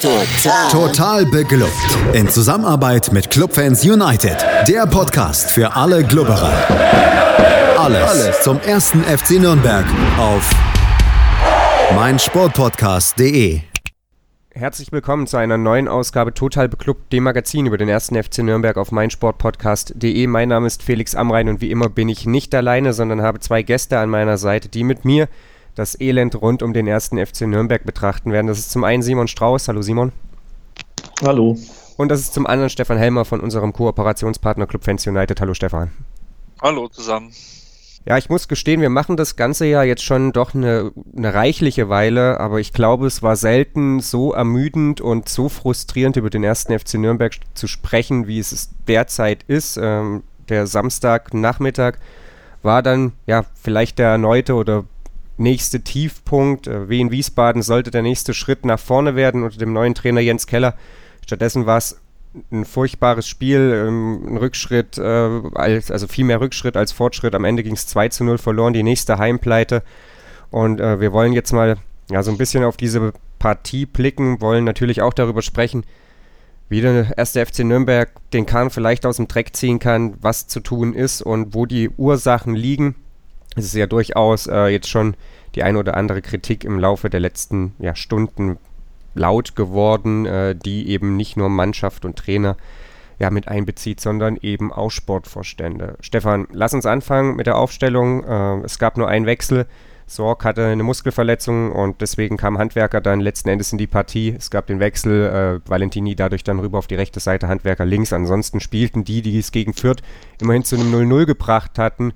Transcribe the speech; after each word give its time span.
Total. 0.00 0.70
Total 0.70 1.26
beglückt. 1.26 1.72
In 2.12 2.28
Zusammenarbeit 2.28 3.12
mit 3.12 3.30
Clubfans 3.30 3.84
United. 3.84 4.36
Der 4.68 4.86
Podcast 4.86 5.50
für 5.50 5.74
alle 5.74 6.04
Glubberer. 6.04 6.52
Alles, 7.76 8.08
Alles 8.08 8.42
zum 8.42 8.60
ersten 8.60 9.02
FC 9.02 9.40
Nürnberg 9.40 9.84
auf 10.16 10.48
meinsportpodcast.de. 11.96 13.62
Herzlich 14.50 14.92
willkommen 14.92 15.26
zu 15.26 15.36
einer 15.36 15.58
neuen 15.58 15.88
Ausgabe 15.88 16.32
Total 16.32 16.68
Beklubbt, 16.68 17.12
dem 17.12 17.24
Magazin 17.24 17.66
über 17.66 17.76
den 17.76 17.88
ersten 17.88 18.22
FC 18.22 18.38
Nürnberg 18.44 18.76
auf 18.76 18.92
meinsportpodcast.de. 18.92 20.28
Mein 20.28 20.48
Name 20.50 20.68
ist 20.68 20.84
Felix 20.84 21.16
Amrein 21.16 21.48
und 21.48 21.60
wie 21.60 21.72
immer 21.72 21.88
bin 21.88 22.08
ich 22.08 22.24
nicht 22.24 22.54
alleine, 22.54 22.92
sondern 22.92 23.22
habe 23.22 23.40
zwei 23.40 23.62
Gäste 23.62 23.98
an 23.98 24.10
meiner 24.10 24.38
Seite, 24.38 24.68
die 24.68 24.84
mit 24.84 25.04
mir 25.04 25.28
das 25.78 25.98
Elend 26.00 26.40
rund 26.40 26.62
um 26.62 26.72
den 26.72 26.86
ersten 26.86 27.24
FC 27.24 27.42
Nürnberg 27.42 27.84
betrachten 27.84 28.32
werden. 28.32 28.48
Das 28.48 28.58
ist 28.58 28.70
zum 28.70 28.84
einen 28.84 29.02
Simon 29.02 29.28
Strauß. 29.28 29.68
Hallo 29.68 29.80
Simon. 29.80 30.12
Hallo. 31.22 31.56
Und 31.96 32.10
das 32.10 32.20
ist 32.20 32.34
zum 32.34 32.46
anderen 32.46 32.70
Stefan 32.70 32.98
Helmer 32.98 33.24
von 33.24 33.40
unserem 33.40 33.72
Kooperationspartner 33.72 34.66
Club 34.66 34.84
Fans 34.84 35.06
United. 35.06 35.40
Hallo 35.40 35.54
Stefan. 35.54 35.92
Hallo 36.60 36.88
zusammen. 36.88 37.32
Ja, 38.06 38.16
ich 38.16 38.28
muss 38.30 38.48
gestehen, 38.48 38.80
wir 38.80 38.90
machen 38.90 39.16
das 39.16 39.36
Ganze 39.36 39.66
ja 39.66 39.82
jetzt 39.82 40.02
schon 40.02 40.32
doch 40.32 40.54
eine, 40.54 40.92
eine, 41.16 41.34
reichliche 41.34 41.88
Weile, 41.88 42.40
aber 42.40 42.58
ich 42.58 42.72
glaube, 42.72 43.06
es 43.06 43.22
war 43.22 43.36
selten 43.36 44.00
so 44.00 44.32
ermüdend 44.32 45.00
und 45.00 45.28
so 45.28 45.48
frustrierend 45.48 46.16
über 46.16 46.30
den 46.30 46.42
ersten 46.42 46.76
FC 46.76 46.94
Nürnberg 46.94 47.34
zu 47.54 47.66
sprechen, 47.66 48.26
wie 48.26 48.38
es 48.38 48.70
derzeit 48.86 49.42
ist. 49.46 49.78
Ähm, 49.80 50.22
der 50.48 50.66
Samstagnachmittag 50.66 51.98
war 52.62 52.82
dann 52.82 53.12
ja 53.26 53.44
vielleicht 53.54 53.98
der 53.98 54.08
erneute 54.08 54.54
oder 54.54 54.84
nächste 55.38 55.80
Tiefpunkt. 55.80 56.66
Äh, 56.66 56.88
Wien 56.88 57.10
Wiesbaden 57.10 57.62
sollte 57.62 57.90
der 57.90 58.02
nächste 58.02 58.34
Schritt 58.34 58.64
nach 58.64 58.78
vorne 58.78 59.16
werden 59.16 59.42
unter 59.42 59.58
dem 59.58 59.72
neuen 59.72 59.94
Trainer 59.94 60.20
Jens 60.20 60.46
Keller. 60.46 60.74
Stattdessen 61.24 61.66
war 61.66 61.78
es 61.78 62.00
ein 62.52 62.64
furchtbares 62.64 63.26
Spiel, 63.26 63.86
ähm, 63.86 64.26
ein 64.26 64.36
Rückschritt, 64.36 64.98
äh, 64.98 65.40
als, 65.54 65.90
also 65.90 66.06
viel 66.06 66.24
mehr 66.24 66.40
Rückschritt 66.40 66.76
als 66.76 66.92
Fortschritt. 66.92 67.34
Am 67.34 67.44
Ende 67.44 67.62
ging 67.62 67.74
es 67.74 67.86
2 67.86 68.08
zu 68.08 68.24
0 68.24 68.38
verloren, 68.38 68.72
die 68.72 68.82
nächste 68.82 69.18
Heimpleite. 69.18 69.82
Und 70.50 70.80
äh, 70.80 71.00
wir 71.00 71.12
wollen 71.12 71.32
jetzt 71.32 71.52
mal 71.52 71.76
ja, 72.10 72.22
so 72.22 72.30
ein 72.30 72.38
bisschen 72.38 72.64
auf 72.64 72.76
diese 72.76 73.12
Partie 73.38 73.86
blicken, 73.86 74.40
wollen 74.40 74.64
natürlich 74.64 75.02
auch 75.02 75.12
darüber 75.12 75.42
sprechen, 75.42 75.84
wie 76.68 76.80
der 76.80 77.16
erste 77.16 77.44
FC 77.44 77.60
Nürnberg 77.60 78.10
den 78.32 78.46
Kahn 78.46 78.70
vielleicht 78.70 79.06
aus 79.06 79.16
dem 79.16 79.28
Dreck 79.28 79.56
ziehen 79.56 79.78
kann, 79.78 80.14
was 80.20 80.48
zu 80.48 80.60
tun 80.60 80.94
ist 80.94 81.22
und 81.22 81.54
wo 81.54 81.66
die 81.66 81.88
Ursachen 81.90 82.54
liegen 82.54 82.94
es 83.56 83.66
ist 83.66 83.74
ja 83.74 83.86
durchaus 83.86 84.46
äh, 84.46 84.66
jetzt 84.66 84.88
schon 84.88 85.14
die 85.54 85.62
eine 85.62 85.78
oder 85.78 85.96
andere 85.96 86.22
Kritik 86.22 86.64
im 86.64 86.78
Laufe 86.78 87.10
der 87.10 87.20
letzten 87.20 87.74
ja, 87.78 87.94
Stunden 87.94 88.58
laut 89.14 89.56
geworden, 89.56 90.26
äh, 90.26 90.54
die 90.54 90.88
eben 90.88 91.16
nicht 91.16 91.36
nur 91.36 91.48
Mannschaft 91.48 92.04
und 92.04 92.16
Trainer 92.16 92.56
ja, 93.18 93.30
mit 93.30 93.48
einbezieht, 93.48 94.00
sondern 94.00 94.36
eben 94.40 94.72
auch 94.72 94.90
Sportvorstände. 94.90 95.96
Stefan, 96.00 96.46
lass 96.52 96.74
uns 96.74 96.86
anfangen 96.86 97.34
mit 97.34 97.46
der 97.46 97.56
Aufstellung. 97.58 98.22
Äh, 98.24 98.64
es 98.64 98.78
gab 98.78 98.96
nur 98.96 99.08
einen 99.08 99.26
Wechsel. 99.26 99.66
Sorg 100.06 100.44
hatte 100.44 100.64
eine 100.64 100.84
Muskelverletzung 100.84 101.70
und 101.70 102.00
deswegen 102.00 102.38
kam 102.38 102.56
Handwerker 102.56 103.02
dann 103.02 103.20
letzten 103.20 103.50
Endes 103.50 103.72
in 103.72 103.78
die 103.78 103.86
Partie. 103.86 104.34
Es 104.38 104.50
gab 104.50 104.66
den 104.66 104.80
Wechsel, 104.80 105.60
äh, 105.66 105.68
Valentini 105.68 106.14
dadurch 106.16 106.44
dann 106.44 106.60
rüber 106.60 106.78
auf 106.78 106.86
die 106.86 106.94
rechte 106.94 107.20
Seite, 107.20 107.48
Handwerker 107.48 107.84
links. 107.84 108.14
Ansonsten 108.14 108.60
spielten 108.60 109.04
die, 109.04 109.20
die 109.20 109.38
es 109.38 109.52
gegen 109.52 109.74
Fürth 109.74 110.02
immerhin 110.40 110.64
zu 110.64 110.76
einem 110.76 110.94
0-0 110.94 111.26
gebracht 111.26 111.78
hatten, 111.78 112.14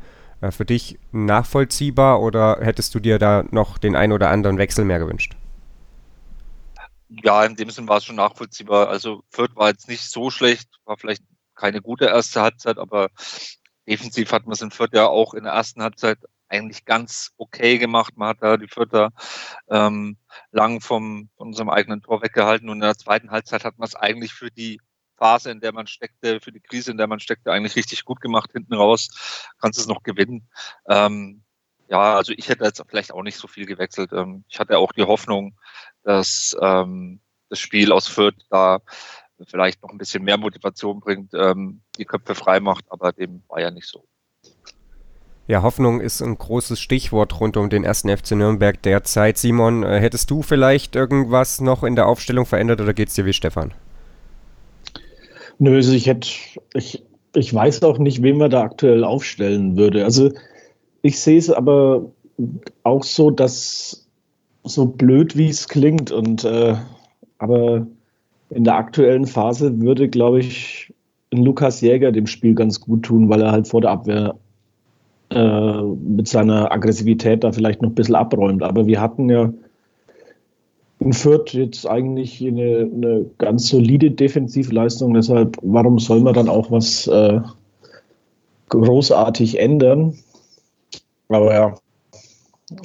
für 0.51 0.65
dich 0.65 0.99
nachvollziehbar 1.13 2.21
oder 2.21 2.59
hättest 2.61 2.95
du 2.95 3.01
dir 3.01 3.19
da 3.19 3.45
noch 3.51 3.79
den 3.79 3.95
einen 3.95 4.13
oder 4.13 4.31
anderen 4.31 4.59
Wechsel 4.59 4.85
mehr 4.85 4.99
gewünscht? 4.99 5.37
Ja, 7.09 7.45
in 7.45 7.57
dem 7.57 7.71
Sinn 7.71 7.89
war 7.89 7.99
es 7.99 8.05
schon 8.05 8.17
nachvollziehbar. 8.17 8.89
Also 8.89 9.23
Fürth 9.31 9.55
war 9.55 9.69
jetzt 9.69 9.89
nicht 9.89 10.03
so 10.03 10.31
schlecht, 10.31 10.69
war 10.85 10.97
vielleicht 10.97 11.23
keine 11.55 11.83
gute 11.83 12.07
erste 12.07 12.41
Halbzeit, 12.41 12.79
aber 12.79 13.11
defensiv 13.87 14.33
hat 14.33 14.47
man 14.47 14.55
es 14.55 14.63
in 14.63 14.71
Fürth 14.71 14.95
ja 14.95 15.07
auch 15.07 15.35
in 15.35 15.45
der 15.45 15.53
ersten 15.53 15.83
Halbzeit 15.83 16.19
eigentlich 16.49 16.85
ganz 16.85 17.33
okay 17.37 17.79
gemacht. 17.79 18.17
Man 18.17 18.29
hat 18.29 18.39
da 18.41 18.57
die 18.57 18.69
Fürther 18.69 19.11
ähm, 19.69 20.17
lang 20.51 20.81
vom, 20.81 21.31
von 21.37 21.49
unserem 21.49 21.71
eigenen 21.71 22.03
Tor 22.03 22.23
weggehalten 22.23 22.69
und 22.69 22.77
in 22.77 22.83
der 22.83 22.97
zweiten 22.97 23.31
Halbzeit 23.31 23.65
hat 23.65 23.79
man 23.79 23.87
es 23.87 23.95
eigentlich 23.95 24.33
für 24.33 24.51
die 24.51 24.81
Phase, 25.23 25.53
in 25.53 25.61
der 25.61 25.73
man 25.73 25.87
steckte, 25.87 26.41
für 26.41 26.51
die 26.51 26.59
Krise, 26.59 26.91
in 26.91 26.97
der 26.97 27.07
man 27.07 27.21
steckte, 27.21 27.53
eigentlich 27.53 27.77
richtig 27.77 28.05
gut 28.05 28.21
gemacht. 28.21 28.51
Hinten 28.53 28.75
raus 28.75 29.53
kannst 29.61 29.79
du 29.79 29.83
es 29.83 29.87
noch 29.87 30.03
gewinnen. 30.03 30.49
Ähm, 30.89 31.45
ja, 31.89 32.17
also 32.17 32.33
ich 32.37 32.49
hätte 32.49 32.65
jetzt 32.65 32.83
vielleicht 32.89 33.13
auch 33.13 33.23
nicht 33.23 33.37
so 33.37 33.47
viel 33.47 33.67
gewechselt. 33.67 34.13
Ähm, 34.13 34.45
ich 34.49 34.59
hatte 34.59 34.79
auch 34.79 34.91
die 34.91 35.05
Hoffnung, 35.05 35.57
dass 36.03 36.57
ähm, 36.61 37.21
das 37.51 37.61
Spiel 37.61 37.93
aus 37.93 38.09
Fürth 38.09 38.35
da 38.51 38.81
vielleicht 39.47 39.81
noch 39.85 39.91
ein 39.91 39.99
bisschen 39.99 40.25
mehr 40.25 40.39
Motivation 40.39 40.99
bringt, 40.99 41.33
ähm, 41.35 41.83
die 41.99 42.05
Köpfe 42.05 42.35
frei 42.35 42.59
macht, 42.59 42.87
aber 42.91 43.13
dem 43.13 43.45
war 43.47 43.61
ja 43.61 43.71
nicht 43.71 43.87
so. 43.87 44.05
Ja, 45.47 45.63
Hoffnung 45.63 46.01
ist 46.01 46.21
ein 46.21 46.37
großes 46.37 46.81
Stichwort 46.81 47.39
rund 47.39 47.57
um 47.57 47.71
den 47.71 47.85
ersten 47.85 48.17
FC 48.17 48.33
Nürnberg 48.33 48.83
derzeit. 48.83 49.39
Simon, 49.39 49.85
äh, 49.85 50.01
hättest 50.01 50.31
du 50.33 50.43
vielleicht 50.43 50.97
irgendwas 50.97 51.61
noch 51.61 51.85
in 51.85 51.95
der 51.95 52.07
Aufstellung 52.09 52.45
verändert 52.45 52.81
oder 52.81 52.93
geht 52.93 53.09
es 53.09 53.15
dir 53.15 53.25
wie 53.25 53.33
Stefan? 53.33 53.73
Nö, 55.63 55.77
also 55.77 55.93
ich 55.93 56.09
hätte, 56.09 56.29
ich, 56.75 57.05
ich 57.37 57.55
weiß 57.55 57.85
auch 57.85 57.99
nicht, 57.99 58.21
wen 58.21 58.39
man 58.39 58.51
da 58.51 58.63
aktuell 58.63 59.05
aufstellen 59.05 59.77
würde. 59.77 60.05
Also 60.05 60.33
ich 61.03 61.21
sehe 61.21 61.39
es 61.39 61.51
aber 61.51 62.11
auch 62.83 63.05
so, 63.05 63.31
dass 63.31 64.09
so 64.65 64.87
blöd 64.87 65.37
wie 65.37 65.51
es 65.51 65.69
klingt 65.69 66.11
und 66.11 66.43
äh, 66.43 66.75
aber 67.39 67.87
in 68.51 68.65
der 68.65 68.75
aktuellen 68.75 69.25
Phase 69.25 69.81
würde, 69.81 70.09
glaube 70.09 70.41
ich, 70.41 70.93
Lukas 71.31 71.81
Jäger 71.81 72.11
dem 72.11 72.27
Spiel 72.27 72.57
ganz 72.57 72.81
gut 72.81 73.05
tun, 73.05 73.29
weil 73.29 73.43
er 73.43 73.53
halt 73.53 73.69
vor 73.69 73.83
der 73.83 73.91
Abwehr 73.93 74.35
äh, 75.31 75.83
mit 75.83 76.27
seiner 76.27 76.73
Aggressivität 76.73 77.45
da 77.45 77.53
vielleicht 77.53 77.83
noch 77.83 77.91
ein 77.91 77.95
bisschen 77.95 78.17
abräumt. 78.17 78.65
Aber 78.65 78.89
wir 78.89 79.01
hatten 79.01 79.31
ja 79.31 79.53
in 81.05 81.13
Fürth 81.13 81.53
jetzt 81.53 81.87
eigentlich 81.87 82.41
eine, 82.41 82.89
eine 82.93 83.27
ganz 83.39 83.69
solide 83.69 84.11
Defensivleistung. 84.11 85.15
Deshalb, 85.15 85.57
warum 85.63 85.99
soll 85.99 86.21
man 86.21 86.35
dann 86.35 86.49
auch 86.49 86.71
was 86.71 87.09
äh, 87.09 87.41
großartig 88.69 89.59
ändern? 89.59 90.17
Aber 91.29 91.53
ja, 91.53 91.75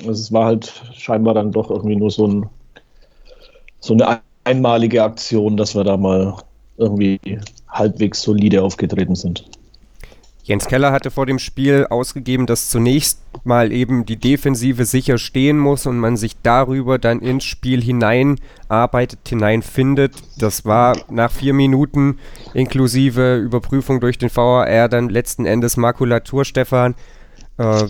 es 0.09 0.31
war 0.31 0.45
halt 0.45 0.81
scheinbar 0.95 1.35
dann 1.35 1.51
doch 1.51 1.69
irgendwie 1.69 1.95
nur 1.95 2.09
so, 2.09 2.27
ein, 2.27 2.49
so 3.79 3.93
eine 3.93 4.21
einmalige 4.45 5.03
Aktion, 5.03 5.55
dass 5.55 5.75
wir 5.75 5.83
da 5.83 5.95
mal 5.95 6.35
irgendwie 6.77 7.19
halbwegs 7.67 8.21
solide 8.21 8.63
aufgetreten 8.63 9.15
sind. 9.15 9.45
Jens 10.47 10.67
Keller 10.67 10.93
hatte 10.93 11.11
vor 11.11 11.25
dem 11.25 11.39
Spiel 11.39 11.87
ausgegeben, 11.89 12.45
dass 12.45 12.69
zunächst 12.69 13.19
mal 13.43 13.73
eben 13.73 14.05
die 14.05 14.15
Defensive 14.15 14.85
sicher 14.85 15.17
stehen 15.17 15.59
muss 15.59 15.85
und 15.85 15.99
man 15.99 16.15
sich 16.15 16.41
darüber 16.41 16.97
dann 16.97 17.19
ins 17.19 17.43
Spiel 17.43 17.83
hineinarbeitet, 17.83 19.27
hineinfindet. 19.27 20.13
Das 20.37 20.63
war 20.63 20.95
nach 21.09 21.33
vier 21.33 21.53
Minuten 21.53 22.19
inklusive 22.53 23.35
Überprüfung 23.35 23.99
durch 23.99 24.17
den 24.17 24.33
VAR 24.33 24.87
dann 24.87 25.09
letzten 25.09 25.45
Endes 25.45 25.75
Makulatur, 25.75 26.45
Stefan. 26.45 26.95
Äh, 27.57 27.83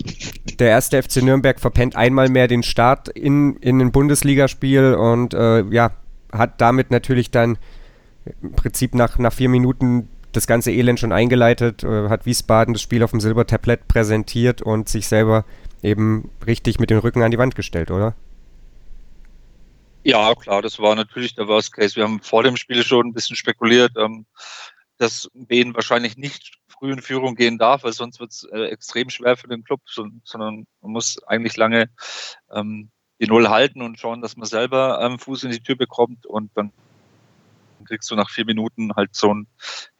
der 0.58 0.70
erste 0.70 1.00
FC 1.00 1.22
Nürnberg 1.22 1.60
verpennt 1.60 1.94
einmal 1.94 2.28
mehr 2.28 2.48
den 2.48 2.64
Start 2.64 3.08
in, 3.08 3.54
in 3.58 3.80
ein 3.80 3.92
Bundesligaspiel 3.92 4.94
und 4.94 5.32
äh, 5.32 5.62
ja, 5.70 5.92
hat 6.32 6.60
damit 6.60 6.90
natürlich 6.90 7.30
dann 7.30 7.56
im 8.42 8.50
Prinzip 8.50 8.96
nach, 8.96 9.16
nach 9.18 9.32
vier 9.32 9.48
Minuten 9.48 10.08
das 10.38 10.46
ganze 10.46 10.70
Elend 10.70 11.00
schon 11.00 11.12
eingeleitet, 11.12 11.82
äh, 11.84 12.08
hat 12.08 12.24
Wiesbaden 12.24 12.74
das 12.74 12.82
Spiel 12.82 13.02
auf 13.02 13.10
dem 13.10 13.20
Silbertablett 13.20 13.88
präsentiert 13.88 14.62
und 14.62 14.88
sich 14.88 15.08
selber 15.08 15.44
eben 15.82 16.30
richtig 16.46 16.78
mit 16.78 16.90
dem 16.90 16.98
Rücken 16.98 17.22
an 17.22 17.30
die 17.30 17.38
Wand 17.38 17.54
gestellt, 17.54 17.90
oder? 17.90 18.14
Ja, 20.04 20.34
klar, 20.34 20.62
das 20.62 20.78
war 20.78 20.94
natürlich 20.94 21.34
der 21.34 21.48
Worst 21.48 21.72
Case. 21.72 21.96
Wir 21.96 22.04
haben 22.04 22.20
vor 22.20 22.42
dem 22.42 22.56
Spiel 22.56 22.82
schon 22.84 23.08
ein 23.08 23.12
bisschen 23.12 23.36
spekuliert, 23.36 23.92
ähm, 23.96 24.26
dass 24.96 25.28
Wien 25.34 25.74
wahrscheinlich 25.74 26.16
nicht 26.16 26.58
früh 26.68 26.92
in 26.92 27.02
Führung 27.02 27.34
gehen 27.34 27.58
darf, 27.58 27.82
weil 27.82 27.92
sonst 27.92 28.20
wird 28.20 28.30
es 28.30 28.44
äh, 28.44 28.66
extrem 28.66 29.10
schwer 29.10 29.36
für 29.36 29.48
den 29.48 29.64
Club, 29.64 29.80
sondern 29.86 30.66
man 30.80 30.92
muss 30.92 31.22
eigentlich 31.26 31.56
lange 31.56 31.90
ähm, 32.52 32.90
die 33.20 33.26
Null 33.26 33.48
halten 33.48 33.82
und 33.82 33.98
schauen, 33.98 34.22
dass 34.22 34.36
man 34.36 34.46
selber 34.46 35.00
ähm, 35.02 35.18
Fuß 35.18 35.44
in 35.44 35.50
die 35.50 35.60
Tür 35.60 35.76
bekommt 35.76 36.26
und 36.26 36.50
dann 36.54 36.72
kriegst 37.84 38.10
du 38.10 38.16
nach 38.16 38.30
vier 38.30 38.44
Minuten 38.44 38.92
halt 38.94 39.14
so 39.14 39.34
ein 39.34 39.46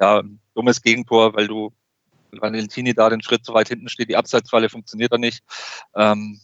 ja, 0.00 0.22
dummes 0.54 0.82
Gegentor, 0.82 1.34
weil 1.34 1.46
du 1.46 1.72
Valentini 2.32 2.94
da 2.94 3.08
den 3.08 3.22
Schritt 3.22 3.44
zu 3.44 3.54
weit 3.54 3.68
hinten 3.68 3.88
steht, 3.88 4.08
die 4.08 4.16
Abseitsfalle 4.16 4.68
funktioniert 4.68 5.12
da 5.12 5.18
nicht. 5.18 5.42
Ähm, 5.94 6.40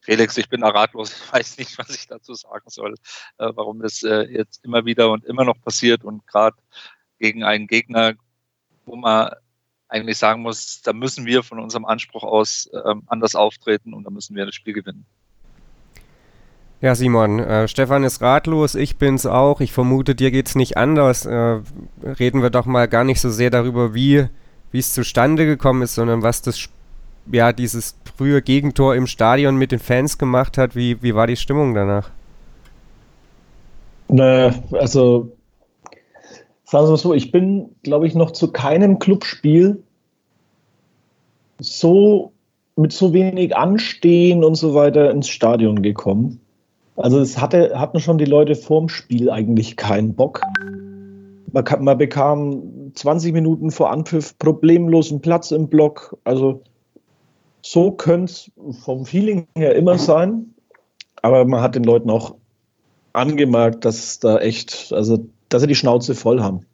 Felix, 0.00 0.36
ich 0.36 0.48
bin 0.48 0.64
ratlos, 0.64 1.12
ich 1.12 1.32
weiß 1.32 1.58
nicht, 1.58 1.78
was 1.78 1.90
ich 1.90 2.06
dazu 2.06 2.34
sagen 2.34 2.68
soll, 2.68 2.94
äh, 3.38 3.50
warum 3.54 3.80
das 3.80 4.02
äh, 4.02 4.22
jetzt 4.22 4.64
immer 4.64 4.84
wieder 4.84 5.10
und 5.10 5.24
immer 5.24 5.44
noch 5.44 5.60
passiert 5.60 6.04
und 6.04 6.26
gerade 6.26 6.56
gegen 7.18 7.44
einen 7.44 7.68
Gegner, 7.68 8.14
wo 8.84 8.96
man 8.96 9.30
eigentlich 9.88 10.18
sagen 10.18 10.42
muss, 10.42 10.82
da 10.82 10.92
müssen 10.92 11.26
wir 11.26 11.42
von 11.42 11.60
unserem 11.60 11.84
Anspruch 11.84 12.24
aus 12.24 12.68
ähm, 12.84 13.04
anders 13.06 13.34
auftreten 13.34 13.94
und 13.94 14.04
da 14.04 14.10
müssen 14.10 14.34
wir 14.34 14.46
das 14.46 14.54
Spiel 14.54 14.72
gewinnen. 14.72 15.06
Ja, 16.82 16.96
Simon, 16.96 17.38
äh, 17.38 17.68
Stefan 17.68 18.02
ist 18.02 18.20
ratlos, 18.22 18.74
ich 18.74 18.96
bin's 18.96 19.24
auch. 19.24 19.60
Ich 19.60 19.72
vermute, 19.72 20.16
dir 20.16 20.32
geht's 20.32 20.56
nicht 20.56 20.76
anders. 20.76 21.24
Äh, 21.24 21.60
reden 22.02 22.42
wir 22.42 22.50
doch 22.50 22.66
mal 22.66 22.88
gar 22.88 23.04
nicht 23.04 23.20
so 23.20 23.30
sehr 23.30 23.50
darüber, 23.50 23.94
wie 23.94 24.26
es 24.72 24.92
zustande 24.92 25.46
gekommen 25.46 25.82
ist, 25.82 25.94
sondern 25.94 26.22
was 26.24 26.42
das 26.42 26.68
ja 27.30 27.52
dieses 27.52 27.96
frühe 28.16 28.42
Gegentor 28.42 28.96
im 28.96 29.06
Stadion 29.06 29.56
mit 29.56 29.70
den 29.70 29.78
Fans 29.78 30.18
gemacht 30.18 30.58
hat. 30.58 30.74
Wie, 30.74 31.00
wie 31.04 31.14
war 31.14 31.28
die 31.28 31.36
Stimmung 31.36 31.72
danach? 31.72 32.10
Ne, 34.08 34.52
also 34.72 35.30
sagen 36.64 36.86
wir 36.86 36.90
mal 36.90 36.96
so, 36.96 37.14
ich 37.14 37.30
bin, 37.30 37.76
glaube 37.84 38.08
ich, 38.08 38.16
noch 38.16 38.32
zu 38.32 38.50
keinem 38.50 38.98
Clubspiel 38.98 39.84
so 41.60 42.32
mit 42.74 42.92
so 42.92 43.12
wenig 43.12 43.56
Anstehen 43.56 44.42
und 44.42 44.56
so 44.56 44.74
weiter 44.74 45.12
ins 45.12 45.28
Stadion 45.28 45.80
gekommen. 45.82 46.40
Also 46.96 47.20
es 47.20 47.40
hatte, 47.40 47.78
hatten 47.78 48.00
schon 48.00 48.18
die 48.18 48.24
Leute 48.24 48.54
vorm 48.54 48.88
Spiel 48.88 49.30
eigentlich 49.30 49.76
keinen 49.76 50.14
Bock. 50.14 50.42
Man, 51.52 51.64
kann, 51.64 51.84
man 51.84 51.98
bekam 51.98 52.92
20 52.94 53.32
Minuten 53.32 53.70
vor 53.70 53.90
Anpfiff 53.90 54.38
problemlos 54.38 55.10
einen 55.10 55.20
Platz 55.20 55.50
im 55.50 55.68
Block. 55.68 56.18
Also 56.24 56.62
so 57.62 57.92
könnte 57.92 58.32
es 58.32 58.50
vom 58.84 59.06
Feeling 59.06 59.46
her 59.56 59.74
immer 59.74 59.98
sein. 59.98 60.54
Aber 61.22 61.44
man 61.44 61.62
hat 61.62 61.74
den 61.74 61.84
Leuten 61.84 62.10
auch 62.10 62.34
angemerkt, 63.12 63.84
dass 63.84 64.18
da 64.18 64.38
echt, 64.38 64.92
also 64.92 65.26
dass 65.48 65.62
sie 65.62 65.68
die 65.68 65.74
Schnauze 65.74 66.14
voll 66.14 66.42
haben. 66.42 66.66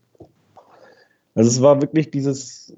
Also 1.34 1.50
es 1.50 1.62
war 1.62 1.80
wirklich 1.80 2.10
dieses 2.10 2.74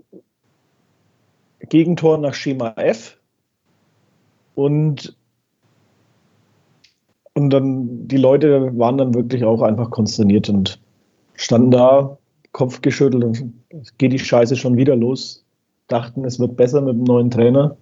Gegentor 1.61 2.19
nach 2.19 2.35
Schema 2.35 2.75
F. 2.77 3.19
Und 4.55 5.17
und 7.41 7.51
dann, 7.51 8.09
die 8.09 8.17
Leute 8.17 8.77
waren 8.79 8.99
dann 8.99 9.15
wirklich 9.15 9.45
auch 9.45 9.63
einfach 9.63 9.91
konsterniert 9.91 10.49
und 10.49 10.81
standen 11.35 11.71
da, 11.71 12.19
Kopf 12.53 12.83
geschüttelt 12.83 13.25
und 13.25 13.53
geht 13.99 14.13
die 14.13 14.19
Scheiße 14.19 14.57
schon 14.57 14.77
wieder 14.77 14.97
los. 14.97 15.45
Dachten, 15.89 16.25
es 16.25 16.39
wird 16.41 16.57
besser 16.57 16.81
mit 16.81 16.95
dem 16.95 17.05
neuen 17.05 17.31
Trainer. 17.31 17.77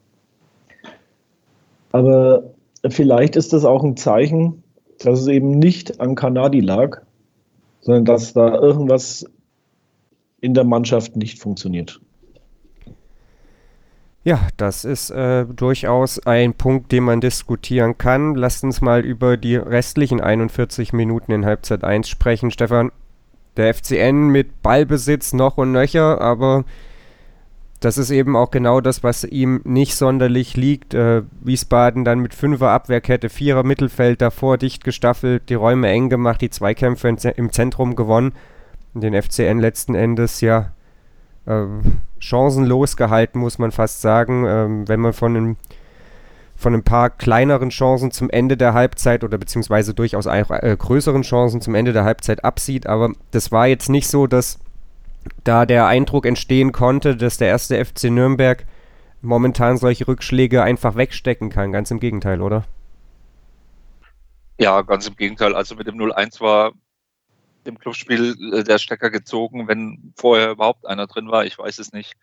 Aber 1.93 2.55
vielleicht 2.89 3.37
ist 3.37 3.53
das 3.53 3.65
auch 3.65 3.83
ein 3.83 3.97
Zeichen, 3.97 4.63
dass 4.99 5.21
es 5.21 5.27
eben 5.29 5.59
nicht 5.59 6.01
an 6.01 6.15
Kanadi 6.15 6.61
lag, 6.61 7.03
sondern 7.81 8.05
dass 8.05 8.33
da 8.33 8.55
irgendwas 8.55 9.25
in 10.41 10.55
der 10.55 10.65
Mannschaft 10.65 11.17
nicht 11.17 11.39
funktioniert. 11.39 12.01
Ja, 14.29 14.47
das 14.59 14.85
ist 14.85 15.09
äh, 15.09 15.47
durchaus 15.47 16.19
ein 16.27 16.53
Punkt, 16.53 16.93
den 16.93 17.05
man 17.05 17.23
diskutieren 17.23 17.97
kann. 17.97 18.35
Lasst 18.35 18.63
uns 18.63 18.83
mal 18.83 19.03
über 19.03 19.39
die 19.39 19.57
restlichen 19.57 20.21
41 20.21 20.93
Minuten 20.93 21.33
in 21.33 21.47
Halbzeit 21.47 21.83
1 21.83 22.11
sprechen. 22.11 22.51
Stefan, 22.51 22.93
der 23.57 23.73
FCN 23.73 24.29
mit 24.29 24.61
Ballbesitz 24.61 25.33
noch 25.33 25.57
und 25.57 25.73
nöcher, 25.73 26.21
aber 26.21 26.67
das 27.81 27.97
ist 27.97 28.11
eben 28.11 28.37
auch 28.37 28.51
genau 28.51 28.83
das, 28.83 29.03
was 29.03 29.25
ihm 29.25 29.63
nicht 29.65 29.95
sonderlich 29.95 30.59
liegt. 30.59 30.93
Äh, 30.93 31.23
Wiesbaden 31.41 32.05
dann 32.05 32.19
mit 32.19 32.35
Fünfer 32.35 32.69
Abwehrkette, 32.69 33.31
Vierer 33.31 33.63
Mittelfeld 33.63 34.21
davor 34.21 34.59
dicht 34.59 34.85
gestaffelt, 34.85 35.49
die 35.49 35.55
Räume 35.55 35.89
eng 35.89 36.11
gemacht, 36.11 36.43
die 36.43 36.51
Zweikämpfe 36.51 37.09
im 37.35 37.51
Zentrum 37.51 37.97
gewonnen. 37.97 38.35
Den 38.93 39.15
FCN 39.15 39.59
letzten 39.59 39.95
Endes 39.95 40.43
ja 40.43 40.73
äh, 41.47 41.65
chancenlos 42.21 42.97
gehalten, 42.97 43.39
muss 43.39 43.59
man 43.59 43.73
fast 43.73 44.01
sagen. 44.01 44.45
Ähm, 44.47 44.89
wenn 44.89 45.01
man 45.01 45.13
von 45.13 45.37
einem 45.37 45.57
von 46.59 46.75
ein 46.75 46.83
paar 46.83 47.11
kleineren 47.11 47.71
Chancen 47.71 48.11
zum 48.11 48.29
Ende 48.31 48.57
der 48.57 48.75
Halbzeit 48.75 49.23
oder 49.23 49.39
beziehungsweise 49.39 49.95
durchaus 49.95 50.27
auch 50.27 50.51
äh, 50.51 50.77
größeren 50.77 51.23
Chancen 51.23 51.61
zum 51.61 51.77
Ende 51.77 51.93
der 51.93 52.03
Halbzeit 52.03 52.45
absieht. 52.45 52.89
Aber 52.89 53.13
das 53.31 53.53
war 53.53 53.69
jetzt 53.69 53.89
nicht 53.89 54.09
so, 54.09 54.27
dass 54.27 54.59
da 55.45 55.67
der 55.67 55.87
Eindruck 55.87 56.27
entstehen 56.27 56.73
konnte, 56.73 57.17
dass 57.17 57.37
der 57.37 57.47
erste 57.47 57.83
FC 57.85 58.05
Nürnberg 58.05 58.67
momentan 59.23 59.77
solche 59.77 60.09
Rückschläge 60.09 60.63
einfach 60.63 60.97
wegstecken 60.97 61.49
kann. 61.49 61.71
Ganz 61.71 61.93
im 61.93 62.01
Gegenteil, 62.01 62.43
oder? 62.43 62.65
Ja, 64.59 64.83
ganz 64.83 65.07
im 65.07 65.15
Gegenteil. 65.15 65.55
Also 65.55 65.77
mit 65.77 65.87
dem 65.87 65.97
0-1 65.97 66.41
war 66.41 66.73
im 67.69 67.79
Clubspiel 67.79 68.37
äh, 68.53 68.65
der 68.65 68.79
Stecker 68.79 69.11
gezogen, 69.11 69.69
wenn 69.69 70.13
vorher 70.17 70.51
überhaupt 70.51 70.87
einer 70.87 71.07
drin 71.07 71.31
war. 71.31 71.45
Ich 71.45 71.59
weiß 71.59 71.79
es 71.79 71.93
nicht. 71.93 72.15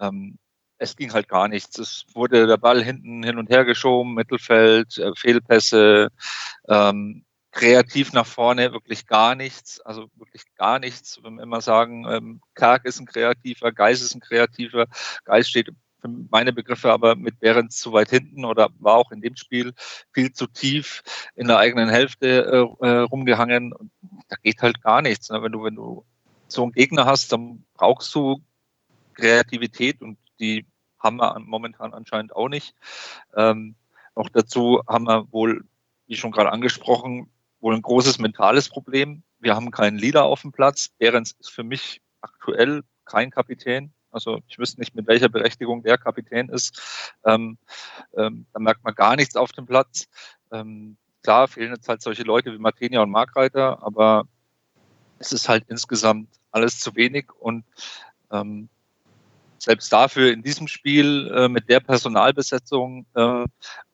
Ähm, 0.00 0.38
es 0.78 0.96
ging 0.96 1.12
halt 1.12 1.28
gar 1.28 1.48
nichts. 1.48 1.78
Es 1.78 2.04
wurde 2.14 2.46
der 2.46 2.56
Ball 2.56 2.82
hinten 2.82 3.22
hin 3.22 3.38
und 3.38 3.50
her 3.50 3.64
geschoben, 3.64 4.14
Mittelfeld, 4.14 4.98
äh, 4.98 5.12
Fehlpässe, 5.16 6.08
ähm, 6.68 7.24
kreativ 7.52 8.12
nach 8.12 8.26
vorne, 8.26 8.72
wirklich 8.72 9.06
gar 9.06 9.34
nichts. 9.34 9.80
Also 9.80 10.08
wirklich 10.16 10.42
gar 10.56 10.78
nichts. 10.78 11.20
Wenn 11.22 11.36
wir 11.36 11.44
immer 11.44 11.60
sagen, 11.60 12.04
ähm, 12.08 12.40
Karg 12.54 12.84
ist 12.84 13.00
ein 13.00 13.06
Kreativer, 13.06 13.72
Geis 13.72 14.02
ist 14.02 14.14
ein 14.14 14.20
Kreativer. 14.20 14.86
Geis 15.24 15.48
steht 15.48 15.68
für 16.04 16.26
meine 16.30 16.52
Begriffe 16.52 16.92
aber 16.92 17.16
mit 17.16 17.40
Behrens 17.40 17.76
zu 17.78 17.92
weit 17.92 18.10
hinten 18.10 18.44
oder 18.44 18.68
war 18.78 18.96
auch 18.96 19.10
in 19.10 19.22
dem 19.22 19.36
Spiel 19.36 19.72
viel 20.12 20.32
zu 20.32 20.46
tief 20.46 21.02
in 21.34 21.48
der 21.48 21.58
eigenen 21.58 21.88
Hälfte 21.88 22.68
äh, 22.80 22.86
äh 22.86 22.98
rumgehangen. 23.00 23.74
Da 24.28 24.36
geht 24.42 24.60
halt 24.60 24.82
gar 24.82 25.00
nichts. 25.00 25.30
Ne? 25.30 25.42
Wenn 25.42 25.52
du, 25.52 25.64
wenn 25.64 25.76
du 25.76 26.04
so 26.48 26.62
einen 26.62 26.72
Gegner 26.72 27.06
hast, 27.06 27.32
dann 27.32 27.64
brauchst 27.74 28.14
du 28.14 28.42
Kreativität 29.14 30.02
und 30.02 30.18
die 30.38 30.66
haben 30.98 31.16
wir 31.16 31.38
momentan 31.40 31.94
anscheinend 31.94 32.36
auch 32.36 32.48
nicht. 32.48 32.74
Ähm, 33.34 33.74
noch 34.14 34.28
dazu 34.28 34.82
haben 34.86 35.06
wir 35.06 35.30
wohl, 35.32 35.64
wie 36.06 36.16
schon 36.16 36.32
gerade 36.32 36.52
angesprochen, 36.52 37.30
wohl 37.60 37.74
ein 37.74 37.82
großes 37.82 38.18
mentales 38.18 38.68
Problem. 38.68 39.22
Wir 39.38 39.54
haben 39.54 39.70
keinen 39.70 39.98
Leader 39.98 40.24
auf 40.24 40.42
dem 40.42 40.52
Platz. 40.52 40.88
Behrens 40.98 41.32
ist 41.32 41.50
für 41.50 41.64
mich 41.64 42.02
aktuell 42.20 42.82
kein 43.04 43.30
Kapitän. 43.30 43.92
Also 44.14 44.40
ich 44.48 44.58
wüsste 44.58 44.80
nicht, 44.80 44.94
mit 44.94 45.06
welcher 45.06 45.28
Berechtigung 45.28 45.82
der 45.82 45.98
Kapitän 45.98 46.48
ist. 46.48 46.80
Ähm, 47.24 47.58
ähm, 48.16 48.46
da 48.52 48.60
merkt 48.60 48.84
man 48.84 48.94
gar 48.94 49.16
nichts 49.16 49.36
auf 49.36 49.52
dem 49.52 49.66
Platz. 49.66 50.08
Ähm, 50.52 50.96
klar 51.22 51.48
fehlen 51.48 51.74
jetzt 51.74 51.88
halt 51.88 52.02
solche 52.02 52.22
Leute 52.22 52.52
wie 52.52 52.58
Martinia 52.58 53.02
und 53.02 53.10
Markreiter, 53.10 53.82
aber 53.82 54.26
es 55.18 55.32
ist 55.32 55.48
halt 55.48 55.64
insgesamt 55.68 56.28
alles 56.50 56.78
zu 56.78 56.94
wenig 56.94 57.26
und 57.38 57.64
ähm, 58.30 58.68
selbst 59.58 59.92
dafür 59.92 60.32
in 60.32 60.42
diesem 60.42 60.68
Spiel 60.68 61.32
äh, 61.34 61.48
mit 61.48 61.68
der 61.68 61.80
Personalbesetzung 61.80 63.06
äh, 63.14 63.44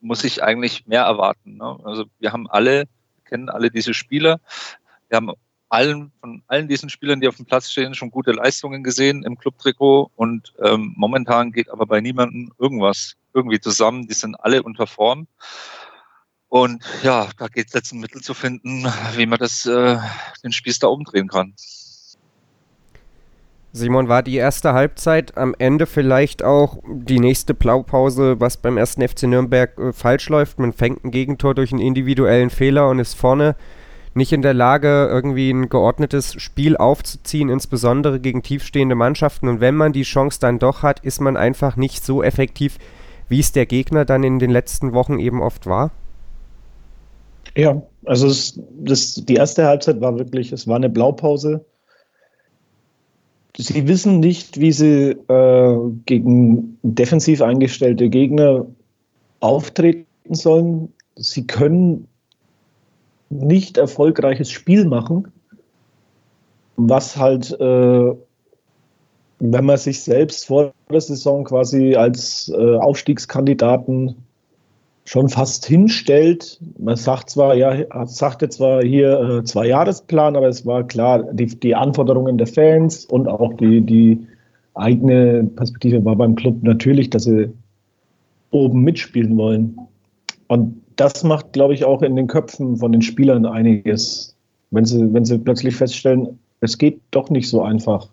muss 0.01 0.25
ich 0.25 0.43
eigentlich 0.43 0.87
mehr 0.87 1.03
erwarten. 1.03 1.59
Ne? 1.59 1.79
Also 1.85 2.07
wir 2.19 2.33
haben 2.33 2.51
alle, 2.51 2.89
kennen 3.25 3.49
alle 3.49 3.71
diese 3.71 3.95
Spieler. 3.95 4.41
Wir 5.09 5.17
haben 5.17 5.33
allen, 5.71 6.13
von 6.21 6.43
allen 6.49 6.69
diesen 6.69 6.91
Spielern, 6.91 7.21
die 7.21 7.29
auf 7.29 7.37
dem 7.37 7.47
Platz 7.47 7.71
stehen, 7.71 7.95
schon 7.95 8.11
gute 8.11 8.33
Leistungen 8.33 8.83
gesehen 8.83 9.23
im 9.23 9.39
Clubtrikot 9.39 10.11
und 10.17 10.53
ähm, 10.63 10.93
momentan 10.97 11.53
geht 11.53 11.71
aber 11.71 11.87
bei 11.87 12.01
niemandem 12.01 12.53
irgendwas 12.59 13.17
irgendwie 13.33 13.61
zusammen. 13.61 14.07
Die 14.07 14.15
sind 14.15 14.35
alle 14.35 14.63
unter 14.63 14.87
Form. 14.87 15.27
Und 16.49 16.85
ja, 17.05 17.29
da 17.39 17.47
geht 17.47 17.69
es 17.69 17.73
jetzt 17.73 17.93
ein 17.93 18.01
Mittel 18.01 18.21
zu 18.21 18.35
finden, 18.35 18.85
wie 19.15 19.27
man 19.27 19.39
das 19.39 19.65
äh, 19.67 19.99
den 20.43 20.53
Spieß 20.53 20.81
da 20.81 20.89
umdrehen 20.89 21.29
kann. 21.29 21.55
Simon, 23.73 24.09
war 24.09 24.25
die 24.25 24.35
erste 24.35 24.73
Halbzeit 24.73 25.37
am 25.37 25.55
Ende 25.57 25.87
vielleicht 25.87 26.43
auch 26.43 26.79
die 26.89 27.21
nächste 27.21 27.55
Blaupause, 27.55 28.41
was 28.41 28.57
beim 28.57 28.77
ersten 28.77 29.07
FC 29.07 29.25
Nürnberg 29.25 29.79
äh, 29.79 29.93
falsch 29.93 30.29
läuft? 30.29 30.59
Man 30.59 30.73
fängt 30.73 31.05
ein 31.05 31.13
Gegentor 31.13 31.55
durch 31.55 31.71
einen 31.71 31.81
individuellen 31.81 32.51
Fehler 32.51 32.89
und 32.89 32.99
ist 32.99 33.15
vorne 33.15 33.55
nicht 34.15 34.33
in 34.33 34.43
der 34.43 34.55
Lage, 34.55 35.09
irgendwie 35.11 35.51
ein 35.51 35.69
geordnetes 35.69 36.41
Spiel 36.41 36.77
aufzuziehen, 36.77 37.49
insbesondere 37.49 38.21
gegen 38.21 38.43
tiefstehende 38.43 38.95
Mannschaften. 38.95 39.49
Und 39.49 39.61
wenn 39.61 39.77
man 39.77 39.93
die 39.93 40.03
Chance 40.03 40.41
dann 40.41 40.59
doch 40.59 40.83
hat, 40.83 41.01
ist 41.01 41.21
man 41.21 41.37
einfach 41.37 41.77
nicht 41.77 42.05
so 42.05 42.23
effektiv, 42.23 42.79
wie 43.29 43.41
es 43.41 43.53
der 43.53 43.67
Gegner 43.67 44.05
dann 44.05 44.25
in 44.25 44.39
den 44.39 44.51
letzten 44.51 44.93
Wochen 44.93 45.19
eben 45.19 45.41
oft 45.41 45.67
war? 45.67 45.93
Ja, 47.57 47.83
also 48.05 48.27
es, 48.27 48.61
das, 48.79 49.15
die 49.15 49.35
erste 49.35 49.67
Halbzeit 49.67 50.01
war 50.01 50.19
wirklich, 50.19 50.53
es 50.53 50.67
war 50.67 50.77
eine 50.77 50.91
Blaupause. 50.91 51.65
Sie 53.57 53.87
wissen 53.89 54.21
nicht, 54.21 54.61
wie 54.61 54.73
sie 54.73 55.11
äh, 55.29 55.79
gegen 56.07 56.79
defensiv 56.83 57.43
eingestellte 57.43 58.09
Gegner 58.09 58.67
auftreten 59.41 60.07
sollen. 60.35 60.93
Sie 61.17 61.47
können 61.47 62.07
nicht 63.31 63.79
erfolgreiches 63.79 64.51
Spiel 64.51 64.85
machen, 64.85 65.29
was 66.77 67.17
halt, 67.17 67.53
äh, 67.61 68.15
wenn 69.39 69.65
man 69.65 69.79
sich 69.79 70.03
selbst 70.03 70.47
vor 70.47 70.73
der 70.91 71.01
Saison 71.01 71.45
quasi 71.45 71.95
als 71.95 72.53
äh, 72.55 72.77
Aufstiegskandidaten 72.77 74.17
schon 75.05 75.29
fast 75.29 75.65
hinstellt. 75.67 76.61
Man 76.79 76.97
sagt 76.97 77.31
zwar, 77.31 77.55
ja, 77.55 77.85
sagte 78.07 78.49
zwar 78.49 78.83
hier 78.83 79.21
äh, 79.21 79.45
zwei 79.45 79.67
Jahresplan, 79.69 80.37
aber 80.37 80.49
es 80.49 80.67
war 80.67 80.87
klar, 80.87 81.25
die, 81.33 81.47
die 81.47 81.75
Anforderungen 81.75 82.37
der 82.37 82.47
Fans 82.47 83.07
und 83.07 83.29
auch 83.29 83.55
die, 83.55 83.81
die 83.81 84.27
eigene 84.75 85.45
Perspektive 85.57 86.05
war 86.05 86.17
beim 86.17 86.35
Club 86.35 86.63
natürlich, 86.63 87.11
dass 87.11 87.25
sie 87.25 87.51
oben 88.51 88.83
mitspielen 88.83 89.37
wollen. 89.37 89.79
Und 90.49 90.80
das 91.01 91.25
macht, 91.25 91.55
glaube 91.55 91.73
ich, 91.73 91.85
auch 91.85 92.03
in 92.03 92.15
den 92.15 92.27
Köpfen 92.27 92.77
von 92.77 92.93
den 92.93 93.01
Spielern 93.01 93.47
einiges. 93.47 94.37
Wenn 94.71 94.85
sie, 94.85 95.13
wenn 95.13 95.25
sie 95.25 95.39
plötzlich 95.39 95.75
feststellen, 95.75 96.39
es 96.61 96.77
geht 96.77 97.01
doch 97.11 97.31
nicht 97.31 97.49
so 97.49 97.63
einfach. 97.63 98.09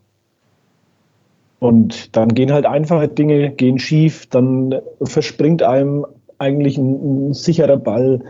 Und 1.60 2.16
dann 2.16 2.30
gehen 2.30 2.54
halt 2.54 2.66
einfache 2.66 3.10
Dinge, 3.10 3.52
gehen 3.52 3.78
schief, 3.78 4.28
dann 4.28 4.76
verspringt 5.02 5.64
einem 5.64 6.06
eigentlich 6.38 6.78
ein, 6.78 7.30
ein 7.30 7.34
sicherer 7.34 7.78
Ball. 7.78 8.22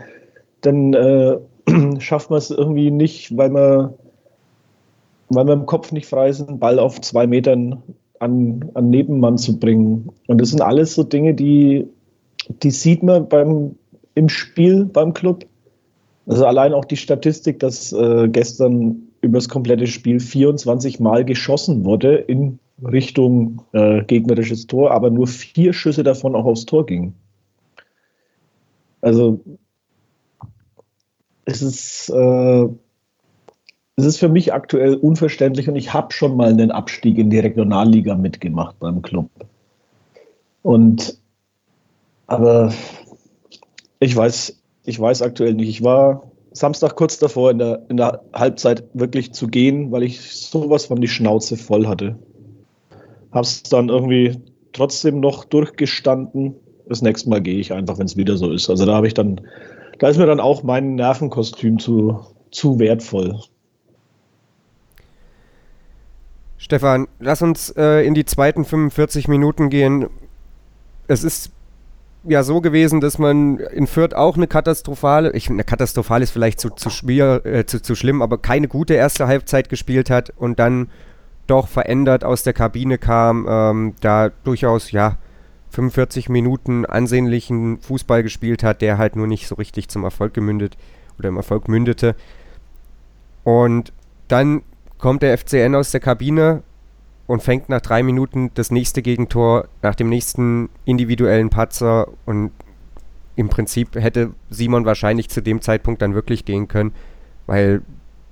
Dann 0.62 0.92
äh, 0.92 1.38
schafft 2.00 2.30
man 2.30 2.38
es 2.38 2.50
irgendwie 2.50 2.90
nicht, 2.90 3.36
weil 3.36 3.50
man, 3.50 3.94
weil 5.28 5.44
man 5.44 5.60
im 5.60 5.66
Kopf 5.66 5.92
nicht 5.92 6.06
frei 6.06 6.30
ist, 6.30 6.46
einen 6.48 6.58
Ball 6.58 6.80
auf 6.80 7.00
zwei 7.00 7.28
Metern 7.28 7.82
an, 8.18 8.70
an 8.74 8.90
Nebenmann 8.90 9.38
zu 9.38 9.56
bringen. 9.58 10.08
Und 10.26 10.40
das 10.40 10.50
sind 10.50 10.62
alles 10.62 10.94
so 10.94 11.04
Dinge, 11.04 11.34
die, 11.34 11.86
die 12.62 12.70
sieht 12.72 13.04
man 13.04 13.28
beim, 13.28 13.76
im 14.18 14.28
Spiel 14.28 14.84
beim 14.84 15.14
Club. 15.14 15.46
Also 16.26 16.44
allein 16.44 16.74
auch 16.74 16.84
die 16.84 16.96
Statistik, 16.96 17.60
dass 17.60 17.92
äh, 17.92 18.28
gestern 18.28 19.08
über 19.20 19.38
das 19.38 19.48
komplette 19.48 19.86
Spiel 19.86 20.18
24 20.18 20.98
Mal 20.98 21.24
geschossen 21.24 21.84
wurde 21.84 22.16
in 22.16 22.58
Richtung 22.84 23.62
äh, 23.72 24.02
gegnerisches 24.04 24.66
Tor, 24.66 24.90
aber 24.90 25.10
nur 25.10 25.26
vier 25.26 25.72
Schüsse 25.72 26.02
davon 26.02 26.34
auch 26.34 26.44
aufs 26.44 26.66
Tor 26.66 26.84
gingen. 26.84 27.14
Also 29.00 29.40
es 31.44 31.62
ist, 31.62 32.10
äh, 32.10 32.68
es 33.96 34.04
ist 34.04 34.18
für 34.18 34.28
mich 34.28 34.52
aktuell 34.52 34.94
unverständlich 34.94 35.68
und 35.68 35.76
ich 35.76 35.94
habe 35.94 36.12
schon 36.12 36.36
mal 36.36 36.50
einen 36.50 36.72
Abstieg 36.72 37.18
in 37.18 37.30
die 37.30 37.38
Regionalliga 37.38 38.16
mitgemacht 38.16 38.78
beim 38.80 39.00
Club. 39.02 39.30
Und 40.62 41.18
aber 42.26 42.72
ich 44.00 44.14
weiß, 44.14 44.60
ich 44.84 45.00
weiß 45.00 45.22
aktuell 45.22 45.54
nicht. 45.54 45.68
Ich 45.68 45.82
war 45.82 46.30
Samstag 46.52 46.96
kurz 46.96 47.18
davor 47.18 47.50
in 47.50 47.58
der, 47.58 47.82
in 47.88 47.96
der 47.96 48.22
Halbzeit 48.32 48.84
wirklich 48.94 49.32
zu 49.32 49.48
gehen, 49.48 49.92
weil 49.92 50.02
ich 50.02 50.20
sowas 50.20 50.86
von 50.86 51.00
die 51.00 51.08
Schnauze 51.08 51.56
voll 51.56 51.86
hatte. 51.86 52.16
Hab's 53.32 53.62
dann 53.64 53.88
irgendwie 53.88 54.38
trotzdem 54.72 55.20
noch 55.20 55.44
durchgestanden. 55.44 56.54
Das 56.88 57.02
nächste 57.02 57.28
Mal 57.28 57.42
gehe 57.42 57.58
ich 57.58 57.72
einfach, 57.72 57.98
wenn 57.98 58.06
es 58.06 58.16
wieder 58.16 58.36
so 58.36 58.50
ist. 58.50 58.70
Also 58.70 58.86
da 58.86 58.94
habe 58.94 59.06
ich 59.06 59.14
dann, 59.14 59.40
da 59.98 60.08
ist 60.08 60.16
mir 60.16 60.26
dann 60.26 60.40
auch 60.40 60.62
mein 60.62 60.94
Nervenkostüm 60.94 61.78
zu, 61.78 62.20
zu 62.50 62.78
wertvoll. 62.78 63.38
Stefan, 66.56 67.06
lass 67.20 67.42
uns 67.42 67.70
äh, 67.76 68.06
in 68.06 68.14
die 68.14 68.24
zweiten 68.24 68.64
45 68.64 69.28
Minuten 69.28 69.70
gehen. 69.70 70.08
Es 71.06 71.24
ist 71.24 71.52
ja 72.24 72.42
so 72.42 72.60
gewesen, 72.60 73.00
dass 73.00 73.18
man 73.18 73.58
in 73.58 73.86
Fürth 73.86 74.14
auch 74.14 74.36
eine 74.36 74.46
katastrophale, 74.46 75.32
ich 75.32 75.48
eine 75.48 75.64
katastrophale 75.64 76.24
ist 76.24 76.30
vielleicht 76.30 76.60
zu, 76.60 76.70
zu, 76.70 76.90
schwer, 76.90 77.44
äh, 77.44 77.66
zu, 77.66 77.80
zu 77.80 77.94
schlimm, 77.94 78.22
aber 78.22 78.38
keine 78.38 78.68
gute 78.68 78.94
erste 78.94 79.26
Halbzeit 79.26 79.68
gespielt 79.68 80.10
hat 80.10 80.32
und 80.36 80.58
dann 80.58 80.88
doch 81.46 81.68
verändert 81.68 82.24
aus 82.24 82.42
der 82.42 82.52
Kabine 82.52 82.98
kam, 82.98 83.46
ähm, 83.48 83.94
da 84.00 84.30
durchaus 84.44 84.90
ja 84.90 85.16
45 85.70 86.28
Minuten 86.28 86.84
ansehnlichen 86.86 87.78
Fußball 87.78 88.22
gespielt 88.22 88.62
hat, 88.62 88.82
der 88.82 88.98
halt 88.98 89.16
nur 89.16 89.26
nicht 89.26 89.48
so 89.48 89.54
richtig 89.54 89.88
zum 89.88 90.04
Erfolg 90.04 90.34
gemündet 90.34 90.76
oder 91.18 91.28
im 91.28 91.36
Erfolg 91.36 91.68
mündete. 91.68 92.14
Und 93.44 93.92
dann 94.28 94.62
kommt 94.98 95.22
der 95.22 95.36
FCN 95.36 95.74
aus 95.74 95.90
der 95.90 96.00
Kabine 96.00 96.62
und 97.28 97.42
fängt 97.42 97.68
nach 97.68 97.82
drei 97.82 98.02
Minuten 98.02 98.50
das 98.54 98.72
nächste 98.72 99.02
Gegentor 99.02 99.68
nach 99.82 99.94
dem 99.94 100.08
nächsten 100.08 100.70
individuellen 100.86 101.50
Patzer 101.50 102.08
und 102.24 102.50
im 103.36 103.50
Prinzip 103.50 103.94
hätte 103.94 104.34
Simon 104.50 104.86
wahrscheinlich 104.86 105.28
zu 105.28 105.42
dem 105.42 105.60
Zeitpunkt 105.60 106.02
dann 106.02 106.14
wirklich 106.14 106.44
gehen 106.44 106.66
können, 106.66 106.92
weil 107.46 107.82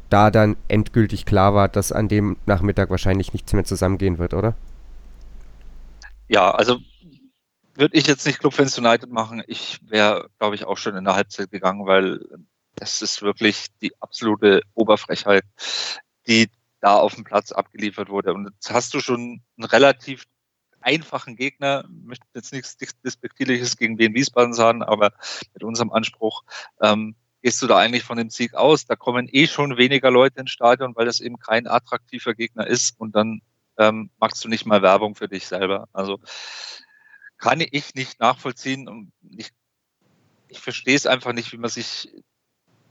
da 0.09 0.31
dann 0.31 0.57
endgültig 0.67 1.26
klar 1.26 1.55
war, 1.55 1.69
dass 1.69 1.93
an 1.93 2.09
dem 2.09 2.38
Nachmittag 2.47 2.91
wahrscheinlich 2.91 3.33
nichts 3.35 3.53
mehr 3.53 3.65
zusammengehen 3.65 4.19
wird, 4.19 4.33
oder? 4.33 4.57
Ja, 6.29 6.50
also 6.53 6.79
würde 7.75 7.97
ich 7.97 8.07
jetzt 8.07 8.26
nicht 8.26 8.41
Club 8.41 8.55
Fans 8.55 8.79
United 8.79 9.11
machen. 9.11 9.43
Ich 9.47 9.79
wäre, 9.83 10.31
glaube 10.38 10.55
ich, 10.55 10.65
auch 10.65 10.79
schon 10.79 10.97
in 10.97 11.05
der 11.05 11.15
Halbzeit 11.15 11.50
gegangen, 11.50 11.87
weil 11.87 12.21
das 12.76 13.03
ist 13.03 13.21
wirklich 13.21 13.67
die 13.83 13.93
absolute 14.00 14.62
Oberfrechheit, 14.75 15.45
die 16.26 16.49
da 16.80 16.97
auf 16.97 17.14
dem 17.14 17.25
Platz 17.25 17.52
abgeliefert 17.52 18.09
wurde. 18.09 18.35
Und 18.35 18.50
jetzt 18.54 18.71
hast 18.71 18.95
du 18.95 19.00
schon 19.00 19.42
einen 19.56 19.64
relativ 19.64 20.25
einfachen 20.80 21.37
Gegner, 21.37 21.85
ich 21.88 22.04
möchte 22.04 22.26
jetzt 22.35 22.52
nichts 22.52 22.76
Despektierliches 22.76 23.76
gegen 23.76 23.97
den 23.97 24.14
Wiesbaden 24.14 24.54
sagen, 24.54 24.83
aber 24.83 25.12
mit 25.52 25.64
unserem 25.64 25.90
Anspruch 25.90 26.45
ähm, 26.80 27.16
gehst 27.42 27.61
du 27.61 27.66
da 27.66 27.78
eigentlich 27.78 28.04
von 28.04 28.18
dem 28.18 28.30
Sieg 28.30 28.54
aus. 28.54 28.87
Da 28.87 28.95
kommen 28.95 29.28
eh 29.30 29.47
schon 29.47 29.76
weniger 29.76 30.11
Leute 30.11 30.40
ins 30.40 30.52
Stadion, 30.52 30.95
weil 30.95 31.06
das 31.06 31.21
eben 31.21 31.38
kein 31.38 31.66
attraktiver 31.66 32.35
Gegner 32.35 32.66
ist 32.66 32.99
und 33.00 33.16
dann 33.16 33.40
ähm, 33.78 34.11
machst 34.18 34.45
du 34.45 34.49
nicht 34.49 34.66
mal 34.66 34.83
Werbung 34.83 35.14
für 35.14 35.28
dich 35.28 35.47
selber. 35.47 35.88
Also 35.92 36.21
kann 37.38 37.61
ich 37.61 37.95
nicht 37.95 38.21
nachvollziehen 38.21 38.88
und 38.88 39.12
ich, 39.30 39.50
ich 40.49 40.59
verstehe 40.61 40.97
es 40.97 41.06
einfach 41.06 41.33
nicht, 41.33 41.52
wie 41.52 41.59
man 41.59 41.71
sich 41.71 42.11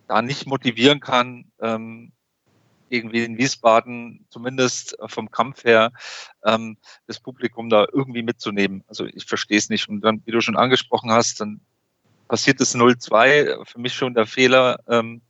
da 0.08 0.22
nicht 0.22 0.46
motivieren 0.46 1.00
kann, 1.00 1.52
ähm, 1.60 2.12
irgendwie 2.90 3.24
in 3.24 3.38
Wiesbaden 3.38 4.26
zumindest 4.30 4.98
vom 5.08 5.32
Kampf 5.32 5.64
her 5.64 5.92
ähm, 6.44 6.78
das 7.08 7.20
Publikum 7.20 7.70
da 7.70 7.88
irgendwie 7.92 8.24
mitzunehmen. 8.24 8.84
Also 8.88 9.06
ich 9.06 9.26
verstehe 9.26 9.58
es 9.58 9.70
nicht. 9.70 9.90
Und 9.90 10.02
dann, 10.02 10.22
wie 10.26 10.32
du 10.32 10.42
schon 10.42 10.58
angesprochen 10.58 11.12
hast, 11.12 11.42
dann 11.42 11.62
passiert 12.28 12.62
es 12.62 12.76
0-2. 12.76 13.66
Für 13.66 13.80
mich 13.80 13.94
schon 13.94 14.14
der 14.14 14.26
Fehler. 14.26 14.80
Ähm, 14.88 15.22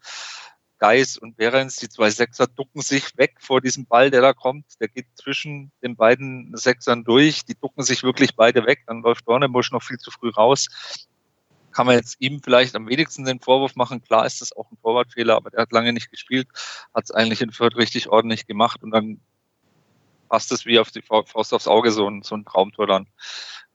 Geis 0.77 1.17
und 1.17 1.37
Behrens, 1.37 1.77
die 1.77 1.87
zwei 1.87 2.09
Sechser, 2.09 2.47
ducken 2.47 2.81
sich 2.81 3.17
weg 3.17 3.35
vor 3.39 3.61
diesem 3.61 3.85
Ball, 3.85 4.11
der 4.11 4.21
da 4.21 4.33
kommt. 4.33 4.65
Der 4.81 4.89
geht 4.89 5.07
zwischen 5.15 5.71
den 5.81 5.95
beiden 5.95 6.55
Sechsern 6.55 7.05
durch. 7.05 7.45
Die 7.45 7.55
ducken 7.55 7.83
sich 7.83 8.03
wirklich 8.03 8.35
beide 8.35 8.65
weg. 8.65 8.83
Dann 8.85 9.01
läuft 9.01 9.27
Dornebusch 9.27 9.71
noch 9.71 9.81
viel 9.81 9.97
zu 9.97 10.11
früh 10.11 10.29
raus 10.29 10.67
kann 11.75 11.87
man 11.87 11.95
jetzt 11.97 12.15
ihm 12.19 12.41
vielleicht 12.41 12.73
am 12.75 12.87
wenigsten 12.87 13.25
den 13.25 13.41
Vorwurf 13.41 13.75
machen. 13.75 14.01
Klar 14.01 14.25
ist 14.25 14.39
das 14.39 14.55
auch 14.55 14.71
ein 14.71 14.77
Torwartfehler, 14.81 15.35
aber 15.35 15.49
der 15.49 15.63
hat 15.63 15.73
lange 15.73 15.91
nicht 15.91 16.09
gespielt, 16.09 16.47
hat 16.93 17.03
es 17.03 17.11
eigentlich 17.11 17.41
in 17.41 17.51
Fürth 17.51 17.75
richtig 17.75 18.07
ordentlich 18.07 18.47
gemacht 18.47 18.81
und 18.81 18.91
dann 18.91 19.19
passt 20.29 20.53
es 20.53 20.65
wie 20.65 20.79
auf 20.79 20.89
die 20.91 21.01
Faust 21.01 21.53
aufs 21.53 21.67
Auge, 21.67 21.91
so 21.91 22.07
ein, 22.09 22.21
so 22.23 22.33
ein 22.35 22.45
Traumtor 22.45 22.87
dann. 22.87 23.07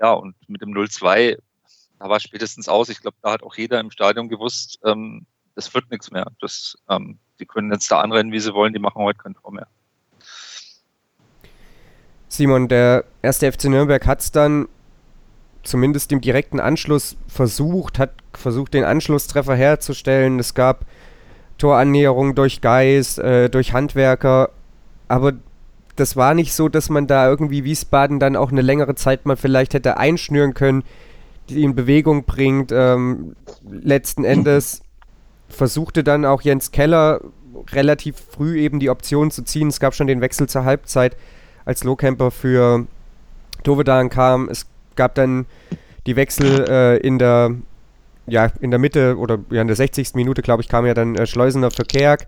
Ja, 0.01 0.13
und 0.13 0.35
mit 0.49 0.63
dem 0.63 0.71
0-2, 0.71 1.37
da 1.99 2.09
war 2.09 2.21
spätestens 2.21 2.71
aus. 2.71 2.89
Ich 2.89 3.03
glaube, 3.03 3.19
da 3.23 3.33
hat 3.33 3.43
auch 3.43 3.55
jeder 3.55 3.79
im 3.81 3.91
Stadion 3.91 4.31
gewusst, 4.31 4.79
ähm, 4.83 5.27
das 5.55 5.75
wird 5.75 5.91
nichts 5.91 6.11
mehr. 6.11 6.27
Das, 6.41 6.79
ähm, 6.89 7.19
die 7.39 7.45
können 7.45 7.71
jetzt 7.71 7.91
da 7.91 8.01
anrennen, 8.01 8.33
wie 8.33 8.41
sie 8.41 8.55
wollen, 8.55 8.73
die 8.73 8.79
machen 8.79 9.03
heute 9.03 9.19
kein 9.19 9.35
Tor 9.35 9.53
mehr. 9.53 9.69
Simon, 12.29 12.67
der 12.69 13.05
erste 13.21 13.53
FC 13.53 13.65
Nürnberg 13.65 14.07
hat 14.07 14.21
es 14.21 14.33
dann 14.33 14.69
zumindest 15.63 16.13
im 16.13 16.21
direkten 16.21 16.61
Anschluss 16.61 17.17
versucht, 17.29 17.99
hat 17.99 18.11
versucht, 18.33 18.75
den 18.75 18.85
Anschlusstreffer 18.85 19.55
herzustellen. 19.55 20.39
Es 20.39 20.55
gab 20.55 20.87
Torannäherungen 21.59 22.35
durch 22.35 22.61
Geist, 22.61 23.19
äh, 23.19 23.51
durch 23.51 23.73
Handwerker, 23.73 24.51
aber 25.09 25.35
das 25.97 26.17
war 26.17 26.35
nicht 26.35 26.55
so, 26.55 26.69
dass 26.69 26.89
man 26.89 27.07
da 27.07 27.29
irgendwie 27.29 27.65
Wiesbaden 27.65 28.19
dann 28.19 28.37
auch 28.37 28.51
eine 28.51 28.63
längere 28.63 28.95
Zeit 28.95 29.27
mal 29.27 29.37
vielleicht 29.37 29.75
hätte 29.75 29.99
einschnüren 29.99 30.55
können, 30.55 30.83
die 31.49 31.63
in 31.63 31.75
Bewegung 31.75 32.25
bringt. 32.25 32.73
Ähm, 32.73 33.37
letzten 33.69 34.25
Endes 34.25 34.83
versuchte 35.49 36.03
dann 36.03 36.25
auch 36.25 36.43
Jens 36.43 36.71
Keller 36.71 37.21
relativ 37.73 38.17
früh 38.31 38.59
eben 38.59 38.81
die 38.81 38.89
Option 38.89 39.31
zu 39.31 39.43
ziehen. 39.43 39.69
Es 39.69 39.81
gab 39.81 39.95
schon 39.95 40.07
den 40.07 40.21
Wechsel 40.21 40.49
zur 40.49 40.65
Halbzeit, 40.65 41.17
als 41.65 41.85
Lohkemper 41.85 42.31
für 42.31 42.87
Tovedan 43.63 44.09
kam. 44.09 44.49
Es 44.49 44.67
gab 45.01 45.15
dann 45.15 45.47
die 46.07 46.15
Wechsel 46.15 46.67
äh, 46.69 46.97
in 46.99 47.19
der 47.19 47.55
ja, 48.27 48.53
in 48.61 48.71
der 48.71 48.79
Mitte 48.79 49.17
oder 49.17 49.39
ja, 49.51 49.63
in 49.63 49.67
der 49.67 49.77
60. 49.77 50.15
Minute, 50.15 50.43
glaube 50.43 50.61
ich, 50.63 50.69
kam 50.69 50.85
ja 50.85 50.93
dann 50.93 51.17
äh, 51.17 51.27
Schleusener 51.27 51.71
für 51.71 51.85
Kerk. 51.85 52.27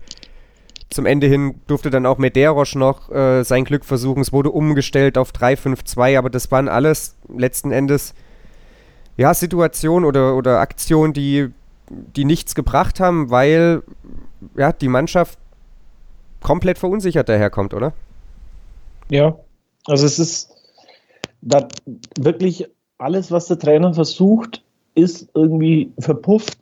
Zum 0.89 1.05
Ende 1.05 1.27
hin 1.27 1.61
durfte 1.67 1.91
dann 1.91 2.07
auch 2.07 2.17
Medeiros 2.17 2.73
noch 2.73 3.11
äh, 3.11 3.43
sein 3.43 3.63
Glück 3.63 3.85
versuchen. 3.85 4.21
Es 4.21 4.33
wurde 4.33 4.49
umgestellt 4.49 5.19
auf 5.19 5.31
3-5-2, 5.31 6.17
aber 6.17 6.31
das 6.31 6.49
waren 6.51 6.67
alles 6.67 7.15
letzten 7.29 7.71
Endes 7.71 8.15
ja, 9.17 9.35
Situationen 9.35 10.03
oder, 10.03 10.35
oder 10.35 10.59
Aktionen, 10.59 11.13
die, 11.13 11.49
die 11.89 12.25
nichts 12.25 12.55
gebracht 12.55 12.99
haben, 12.99 13.29
weil 13.29 13.83
ja, 14.55 14.73
die 14.73 14.89
Mannschaft 14.89 15.37
komplett 16.41 16.79
verunsichert 16.79 17.29
daherkommt, 17.29 17.75
oder? 17.75 17.93
Ja, 19.09 19.37
also 19.85 20.07
es 20.07 20.17
ist, 20.17 20.52
da 21.45 21.67
wirklich 22.17 22.67
alles, 22.97 23.31
was 23.31 23.47
der 23.47 23.59
Trainer 23.59 23.93
versucht, 23.93 24.63
ist 24.95 25.29
irgendwie 25.33 25.91
verpufft. 25.99 26.57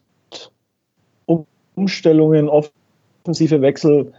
Umstellungen, 1.75 2.49
offensive 2.49 3.61
Wechsel, 3.61 4.11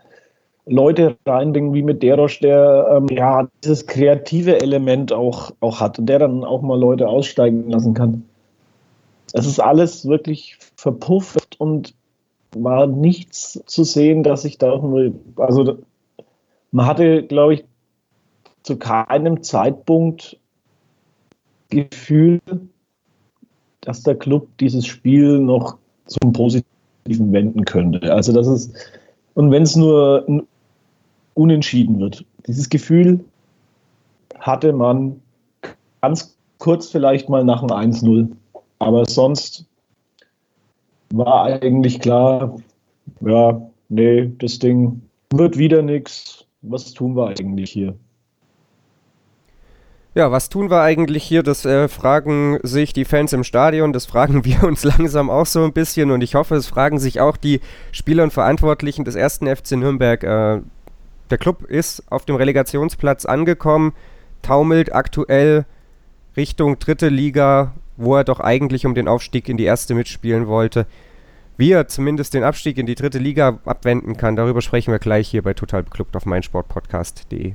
Leute 0.67 1.17
reinbringen, 1.27 1.75
wie 1.75 1.83
mit 1.83 2.03
Derosch, 2.03 2.41
der 2.41 2.89
ähm, 2.91 3.07
ja 3.11 3.49
dieses 3.63 3.87
kreative 3.87 4.61
Element 4.61 5.13
auch, 5.13 5.53
auch 5.61 5.81
hat 5.81 5.99
und 5.99 6.07
der 6.07 6.21
dann 6.21 6.45
auch 6.45 6.63
mal 6.63 6.79
Leute 6.79 7.09
aussteigen 7.09 7.69
lassen 7.69 7.95
kann. 7.95 8.25
es 9.33 9.47
ist 9.47 9.61
alles 9.61 10.07
wirklich 10.07 10.57
verpufft 10.77 11.59
und 11.59 11.95
war 12.55 12.87
nichts 12.87 13.61
zu 13.67 13.83
sehen, 13.85 14.23
dass 14.23 14.45
ich 14.45 14.59
da 14.59 14.77
nur, 14.77 15.13
also 15.37 15.79
man 16.71 16.87
hatte, 16.87 17.25
glaube 17.25 17.55
ich, 17.55 17.65
zu 18.63 18.79
keinem 18.79 19.43
Zeitpunkt 19.43 20.39
Gefühl, 21.73 22.41
dass 23.81 24.03
der 24.03 24.15
Club 24.15 24.47
dieses 24.59 24.87
Spiel 24.87 25.39
noch 25.39 25.79
zum 26.07 26.33
Positiven 26.33 27.33
wenden 27.33 27.65
könnte. 27.65 28.13
Also 28.13 28.33
das 28.33 28.47
ist, 28.47 28.77
und 29.35 29.51
wenn 29.51 29.63
es 29.63 29.75
nur 29.75 30.45
unentschieden 31.35 31.99
wird, 31.99 32.25
dieses 32.47 32.69
Gefühl 32.69 33.25
hatte 34.39 34.73
man 34.73 35.21
ganz 36.01 36.37
kurz 36.59 36.89
vielleicht 36.89 37.29
mal 37.29 37.45
nach 37.45 37.63
einem 37.63 37.93
1-0. 37.93 38.29
Aber 38.79 39.05
sonst 39.07 39.65
war 41.13 41.45
eigentlich 41.45 42.01
klar, 42.01 42.57
ja, 43.21 43.61
nee, 43.89 44.33
das 44.39 44.59
Ding 44.59 45.03
wird 45.31 45.57
wieder 45.57 45.83
nichts. 45.83 46.45
Was 46.63 46.93
tun 46.93 47.17
wir 47.17 47.29
eigentlich 47.29 47.71
hier? 47.71 47.95
Ja, 50.15 50.31
was 50.31 50.51
tun 50.51 50.71
wir 50.71 50.83
eigentlich 50.83 51.25
hier? 51.25 51.43
Das 51.43 51.65
äh, 51.65 51.89
fragen 51.89 52.59
sich 52.63 52.93
die 52.93 53.07
Fans 53.07 53.33
im 53.33 53.45
Stadion, 53.45 53.95
das 53.95 54.05
fragen 54.05 54.45
wir 54.45 54.63
uns 54.65 54.85
langsam 54.85 55.31
auch 55.31 55.47
so 55.47 55.65
ein 55.65 55.73
bisschen 55.73 56.11
und 56.11 56.23
ich 56.23 56.35
hoffe, 56.35 56.55
es 56.55 56.67
fragen 56.67 56.99
sich 56.99 57.21
auch 57.21 57.39
die 57.39 57.61
Spieler 57.93 58.23
und 58.25 58.33
Verantwortlichen 58.33 59.07
des 59.07 59.15
ersten 59.15 59.47
FC 59.47 59.73
Nürnberg. 59.73 60.23
Äh, 60.23 60.61
der 61.31 61.39
Club 61.39 61.63
ist 61.65 62.03
auf 62.11 62.27
dem 62.27 62.37
Relegationsplatz 62.37 63.25
angekommen, 63.25 63.95
taumelt 64.43 64.95
aktuell 64.95 65.65
Richtung 66.37 66.79
dritte 66.79 67.09
Liga, 67.09 67.73
wo 67.97 68.17
er 68.17 68.25
doch 68.25 68.41
eigentlich 68.41 68.85
um 68.85 68.95
den 68.95 69.09
Aufstieg 69.09 69.49
in 69.49 69.57
die 69.57 69.65
erste 69.65 69.95
mitspielen 69.95 70.47
wollte. 70.47 70.87
Wie 71.57 71.73
er 71.73 71.89
zumindest 71.89 72.35
den 72.35 72.45
Abstieg 72.45 72.77
in 72.77 72.85
die 72.85 72.97
dritte 72.97 73.19
Liga 73.19 73.61
abwenden 73.65 74.19
kann, 74.19 74.37
darüber 74.37 74.61
sprechen 74.61 74.93
wir 74.93 74.99
gleich 74.99 75.29
hier 75.29 75.43
bei 75.43 75.55
Total 75.55 75.83
Beklubbt 75.83 76.17
auf 76.17 76.27
meinsportpodcast.de. 76.27 77.55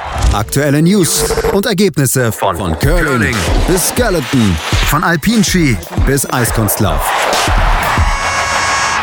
Aktuelle 0.33 0.81
News 0.81 1.25
und 1.51 1.65
Ergebnisse 1.65 2.31
von, 2.31 2.55
von 2.55 2.79
Curling 2.79 3.35
bis 3.67 3.89
Skeleton, 3.89 4.55
von 4.87 5.03
Alpinski 5.03 5.77
bis 6.05 6.25
Eiskunstlauf. 6.31 7.01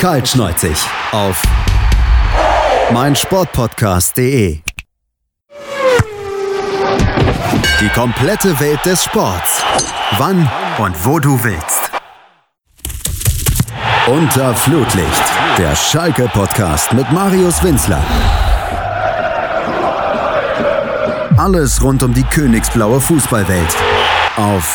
Kaltschneuzig 0.00 0.76
auf 1.12 1.42
meinsportpodcast.de. 2.92 4.60
Die 7.80 7.88
komplette 7.90 8.58
Welt 8.60 8.80
des 8.86 9.04
Sports. 9.04 9.62
Wann 10.16 10.50
und 10.78 11.04
wo 11.04 11.18
du 11.18 11.38
willst. 11.44 11.90
Unter 14.06 14.54
Flutlicht, 14.54 15.22
der 15.58 15.76
Schalke-Podcast 15.76 16.94
mit 16.94 17.12
Marius 17.12 17.62
Winzler. 17.62 18.02
Alles 21.48 21.82
rund 21.82 22.02
um 22.02 22.12
die 22.12 22.24
königsblaue 22.24 23.00
Fußballwelt 23.00 23.74
auf 24.36 24.74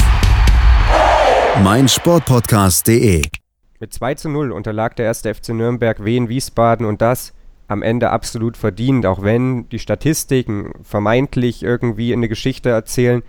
meinsportpodcast.de. 1.61 3.21
Mit 3.79 3.93
2 3.93 4.15
zu 4.15 4.29
0 4.29 4.51
unterlag 4.51 4.95
der 4.95 5.05
erste 5.05 5.31
FC 5.35 5.49
Nürnberg 5.49 6.03
Wien 6.03 6.29
Wiesbaden 6.29 6.87
und 6.87 6.99
das 7.03 7.33
am 7.67 7.83
Ende 7.83 8.09
absolut 8.09 8.57
verdient, 8.57 9.05
auch 9.05 9.21
wenn 9.21 9.69
die 9.69 9.77
Statistiken 9.77 10.73
vermeintlich 10.81 11.61
irgendwie 11.61 12.11
eine 12.11 12.27
Geschichte 12.27 12.69
erzählen, 12.69 13.21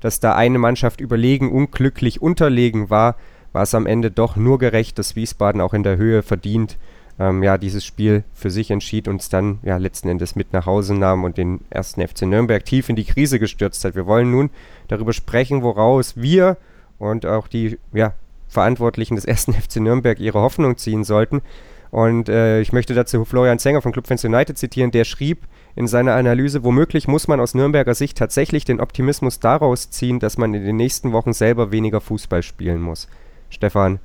dass 0.00 0.20
da 0.20 0.34
eine 0.34 0.58
Mannschaft 0.58 1.00
überlegen, 1.00 1.50
unglücklich 1.50 2.20
unterlegen 2.20 2.90
war, 2.90 3.16
war 3.54 3.62
es 3.62 3.74
am 3.74 3.86
Ende 3.86 4.10
doch 4.10 4.36
nur 4.36 4.58
gerecht, 4.58 4.98
dass 4.98 5.16
Wiesbaden 5.16 5.62
auch 5.62 5.72
in 5.72 5.84
der 5.84 5.96
Höhe 5.96 6.22
verdient 6.22 6.76
ähm, 7.20 7.42
ja, 7.42 7.58
dieses 7.58 7.84
Spiel 7.84 8.24
für 8.32 8.50
sich 8.50 8.70
entschied 8.70 9.06
und 9.06 9.20
es 9.20 9.28
dann 9.28 9.58
ja 9.62 9.76
letzten 9.76 10.08
Endes 10.08 10.36
mit 10.36 10.54
nach 10.54 10.64
Hause 10.64 10.94
nahm 10.94 11.22
und 11.22 11.36
den 11.36 11.60
ersten 11.68 12.00
FC 12.06 12.22
Nürnberg 12.22 12.64
tief 12.64 12.88
in 12.88 12.96
die 12.96 13.04
Krise 13.04 13.38
gestürzt 13.38 13.84
hat. 13.84 13.94
Wir 13.94 14.06
wollen 14.06 14.30
nun 14.30 14.48
darüber 14.88 15.12
sprechen, 15.12 15.62
woraus 15.62 16.16
wir 16.16 16.56
und 16.98 17.26
auch 17.26 17.46
die 17.46 17.78
ja, 17.92 18.14
Verantwortlichen 18.48 19.16
des 19.16 19.26
ersten 19.26 19.52
FC 19.60 19.76
Nürnberg 19.76 20.18
ihre 20.18 20.40
Hoffnung 20.40 20.78
ziehen 20.78 21.04
sollten. 21.04 21.42
Und 21.90 22.30
äh, 22.30 22.62
ich 22.62 22.72
möchte 22.72 22.94
dazu 22.94 23.24
Florian 23.26 23.58
Zenger 23.58 23.82
von 23.82 23.92
Club 23.92 24.06
Fans 24.06 24.24
United 24.24 24.56
zitieren, 24.56 24.90
der 24.90 25.04
schrieb 25.04 25.46
in 25.76 25.88
seiner 25.88 26.14
Analyse, 26.14 26.64
womöglich 26.64 27.06
muss 27.06 27.28
man 27.28 27.40
aus 27.40 27.52
Nürnberger 27.52 27.94
Sicht 27.94 28.16
tatsächlich 28.16 28.64
den 28.64 28.80
Optimismus 28.80 29.40
daraus 29.40 29.90
ziehen, 29.90 30.20
dass 30.20 30.38
man 30.38 30.54
in 30.54 30.64
den 30.64 30.76
nächsten 30.76 31.12
Wochen 31.12 31.34
selber 31.34 31.70
weniger 31.70 32.00
Fußball 32.00 32.42
spielen 32.42 32.80
muss. 32.80 33.08
Stefan, 33.50 33.98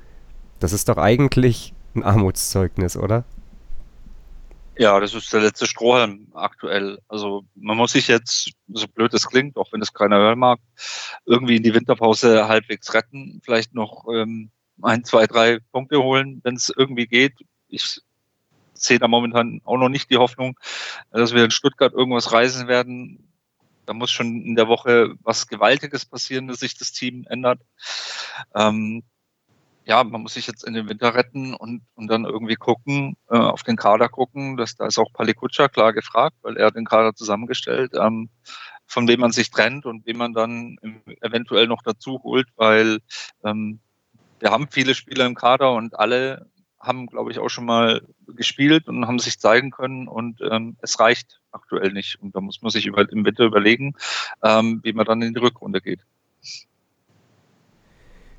das 0.58 0.72
ist 0.72 0.88
doch 0.88 0.98
eigentlich 0.98 1.72
ein 1.96 2.04
Armutszeugnis, 2.04 2.96
oder? 2.96 3.24
Ja, 4.78 5.00
das 5.00 5.14
ist 5.14 5.32
der 5.32 5.40
letzte 5.40 5.66
Strohhalm 5.66 6.28
aktuell. 6.34 6.98
Also 7.08 7.44
man 7.54 7.78
muss 7.78 7.92
sich 7.92 8.08
jetzt, 8.08 8.50
so 8.68 8.86
blöd 8.86 9.14
es 9.14 9.26
klingt, 9.26 9.56
auch 9.56 9.72
wenn 9.72 9.80
es 9.80 9.94
keiner 9.94 10.18
hören 10.18 10.38
mag, 10.38 10.60
irgendwie 11.24 11.56
in 11.56 11.62
die 11.62 11.72
Winterpause 11.72 12.46
halbwegs 12.46 12.92
retten, 12.92 13.40
vielleicht 13.42 13.74
noch 13.74 14.04
ähm, 14.12 14.50
ein, 14.82 15.02
zwei, 15.04 15.26
drei 15.26 15.60
Punkte 15.72 16.02
holen, 16.02 16.40
wenn 16.44 16.56
es 16.56 16.70
irgendwie 16.76 17.06
geht. 17.06 17.32
Ich 17.68 18.02
sehe 18.74 18.98
da 18.98 19.08
momentan 19.08 19.62
auch 19.64 19.78
noch 19.78 19.88
nicht 19.88 20.10
die 20.10 20.18
Hoffnung, 20.18 20.58
dass 21.10 21.32
wir 21.32 21.44
in 21.44 21.50
Stuttgart 21.50 21.94
irgendwas 21.94 22.32
reisen 22.32 22.68
werden. 22.68 23.32
Da 23.86 23.94
muss 23.94 24.10
schon 24.10 24.42
in 24.42 24.56
der 24.56 24.68
Woche 24.68 25.14
was 25.22 25.46
Gewaltiges 25.46 26.04
passieren, 26.04 26.48
dass 26.48 26.60
sich 26.60 26.76
das 26.76 26.92
Team 26.92 27.24
ändert. 27.30 27.60
Ähm, 28.54 29.04
ja, 29.86 30.02
man 30.02 30.22
muss 30.22 30.34
sich 30.34 30.48
jetzt 30.48 30.64
in 30.64 30.74
den 30.74 30.88
Winter 30.88 31.14
retten 31.14 31.54
und, 31.54 31.82
und 31.94 32.08
dann 32.08 32.24
irgendwie 32.24 32.56
gucken, 32.56 33.16
äh, 33.30 33.36
auf 33.36 33.62
den 33.62 33.76
Kader 33.76 34.08
gucken. 34.08 34.56
dass 34.56 34.74
da 34.74 34.86
ist 34.86 34.98
auch 34.98 35.12
Palikutscha 35.12 35.68
klar 35.68 35.92
gefragt, 35.92 36.36
weil 36.42 36.56
er 36.56 36.66
hat 36.66 36.74
den 36.74 36.84
Kader 36.84 37.14
zusammengestellt, 37.14 37.92
ähm, 37.94 38.28
von 38.86 39.06
wem 39.06 39.20
man 39.20 39.30
sich 39.30 39.50
trennt 39.50 39.86
und 39.86 40.04
wem 40.04 40.16
man 40.16 40.32
dann 40.34 40.76
eventuell 41.20 41.68
noch 41.68 41.82
dazu 41.82 42.20
holt, 42.24 42.48
weil 42.56 42.98
ähm, 43.44 43.78
wir 44.40 44.50
haben 44.50 44.68
viele 44.70 44.94
Spieler 44.94 45.24
im 45.24 45.36
Kader 45.36 45.72
und 45.72 45.98
alle 45.98 46.50
haben, 46.80 47.06
glaube 47.06 47.30
ich, 47.30 47.38
auch 47.38 47.48
schon 47.48 47.64
mal 47.64 48.02
gespielt 48.26 48.88
und 48.88 49.06
haben 49.06 49.18
sich 49.20 49.38
zeigen 49.38 49.70
können 49.70 50.08
und 50.08 50.40
ähm, 50.50 50.76
es 50.82 50.98
reicht 50.98 51.40
aktuell 51.52 51.92
nicht. 51.92 52.20
Und 52.20 52.34
da 52.34 52.40
muss 52.40 52.60
man 52.60 52.70
sich 52.70 52.86
über, 52.86 53.10
im 53.10 53.24
Winter 53.24 53.44
überlegen, 53.44 53.94
ähm, 54.42 54.80
wie 54.82 54.92
man 54.92 55.06
dann 55.06 55.22
in 55.22 55.32
die 55.32 55.40
Rückrunde 55.40 55.80
geht. 55.80 56.00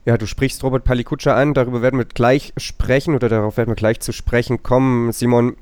Ja, 0.07 0.17
du 0.17 0.25
sprichst 0.25 0.63
Robert 0.63 0.85
Palikutscher 0.85 1.35
an, 1.35 1.53
darüber 1.53 1.81
werden 1.81 1.99
wir 1.99 2.05
gleich 2.05 2.53
sprechen 2.55 3.13
oder 3.13 3.27
darauf 3.27 3.57
werden 3.57 3.71
wir 3.71 3.75
gleich 3.75 3.99
zu 3.99 4.13
sprechen 4.13 4.63
kommen. 4.63 5.11
Simon, 5.11 5.57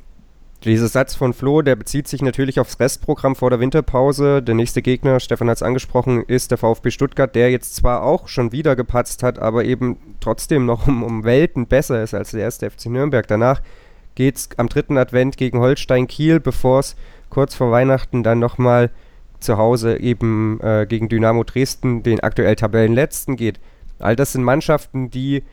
dieser 0.64 0.88
Satz 0.88 1.16
von 1.16 1.34
Flo, 1.34 1.64
der 1.64 1.76
bezieht 1.76 2.08
sich 2.08 2.22
natürlich 2.22 2.60
aufs 2.60 2.80
Restprogramm 2.80 3.36
vor 3.36 3.50
der 3.50 3.60
Winterpause. 3.60 4.44
Der 4.44 4.54
nächste 4.54 4.84
Gegner, 4.84 5.20
Stefan 5.20 5.50
hat 5.50 5.58
es 5.58 5.64
angesprochen, 5.64 6.24
ist 6.28 6.52
der 6.52 6.60
VfB 6.60 6.92
Stuttgart, 6.92 7.34
der 7.34 7.50
jetzt 7.50 7.76
zwar 7.76 8.04
auch 8.04 8.28
schon 8.28 8.52
wieder 8.52 8.76
gepatzt 8.76 9.24
hat, 9.24 9.40
aber 9.40 9.66
eben 9.66 9.98
trotzdem 10.20 10.68
noch 10.68 10.86
um, 10.86 11.02
um 11.02 11.24
Welten 11.24 11.66
besser 11.66 12.04
ist 12.04 12.14
als 12.14 12.30
der 12.30 12.42
erste 12.42 12.70
FC 12.70 12.86
Nürnberg. 12.86 13.28
Danach 13.28 13.64
geht 14.14 14.36
es 14.36 14.50
am 14.58 14.70
dritten 14.70 15.00
Advent 15.00 15.38
gegen 15.38 15.58
Holstein 15.58 16.06
Kiel, 16.06 16.40
bevor 16.40 16.82
es 16.82 16.96
kurz 17.32 17.56
vor 17.56 17.72
Weihnachten 17.72 18.22
dann 18.22 18.38
nochmal 18.38 18.92
zu 19.40 19.58
Hause 19.58 20.00
eben 20.00 20.60
äh, 20.62 20.86
gegen 20.88 21.10
Dynamo 21.10 21.44
Dresden, 21.44 22.04
den 22.04 22.20
aktuell 22.20 22.56
Tabellenletzten, 22.56 23.38
geht. 23.38 23.60
All 24.00 24.16
das 24.16 24.34
sind 24.34 24.44
Mannschaften, 24.44 25.10
die 25.10 25.44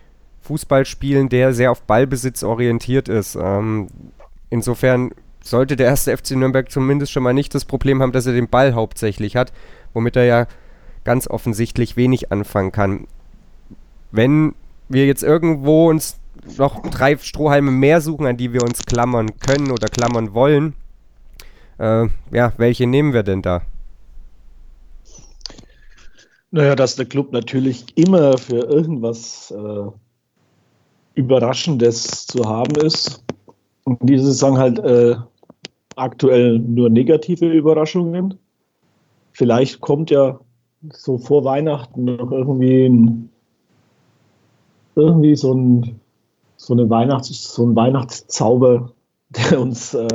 Fußball 0.42 0.84
spielen, 0.84 1.28
der 1.28 1.54
sehr 1.54 1.70
auf 1.70 1.82
Ballbesitz 1.82 2.42
orientiert 2.42 3.08
ist. 3.08 3.36
Ähm, 3.40 3.86
insofern 4.50 5.12
sollte 5.42 5.76
der 5.76 5.86
erste 5.86 6.16
FC 6.16 6.32
Nürnberg 6.32 6.70
zumindest 6.70 7.12
schon 7.12 7.22
mal 7.22 7.32
nicht 7.32 7.54
das 7.54 7.64
Problem 7.64 8.02
haben, 8.02 8.12
dass 8.12 8.26
er 8.26 8.32
den 8.32 8.48
Ball 8.48 8.74
hauptsächlich 8.74 9.36
hat, 9.36 9.52
womit 9.92 10.16
er 10.16 10.24
ja 10.24 10.46
ganz 11.04 11.28
offensichtlich 11.28 11.96
wenig 11.96 12.30
anfangen 12.32 12.72
kann. 12.72 13.06
Wenn 14.10 14.54
wir 14.88 15.06
jetzt 15.06 15.22
irgendwo 15.22 15.88
uns 15.88 16.18
noch 16.58 16.82
drei 16.82 17.16
Strohhalme 17.16 17.70
mehr 17.70 18.00
suchen, 18.00 18.26
an 18.26 18.36
die 18.36 18.52
wir 18.52 18.62
uns 18.62 18.84
klammern 18.84 19.30
können 19.38 19.70
oder 19.70 19.88
klammern 19.88 20.34
wollen, 20.34 20.74
äh, 21.78 22.06
ja, 22.30 22.52
welche 22.56 22.86
nehmen 22.86 23.12
wir 23.12 23.22
denn 23.22 23.42
da? 23.42 23.62
Naja, 26.54 26.74
dass 26.74 26.96
der 26.96 27.06
Club 27.06 27.32
natürlich 27.32 27.86
immer 27.96 28.36
für 28.36 28.58
irgendwas 28.58 29.50
äh, 29.50 29.90
Überraschendes 31.14 32.26
zu 32.26 32.44
haben 32.44 32.76
ist. 32.76 33.24
diese 34.02 34.26
Saison 34.26 34.58
halt 34.58 34.78
äh, 34.78 35.16
aktuell 35.96 36.58
nur 36.58 36.90
negative 36.90 37.50
Überraschungen. 37.50 38.38
Vielleicht 39.32 39.80
kommt 39.80 40.10
ja 40.10 40.40
so 40.90 41.16
vor 41.16 41.42
Weihnachten 41.44 42.04
noch 42.04 42.30
irgendwie 42.30 42.84
ein, 42.84 43.30
irgendwie 44.94 45.36
so 45.36 45.54
ein 45.54 46.00
so 46.56 46.74
eine 46.74 46.88
Weihnachts 46.90 47.54
so 47.54 47.64
ein 47.64 47.74
Weihnachtszauber, 47.74 48.92
der 49.30 49.58
uns 49.58 49.94
äh, 49.94 50.06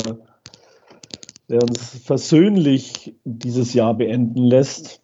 der 1.50 1.63
uns 1.63 2.00
versöhnlich 2.06 3.15
dieses 3.23 3.73
Jahr 3.73 3.95
beenden 3.95 4.43
lässt. 4.43 5.02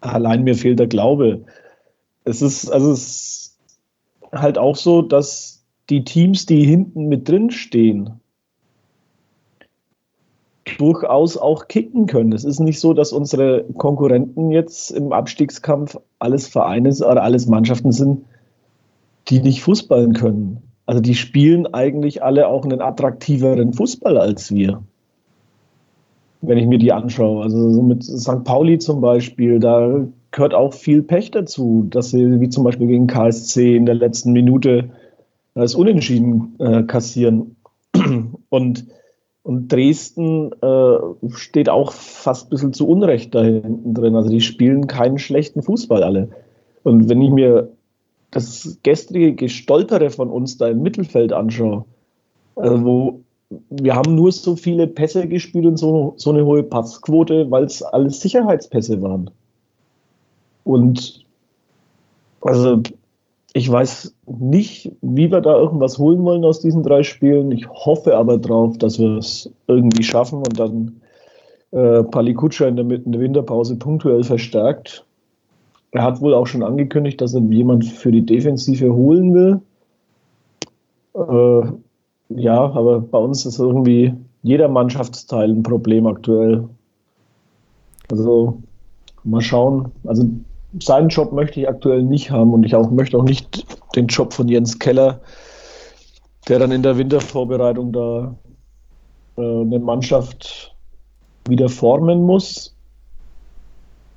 Allein 0.00 0.44
mir 0.44 0.54
fehlt 0.54 0.78
der 0.78 0.86
Glaube. 0.86 1.44
Es 2.24 2.42
ist 2.42 2.70
also 2.70 2.92
es 2.92 3.00
ist 3.00 3.58
halt 4.32 4.58
auch 4.58 4.76
so, 4.76 5.02
dass 5.02 5.64
die 5.90 6.04
Teams, 6.04 6.46
die 6.46 6.64
hinten 6.64 7.06
mit 7.08 7.28
drin 7.28 7.50
stehen, 7.50 8.20
durchaus 10.78 11.36
auch 11.36 11.68
kicken 11.68 12.06
können. 12.06 12.32
Es 12.32 12.44
ist 12.44 12.58
nicht 12.58 12.80
so, 12.80 12.92
dass 12.92 13.12
unsere 13.12 13.64
Konkurrenten 13.76 14.50
jetzt 14.50 14.90
im 14.90 15.12
Abstiegskampf 15.12 15.96
alles 16.18 16.48
Vereine 16.48 16.90
oder 16.90 17.22
alles 17.22 17.46
Mannschaften 17.46 17.92
sind, 17.92 18.24
die 19.28 19.40
nicht 19.40 19.62
Fußballen 19.62 20.12
können. 20.12 20.62
Also 20.86 21.00
die 21.00 21.14
spielen 21.14 21.66
eigentlich 21.72 22.22
alle 22.22 22.48
auch 22.48 22.64
einen 22.64 22.80
attraktiveren 22.80 23.72
Fußball 23.72 24.18
als 24.18 24.52
wir. 24.52 24.82
Wenn 26.42 26.58
ich 26.58 26.66
mir 26.66 26.78
die 26.78 26.92
anschaue. 26.92 27.42
Also 27.42 27.70
so 27.70 27.82
mit 27.82 28.04
St. 28.04 28.44
Pauli 28.44 28.78
zum 28.78 29.00
Beispiel, 29.00 29.58
da 29.58 30.06
gehört 30.30 30.54
auch 30.54 30.74
viel 30.74 31.02
Pech 31.02 31.30
dazu, 31.30 31.86
dass 31.88 32.10
sie 32.10 32.40
wie 32.40 32.48
zum 32.48 32.64
Beispiel 32.64 32.86
gegen 32.86 33.06
KSC 33.06 33.76
in 33.76 33.86
der 33.86 33.94
letzten 33.94 34.32
Minute 34.32 34.90
das 35.54 35.74
Unentschieden 35.74 36.54
äh, 36.58 36.82
kassieren. 36.82 37.56
Und, 38.50 38.86
und 39.42 39.72
Dresden 39.72 40.52
äh, 40.60 40.96
steht 41.30 41.68
auch 41.68 41.92
fast 41.92 42.46
ein 42.46 42.50
bisschen 42.50 42.72
zu 42.72 42.88
Unrecht 42.88 43.34
da 43.34 43.42
hinten 43.42 43.94
drin. 43.94 44.16
Also 44.16 44.28
die 44.28 44.40
spielen 44.40 44.86
keinen 44.86 45.18
schlechten 45.18 45.62
Fußball 45.62 46.02
alle. 46.02 46.30
Und 46.82 47.08
wenn 47.08 47.22
ich 47.22 47.30
mir 47.30 47.70
das 48.30 48.78
gestrige 48.82 49.34
Gestolpere 49.34 50.10
von 50.10 50.30
uns 50.30 50.58
da 50.58 50.68
im 50.68 50.82
Mittelfeld 50.82 51.32
anschaue, 51.32 51.84
also 52.56 52.84
wo 52.84 53.20
wir 53.70 53.94
haben 53.94 54.14
nur 54.14 54.32
so 54.32 54.56
viele 54.56 54.86
Pässe 54.86 55.28
gespielt 55.28 55.66
und 55.66 55.76
so, 55.76 56.14
so 56.16 56.30
eine 56.30 56.44
hohe 56.44 56.62
Passquote, 56.62 57.50
weil 57.50 57.64
es 57.64 57.82
alles 57.82 58.20
Sicherheitspässe 58.20 59.00
waren. 59.02 59.30
Und 60.64 61.24
also 62.40 62.82
ich 63.52 63.70
weiß 63.70 64.14
nicht, 64.26 64.92
wie 65.00 65.30
wir 65.30 65.40
da 65.40 65.56
irgendwas 65.56 65.98
holen 65.98 66.24
wollen 66.24 66.44
aus 66.44 66.60
diesen 66.60 66.82
drei 66.82 67.02
Spielen. 67.02 67.52
Ich 67.52 67.68
hoffe 67.68 68.16
aber 68.16 68.38
drauf, 68.38 68.76
dass 68.78 68.98
wir 68.98 69.16
es 69.16 69.50
irgendwie 69.66 70.02
schaffen 70.02 70.38
und 70.38 70.58
dann 70.58 71.00
äh, 71.70 72.02
Palikutscha 72.02 72.66
in 72.66 72.76
der, 72.76 72.90
in 72.90 73.12
der 73.12 73.20
Winterpause 73.20 73.76
punktuell 73.76 74.24
verstärkt 74.24 75.06
er 75.96 76.02
hat 76.02 76.20
wohl 76.20 76.34
auch 76.34 76.46
schon 76.46 76.62
angekündigt, 76.62 77.20
dass 77.20 77.34
er 77.34 77.40
jemand 77.40 77.86
für 77.86 78.12
die 78.12 78.24
Defensive 78.24 78.92
holen 78.92 79.34
will. 79.34 79.60
Äh, 81.14 81.72
ja, 82.28 82.72
aber 82.72 83.00
bei 83.00 83.18
uns 83.18 83.46
ist 83.46 83.58
irgendwie 83.58 84.14
jeder 84.42 84.68
Mannschaftsteil 84.68 85.50
ein 85.50 85.62
Problem 85.62 86.06
aktuell. 86.06 86.68
Also 88.10 88.62
mal 89.24 89.40
schauen. 89.40 89.90
Also 90.04 90.28
seinen 90.80 91.08
Job 91.08 91.32
möchte 91.32 91.60
ich 91.60 91.68
aktuell 91.68 92.02
nicht 92.02 92.30
haben 92.30 92.52
und 92.52 92.64
ich 92.64 92.74
auch, 92.74 92.90
möchte 92.90 93.18
auch 93.18 93.24
nicht 93.24 93.66
den 93.96 94.06
Job 94.06 94.32
von 94.32 94.48
Jens 94.48 94.78
Keller, 94.78 95.20
der 96.48 96.58
dann 96.58 96.72
in 96.72 96.82
der 96.82 96.98
Wintervorbereitung 96.98 97.92
da 97.92 98.34
äh, 99.36 99.60
eine 99.60 99.78
Mannschaft 99.78 100.74
wieder 101.48 101.68
formen 101.68 102.22
muss 102.22 102.74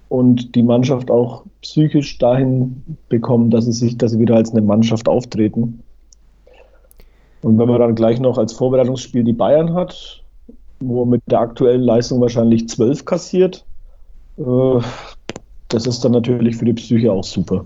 und 0.09 0.55
die 0.55 0.63
Mannschaft 0.63 1.11
auch 1.11 1.45
psychisch 1.61 2.17
dahin 2.17 2.83
bekommen, 3.09 3.51
dass 3.51 3.65
sie 3.65 3.71
sich, 3.71 3.97
dass 3.97 4.11
sie 4.11 4.19
wieder 4.19 4.35
als 4.35 4.51
eine 4.51 4.61
Mannschaft 4.61 5.07
auftreten. 5.07 5.83
Und 7.41 7.57
wenn 7.57 7.67
man 7.67 7.79
dann 7.79 7.95
gleich 7.95 8.19
noch 8.19 8.37
als 8.37 8.53
Vorbereitungsspiel 8.53 9.23
die 9.23 9.33
Bayern 9.33 9.73
hat, 9.73 10.23
wo 10.79 11.05
mit 11.05 11.21
der 11.27 11.39
aktuellen 11.39 11.81
Leistung 11.81 12.21
wahrscheinlich 12.21 12.67
zwölf 12.67 13.05
kassiert, 13.05 13.65
äh, 14.37 14.79
das 15.69 15.85
ist 15.85 16.03
dann 16.03 16.11
natürlich 16.11 16.57
für 16.57 16.65
die 16.65 16.73
Psyche 16.73 17.11
auch 17.11 17.23
super. 17.23 17.65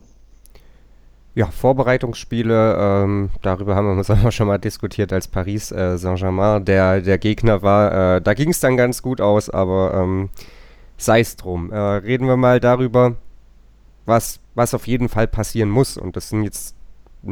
Ja, 1.35 1.47
Vorbereitungsspiele, 1.47 2.77
ähm, 2.77 3.29
darüber 3.41 3.75
haben 3.75 3.87
wir 3.87 3.93
uns 3.93 4.11
schon 4.35 4.47
mal 4.47 4.59
diskutiert, 4.59 5.11
als 5.11 5.27
Paris 5.27 5.71
äh, 5.71 5.97
Saint-Germain 5.97 6.63
der, 6.63 7.01
der 7.01 7.17
Gegner 7.17 7.63
war. 7.63 8.17
Äh, 8.17 8.21
da 8.21 8.35
ging 8.35 8.49
es 8.49 8.59
dann 8.59 8.77
ganz 8.77 9.01
gut 9.01 9.19
aus, 9.19 9.49
aber 9.49 9.93
ähm, 9.95 10.29
sei 10.97 11.21
es 11.21 11.35
drum. 11.35 11.71
Äh, 11.71 11.77
reden 11.77 12.27
wir 12.27 12.37
mal 12.37 12.59
darüber, 12.59 13.15
was, 14.05 14.39
was 14.53 14.75
auf 14.75 14.85
jeden 14.85 15.09
Fall 15.09 15.27
passieren 15.27 15.69
muss. 15.69 15.97
Und 15.97 16.15
das 16.15 16.29
sind 16.29 16.43
jetzt 16.43 16.75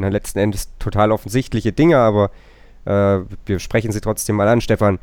der 0.00 0.10
letzten 0.10 0.38
Endes 0.38 0.70
total 0.78 1.12
offensichtliche 1.12 1.72
Dinge, 1.72 1.98
aber 1.98 2.30
äh, 2.84 3.20
wir 3.44 3.58
sprechen 3.58 3.92
sie 3.92 4.00
trotzdem 4.00 4.36
mal 4.36 4.48
an. 4.48 4.60
Stefan, 4.60 4.98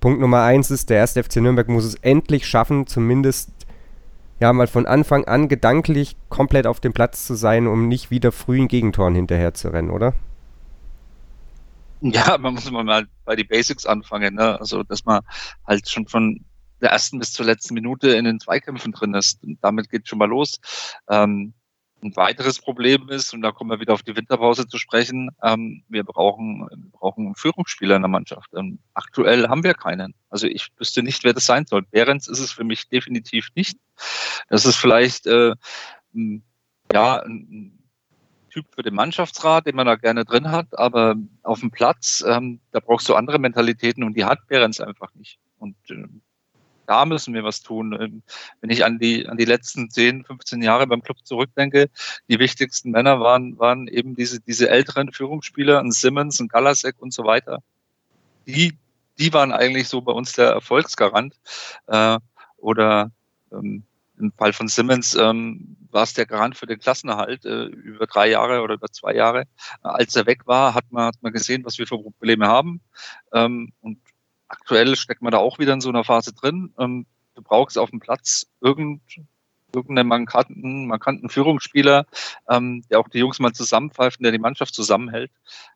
Punkt 0.00 0.20
Nummer 0.20 0.42
eins 0.42 0.70
ist, 0.70 0.90
der 0.90 0.98
erste 0.98 1.22
FC 1.22 1.36
Nürnberg 1.36 1.68
muss 1.68 1.84
es 1.84 1.94
endlich 1.96 2.46
schaffen, 2.46 2.86
zumindest 2.86 3.50
ja 4.40 4.52
mal 4.52 4.66
von 4.66 4.86
Anfang 4.86 5.24
an 5.24 5.48
gedanklich 5.48 6.16
komplett 6.28 6.66
auf 6.66 6.80
dem 6.80 6.92
Platz 6.92 7.26
zu 7.26 7.34
sein, 7.34 7.66
um 7.66 7.88
nicht 7.88 8.10
wieder 8.10 8.30
frühen 8.30 8.68
Gegentoren 8.68 9.14
hinterher 9.14 9.54
zu 9.54 9.68
rennen, 9.68 9.90
oder? 9.90 10.14
Ja, 12.00 12.38
man 12.38 12.54
muss 12.54 12.70
mal 12.70 13.06
bei 13.24 13.34
die 13.34 13.44
Basics 13.44 13.84
anfangen, 13.84 14.36
ne? 14.36 14.60
Also, 14.60 14.84
dass 14.84 15.04
man 15.04 15.22
halt 15.66 15.88
schon 15.88 16.06
von 16.06 16.44
der 16.80 16.90
ersten 16.90 17.18
bis 17.18 17.32
zur 17.32 17.46
letzten 17.46 17.74
Minute 17.74 18.10
in 18.10 18.24
den 18.24 18.38
Zweikämpfen 18.38 18.92
drin 18.92 19.14
ist. 19.14 19.42
Und 19.42 19.58
damit 19.62 19.90
geht 19.90 20.06
schon 20.06 20.20
mal 20.20 20.28
los. 20.28 20.60
Ähm, 21.10 21.54
ein 22.02 22.14
weiteres 22.16 22.60
Problem 22.60 23.08
ist, 23.08 23.34
und 23.34 23.42
da 23.42 23.50
kommen 23.50 23.70
wir 23.70 23.80
wieder 23.80 23.94
auf 23.94 24.02
die 24.02 24.16
Winterpause 24.16 24.68
zu 24.68 24.78
sprechen, 24.78 25.30
ähm, 25.42 25.82
wir, 25.88 26.04
brauchen, 26.04 26.68
wir 26.70 26.90
brauchen 26.92 27.26
einen 27.26 27.34
Führungsspieler 27.34 27.96
in 27.96 28.02
der 28.02 28.08
Mannschaft. 28.08 28.50
Ähm, 28.54 28.78
aktuell 28.94 29.48
haben 29.48 29.64
wir 29.64 29.74
keinen. 29.74 30.14
Also 30.30 30.46
ich 30.46 30.68
wüsste 30.78 31.02
nicht, 31.02 31.24
wer 31.24 31.32
das 31.32 31.46
sein 31.46 31.66
soll. 31.66 31.82
Behrens 31.82 32.28
ist 32.28 32.40
es 32.40 32.52
für 32.52 32.64
mich 32.64 32.88
definitiv 32.88 33.48
nicht. 33.54 33.78
Das 34.48 34.64
ist 34.64 34.76
vielleicht 34.76 35.26
äh, 35.26 35.54
ja, 36.92 37.22
ein 37.22 37.78
Typ 38.50 38.66
für 38.74 38.82
den 38.82 38.94
Mannschaftsrat, 38.94 39.66
den 39.66 39.76
man 39.76 39.86
da 39.86 39.96
gerne 39.96 40.24
drin 40.24 40.50
hat, 40.50 40.78
aber 40.78 41.16
auf 41.42 41.60
dem 41.60 41.70
Platz, 41.70 42.24
ähm, 42.26 42.60
da 42.72 42.80
brauchst 42.80 43.08
du 43.08 43.14
andere 43.14 43.38
Mentalitäten 43.38 44.04
und 44.04 44.16
die 44.16 44.24
hat 44.24 44.46
Behrens 44.46 44.80
einfach 44.80 45.14
nicht. 45.14 45.38
Und 45.58 45.76
äh, 45.90 46.06
da 46.88 47.04
müssen 47.04 47.34
wir 47.34 47.44
was 47.44 47.60
tun. 47.60 47.96
Ähm, 48.00 48.22
wenn 48.60 48.70
ich 48.70 48.84
an 48.84 48.98
die, 48.98 49.28
an 49.28 49.36
die 49.36 49.44
letzten 49.44 49.90
10, 49.90 50.24
15 50.24 50.62
Jahre 50.62 50.86
beim 50.86 51.02
Club 51.02 51.18
zurückdenke, 51.24 51.90
die 52.28 52.38
wichtigsten 52.38 52.90
Männer 52.90 53.20
waren, 53.20 53.58
waren 53.58 53.88
eben 53.88 54.16
diese, 54.16 54.40
diese 54.40 54.70
älteren 54.70 55.12
Führungsspieler, 55.12 55.80
ein 55.80 55.92
Simmons, 55.92 56.40
ein 56.40 56.48
Galasek 56.48 56.96
und 56.98 57.12
so 57.12 57.24
weiter. 57.24 57.62
Die, 58.46 58.76
die 59.18 59.32
waren 59.32 59.52
eigentlich 59.52 59.88
so 59.88 60.00
bei 60.00 60.12
uns 60.12 60.32
der 60.32 60.48
Erfolgsgarant. 60.48 61.34
Äh, 61.86 62.18
oder 62.56 63.10
ähm, 63.52 63.84
im 64.18 64.32
Fall 64.32 64.52
von 64.52 64.68
Simmons 64.68 65.14
ähm, 65.14 65.76
war 65.90 66.02
es 66.02 66.14
der 66.14 66.26
Garant 66.26 66.56
für 66.56 66.66
den 66.66 66.78
Klassenerhalt 66.78 67.44
äh, 67.44 67.64
über 67.64 68.06
drei 68.06 68.30
Jahre 68.30 68.62
oder 68.62 68.74
über 68.74 68.88
zwei 68.88 69.14
Jahre. 69.14 69.44
Als 69.82 70.16
er 70.16 70.26
weg 70.26 70.46
war, 70.46 70.74
hat 70.74 70.90
man, 70.90 71.06
hat 71.06 71.22
man 71.22 71.32
gesehen, 71.32 71.64
was 71.64 71.78
wir 71.78 71.86
für 71.86 71.98
Probleme 71.98 72.48
haben. 72.48 72.80
Ähm, 73.32 73.72
und 73.80 73.98
aktuell 74.48 74.96
steckt 74.96 75.22
man 75.22 75.32
da 75.32 75.38
auch 75.38 75.58
wieder 75.58 75.72
in 75.72 75.80
so 75.80 75.88
einer 75.88 76.04
Phase 76.04 76.32
drin. 76.32 76.74
Ähm, 76.78 77.06
du 77.34 77.42
brauchst 77.42 77.78
auf 77.78 77.90
dem 77.90 78.00
Platz 78.00 78.46
irgend, 78.60 79.02
irgendeinen 79.74 80.08
markanten, 80.08 80.86
markanten 80.86 81.28
Führungsspieler, 81.28 82.06
ähm, 82.48 82.82
der 82.90 83.00
auch 83.00 83.08
die 83.08 83.18
Jungs 83.18 83.38
mal 83.38 83.52
zusammenpfeift 83.52 84.18
und 84.18 84.24
der 84.24 84.32
die 84.32 84.38
Mannschaft 84.38 84.74
zusammenhält. 84.74 85.30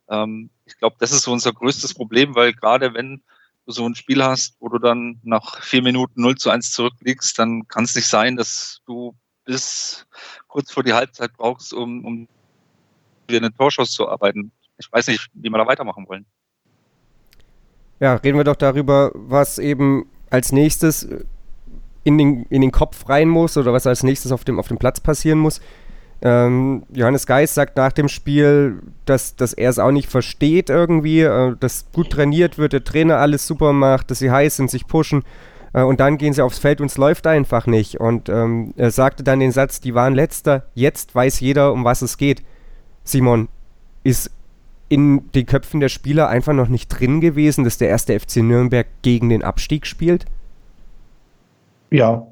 Ähm, 0.08 0.50
ich 0.64 0.76
glaube, 0.78 0.96
das 0.98 1.12
ist 1.12 1.22
so 1.22 1.32
unser 1.32 1.52
größtes 1.52 1.94
Problem, 1.94 2.34
weil 2.34 2.52
gerade 2.52 2.94
wenn 2.94 3.22
du 3.66 3.72
so 3.72 3.86
ein 3.86 3.94
Spiel 3.94 4.24
hast, 4.24 4.56
wo 4.60 4.68
du 4.68 4.78
dann 4.78 5.20
nach 5.22 5.62
vier 5.62 5.82
Minuten 5.82 6.20
0 6.20 6.36
zu 6.36 6.50
1 6.50 6.72
zurückliegst, 6.72 7.38
dann 7.38 7.68
kann 7.68 7.84
es 7.84 7.94
nicht 7.94 8.08
sein, 8.08 8.36
dass 8.36 8.80
du 8.86 9.14
bis 9.44 10.06
kurz 10.48 10.72
vor 10.72 10.82
die 10.82 10.94
Halbzeit 10.94 11.32
brauchst, 11.36 11.72
um, 11.72 12.04
um 12.04 12.28
wieder 13.26 13.38
eine 13.38 13.54
Torschuss 13.54 13.92
zu 13.92 14.08
arbeiten. 14.08 14.52
Ich 14.78 14.90
weiß 14.90 15.06
nicht, 15.08 15.28
wie 15.34 15.48
wir 15.48 15.58
da 15.58 15.66
weitermachen 15.66 16.08
wollen. 16.08 16.26
Ja, 18.02 18.14
reden 18.16 18.36
wir 18.36 18.42
doch 18.42 18.56
darüber, 18.56 19.12
was 19.14 19.60
eben 19.60 20.06
als 20.28 20.50
nächstes 20.50 21.06
in 22.02 22.18
den, 22.18 22.46
in 22.50 22.60
den 22.60 22.72
Kopf 22.72 23.08
rein 23.08 23.28
muss 23.28 23.56
oder 23.56 23.72
was 23.72 23.86
als 23.86 24.02
nächstes 24.02 24.32
auf 24.32 24.42
dem, 24.42 24.58
auf 24.58 24.66
dem 24.66 24.76
Platz 24.76 24.98
passieren 24.98 25.38
muss. 25.38 25.60
Ähm, 26.20 26.82
Johannes 26.92 27.26
Geis 27.26 27.54
sagt 27.54 27.76
nach 27.76 27.92
dem 27.92 28.08
Spiel, 28.08 28.82
dass, 29.04 29.36
dass 29.36 29.52
er 29.52 29.70
es 29.70 29.78
auch 29.78 29.92
nicht 29.92 30.10
versteht 30.10 30.68
irgendwie, 30.68 31.20
äh, 31.20 31.54
dass 31.60 31.92
gut 31.92 32.10
trainiert 32.10 32.58
wird, 32.58 32.72
der 32.72 32.82
Trainer 32.82 33.18
alles 33.18 33.46
super 33.46 33.72
macht, 33.72 34.10
dass 34.10 34.18
sie 34.18 34.32
heiß 34.32 34.56
sind, 34.56 34.68
sich 34.68 34.88
pushen 34.88 35.22
äh, 35.72 35.82
und 35.82 36.00
dann 36.00 36.18
gehen 36.18 36.32
sie 36.32 36.42
aufs 36.42 36.58
Feld 36.58 36.80
und 36.80 36.90
es 36.90 36.96
läuft 36.96 37.28
einfach 37.28 37.68
nicht. 37.68 38.00
Und 38.00 38.28
ähm, 38.28 38.74
er 38.76 38.90
sagte 38.90 39.22
dann 39.22 39.38
den 39.38 39.52
Satz, 39.52 39.78
die 39.78 39.94
waren 39.94 40.16
letzter, 40.16 40.64
jetzt 40.74 41.14
weiß 41.14 41.38
jeder, 41.38 41.72
um 41.72 41.84
was 41.84 42.02
es 42.02 42.16
geht. 42.16 42.42
Simon, 43.04 43.46
ist 44.02 44.32
in 44.92 45.32
den 45.32 45.46
Köpfen 45.46 45.80
der 45.80 45.88
Spieler 45.88 46.28
einfach 46.28 46.52
noch 46.52 46.68
nicht 46.68 46.88
drin 46.88 47.22
gewesen, 47.22 47.64
dass 47.64 47.78
der 47.78 47.88
erste 47.88 48.20
FC 48.20 48.36
Nürnberg 48.42 48.86
gegen 49.00 49.30
den 49.30 49.42
Abstieg 49.42 49.86
spielt? 49.86 50.26
Ja, 51.90 52.26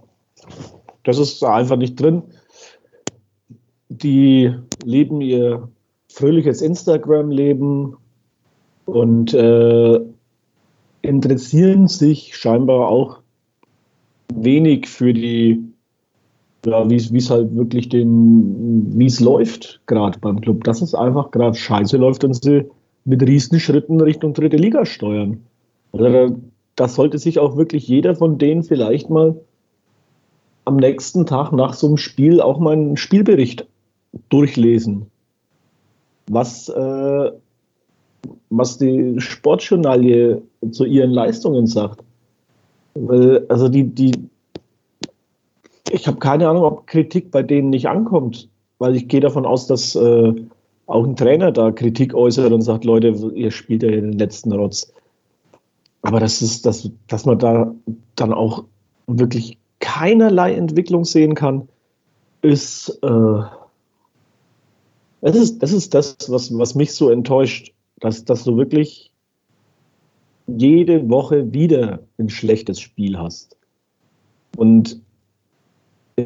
das 1.05 1.19
ist 1.19 1.43
einfach 1.43 1.79
nicht 1.79 1.99
drin. 1.99 2.23
Die 3.89 4.55
leben 4.85 5.23
ihr 5.23 5.71
fröhliches 6.13 6.61
Instagram-Leben 6.61 7.97
und 8.85 9.33
äh, 9.33 9.99
interessieren 11.01 11.89
sich 11.89 12.37
scheinbar 12.37 12.89
auch 12.89 13.21
wenig 14.35 14.87
für 14.87 15.15
die, 15.15 15.65
ja, 16.67 16.91
wie 16.91 16.97
es 16.97 17.31
halt 17.31 17.55
wirklich 17.55 17.89
den, 17.89 18.99
wie 18.99 19.07
es 19.07 19.21
läuft 19.21 19.81
gerade 19.87 20.19
beim 20.19 20.41
Club. 20.41 20.65
Dass 20.65 20.83
es 20.83 20.95
einfach 20.95 21.31
gerade 21.31 21.57
scheiße 21.57 21.97
läuft 21.97 22.25
und 22.25 22.35
sie 22.35 22.67
mit 23.05 23.23
Riesenschritten 23.23 24.01
Richtung 24.01 24.35
dritte 24.35 24.57
Liga 24.57 24.85
steuern. 24.85 25.43
Also 25.93 26.37
da 26.77 26.89
sollte 26.89 27.19
sich 27.19 27.39
auch 27.39 27.57
wirklich 27.57 27.89
jeder 27.89 28.15
von 28.15 28.39
denen 28.39 28.63
vielleicht 28.63 29.11
mal 29.11 29.41
am 30.65 30.77
nächsten 30.77 31.27
Tag 31.27 31.53
nach 31.53 31.75
so 31.75 31.87
einem 31.87 31.97
Spiel 31.97 32.41
auch 32.41 32.59
mal 32.59 32.73
einen 32.73 32.97
Spielbericht 32.97 33.67
durchlesen. 34.29 35.07
Was, 36.29 36.69
äh, 36.69 37.31
was 38.51 38.79
die 38.79 39.15
Sportjournalie 39.19 40.43
zu 40.71 40.85
ihren 40.85 41.11
Leistungen 41.11 41.67
sagt. 41.67 42.05
Weil, 42.95 43.47
also 43.49 43.69
die, 43.69 43.85
die, 43.85 44.13
ich 45.91 46.07
habe 46.07 46.19
keine 46.19 46.49
Ahnung, 46.49 46.65
ob 46.65 46.87
Kritik 46.87 47.31
bei 47.31 47.43
denen 47.43 47.71
nicht 47.71 47.89
ankommt, 47.89 48.49
weil 48.79 48.97
ich 48.97 49.09
gehe 49.09 49.21
davon 49.21 49.45
aus, 49.45 49.67
dass 49.67 49.95
äh, 49.95 50.35
auch 50.87 51.05
ein 51.05 51.17
Trainer 51.17 51.53
da 51.53 51.71
Kritik 51.71 52.15
äußert 52.15 52.53
und 52.53 52.63
sagt, 52.63 52.85
Leute, 52.85 53.09
ihr 53.35 53.51
spielt 53.51 53.83
ja 53.83 53.91
den 53.91 54.13
letzten 54.13 54.53
Rotz. 54.53 54.93
Aber 56.03 56.19
das 56.19 56.43
ist, 56.43 56.67
dass, 56.67 56.91
dass 57.07 57.27
man 57.27 57.39
da 57.39 57.75
dann 58.17 58.33
auch 58.33 58.65
wirklich 59.07 59.59
keinerlei 59.81 60.55
Entwicklung 60.55 61.05
sehen 61.05 61.35
kann, 61.35 61.69
ist, 62.43 62.99
äh, 63.03 63.43
das 65.21 65.37
ist, 65.37 65.63
das 65.63 65.73
ist 65.73 65.95
das, 65.95 66.17
was, 66.29 66.57
was 66.57 66.75
mich 66.75 66.95
so 66.95 67.11
enttäuscht, 67.11 67.73
dass, 68.01 68.25
dass 68.25 68.45
du 68.45 68.57
wirklich 68.57 69.11
jede 70.47 71.09
Woche 71.09 71.53
wieder 71.53 72.01
ein 72.19 72.31
schlechtes 72.31 72.81
Spiel 72.81 73.19
hast. 73.19 73.57
Und 74.57 75.01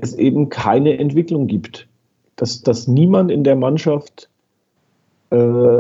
es 0.03 0.15
eben 0.15 0.49
keine 0.49 0.99
Entwicklung 0.99 1.47
gibt. 1.47 1.89
Dass, 2.37 2.63
dass 2.63 2.89
niemand 2.89 3.31
in 3.31 3.45
der 3.45 3.57
Mannschaft 3.57 4.29
äh, 5.31 5.37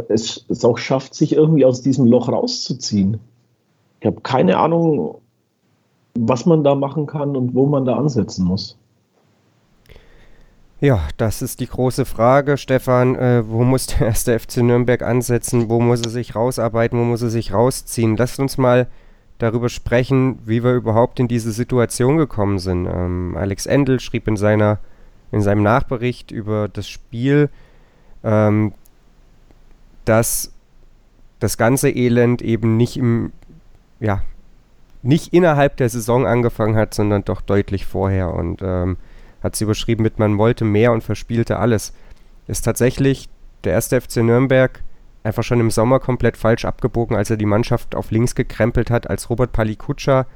es, 0.09 0.45
es 0.49 0.65
auch 0.65 0.79
schafft, 0.79 1.15
sich 1.15 1.33
irgendwie 1.33 1.65
aus 1.65 1.83
diesem 1.83 2.07
Loch 2.07 2.29
rauszuziehen. 2.29 3.19
Ich 4.01 4.07
habe 4.07 4.21
keine 4.21 4.59
Ahnung, 4.59 5.17
was 6.17 6.47
man 6.47 6.63
da 6.63 6.75
machen 6.75 7.07
kann 7.07 7.37
und 7.37 7.55
wo 7.55 7.67
man 7.67 7.85
da 7.85 7.97
ansetzen 7.97 8.45
muss. 8.45 8.77
Ja, 10.81 11.01
das 11.17 11.41
ist 11.41 11.61
die 11.61 11.67
große 11.67 12.05
Frage, 12.05 12.59
Stefan. 12.59 13.15
Äh, 13.15 13.49
wo 13.49 13.65
muss 13.65 13.87
der 13.87 14.09
erste 14.09 14.39
FC 14.39 14.59
Nürnberg 14.59 15.03
ansetzen? 15.03 15.71
Wo 15.71 15.81
muss 15.81 16.03
er 16.03 16.11
sich 16.11 16.35
rausarbeiten? 16.35 16.99
Wo 16.99 17.05
muss 17.05 17.23
er 17.23 17.31
sich 17.31 17.53
rausziehen? 17.53 18.17
Lasst 18.17 18.39
uns 18.39 18.59
mal 18.59 18.89
darüber 19.39 19.69
sprechen, 19.69 20.39
wie 20.45 20.63
wir 20.63 20.75
überhaupt 20.75 21.21
in 21.21 21.29
diese 21.29 21.53
Situation 21.53 22.17
gekommen 22.17 22.59
sind. 22.59 22.87
Ähm, 22.87 23.37
Alex 23.37 23.67
Endel 23.67 24.01
schrieb 24.01 24.29
in, 24.29 24.37
seiner, 24.37 24.79
in 25.33 25.43
seinem 25.43 25.63
Nachbericht 25.63 26.31
über 26.31 26.69
das 26.69 26.89
Spiel, 26.89 27.51
ähm, 28.23 28.73
dass 30.05 30.53
das 31.41 31.59
ganze 31.59 31.91
Elend 31.91 32.43
eben 32.43 32.77
nicht 32.77 32.97
im, 32.97 33.33
ja, 34.01 34.23
nicht 35.03 35.35
innerhalb 35.35 35.77
der 35.77 35.89
Saison 35.89 36.27
angefangen 36.27 36.77
hat, 36.77 36.95
sondern 36.95 37.25
doch 37.25 37.43
deutlich 37.43 37.85
vorher. 37.85 38.33
Und 38.33 38.63
ähm, 38.63 38.97
hat 39.43 39.57
sie 39.57 39.65
überschrieben 39.65 40.03
mit 40.03 40.19
Man 40.19 40.39
wollte 40.39 40.65
mehr 40.65 40.93
und 40.93 41.05
verspielte 41.05 41.59
alles. 41.59 41.93
Ist 42.47 42.63
tatsächlich 42.63 43.29
der 43.65 43.73
erste 43.73 44.01
FC 44.01 44.19
Nürnberg 44.19 44.83
einfach 45.25 45.43
schon 45.43 45.59
im 45.59 45.71
Sommer 45.71 45.99
komplett 45.99 46.37
falsch 46.37 46.65
abgebogen, 46.65 47.17
als 47.17 47.31
er 47.31 47.37
die 47.37 47.47
Mannschaft 47.47 47.95
auf 47.95 48.11
links 48.11 48.35
gekrempelt 48.35 48.91
hat, 48.91 49.09
als 49.09 49.31
Robert 49.31 49.53
Palikutscha 49.53 50.27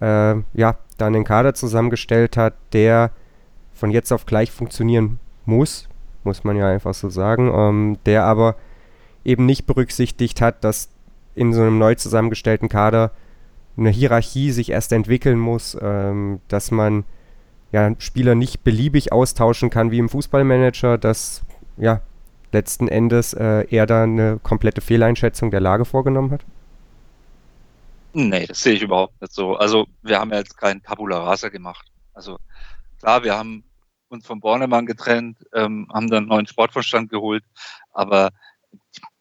äh, 0.00 0.34
ja, 0.52 0.76
dann 0.98 1.14
den 1.14 1.24
Kader 1.24 1.54
zusammengestellt 1.54 2.36
hat, 2.36 2.54
der 2.72 3.10
von 3.72 3.90
jetzt 3.90 4.12
auf 4.12 4.26
gleich 4.26 4.52
funktionieren 4.52 5.18
muss, 5.46 5.88
muss 6.22 6.44
man 6.44 6.56
ja 6.56 6.68
einfach 6.68 6.94
so 6.94 7.08
sagen, 7.08 7.50
ähm, 7.54 7.98
der 8.04 8.24
aber 8.24 8.56
eben 9.24 9.46
nicht 9.46 9.66
berücksichtigt 9.66 10.40
hat, 10.40 10.62
dass 10.64 10.90
in 11.34 11.52
so 11.52 11.62
einem 11.62 11.78
neu 11.78 11.94
zusammengestellten 11.94 12.68
Kader 12.68 13.12
eine 13.76 13.90
Hierarchie 13.90 14.50
sich 14.52 14.70
erst 14.70 14.92
entwickeln 14.92 15.38
muss, 15.38 15.76
ähm, 15.80 16.40
dass 16.48 16.70
man 16.70 17.04
ja, 17.72 17.92
Spieler 17.98 18.34
nicht 18.34 18.64
beliebig 18.64 19.12
austauschen 19.12 19.70
kann 19.70 19.90
wie 19.90 19.98
im 19.98 20.08
Fußballmanager, 20.08 20.98
dass 20.98 21.42
ja 21.76 22.00
letzten 22.52 22.88
Endes 22.88 23.32
äh, 23.34 23.66
er 23.70 23.86
da 23.86 24.02
eine 24.02 24.38
komplette 24.42 24.80
Fehleinschätzung 24.80 25.50
der 25.50 25.60
Lage 25.60 25.84
vorgenommen 25.84 26.30
hat? 26.30 26.44
Nee, 28.12 28.46
das 28.46 28.62
sehe 28.62 28.74
ich 28.74 28.82
überhaupt 28.82 29.20
nicht 29.20 29.32
so. 29.32 29.56
Also 29.56 29.86
wir 30.02 30.18
haben 30.18 30.30
ja 30.30 30.38
jetzt 30.38 30.56
keinen 30.56 30.82
Tabula 30.82 31.18
Rasa 31.18 31.50
gemacht. 31.50 31.86
Also 32.14 32.38
klar, 32.98 33.24
wir 33.24 33.36
haben 33.36 33.64
uns 34.08 34.26
von 34.26 34.40
Bornemann 34.40 34.86
getrennt, 34.86 35.38
ähm, 35.52 35.86
haben 35.92 36.08
dann 36.08 36.18
einen 36.18 36.28
neuen 36.28 36.46
Sportverstand 36.46 37.10
geholt, 37.10 37.44
aber 37.92 38.30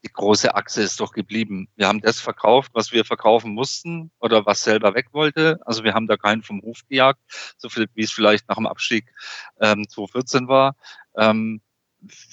die 0.06 0.14
große 0.14 0.54
Achse 0.54 0.84
ist 0.84 1.00
doch 1.00 1.12
geblieben. 1.12 1.68
Wir 1.76 1.88
haben 1.88 2.00
das 2.00 2.20
verkauft, 2.20 2.72
was 2.74 2.92
wir 2.92 3.04
verkaufen 3.06 3.54
mussten 3.54 4.12
oder 4.20 4.46
was 4.46 4.64
selber 4.64 4.94
weg 4.94 5.08
wollte. 5.14 5.60
Also 5.66 5.84
wir 5.84 5.94
haben 5.94 6.08
da 6.08 6.16
keinen 6.16 6.44
vom 6.44 6.62
Hof 6.62 6.82
gejagt, 6.88 7.20
so 7.58 7.70
viel 7.70 7.88
wie 7.96 8.04
es 8.04 8.12
vielleicht 8.12 8.48
nach 8.48 8.58
dem 8.58 8.68
Abstieg 8.68 9.12
ähm, 9.60 9.88
2014 9.90 10.48
war. 10.48 10.76
Ähm, 11.18 11.60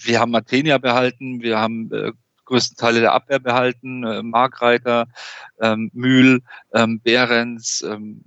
wir 0.03 0.21
haben 0.21 0.31
Matenia 0.31 0.79
behalten, 0.79 1.43
wir 1.43 1.59
haben 1.59 1.93
äh, 1.93 2.13
größten 2.45 2.77
Teile 2.77 3.01
der 3.01 3.13
Abwehr 3.13 3.39
behalten, 3.39 4.05
äh, 4.05 4.23
Markreiter, 4.23 5.09
ähm, 5.61 5.91
Mühl, 5.95 6.43
ähm, 6.75 7.01
Behrens, 7.01 7.83
ähm, 7.83 8.23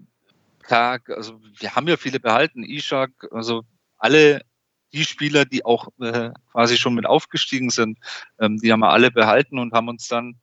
Tag, 0.67 1.09
also 1.09 1.39
wir 1.59 1.75
haben 1.75 1.87
ja 1.87 1.97
viele 1.97 2.19
behalten, 2.19 2.63
Ishak, 2.63 3.11
also 3.31 3.63
alle 3.97 4.41
die 4.93 5.03
Spieler, 5.03 5.45
die 5.45 5.65
auch 5.65 5.89
äh, 5.99 6.31
quasi 6.51 6.77
schon 6.77 6.95
mit 6.95 7.05
aufgestiegen 7.05 7.69
sind, 7.69 7.99
ähm, 8.39 8.57
die 8.57 8.71
haben 8.71 8.79
wir 8.79 8.89
alle 8.89 9.11
behalten 9.11 9.59
und 9.59 9.73
haben 9.73 9.89
uns 9.89 10.07
dann 10.07 10.39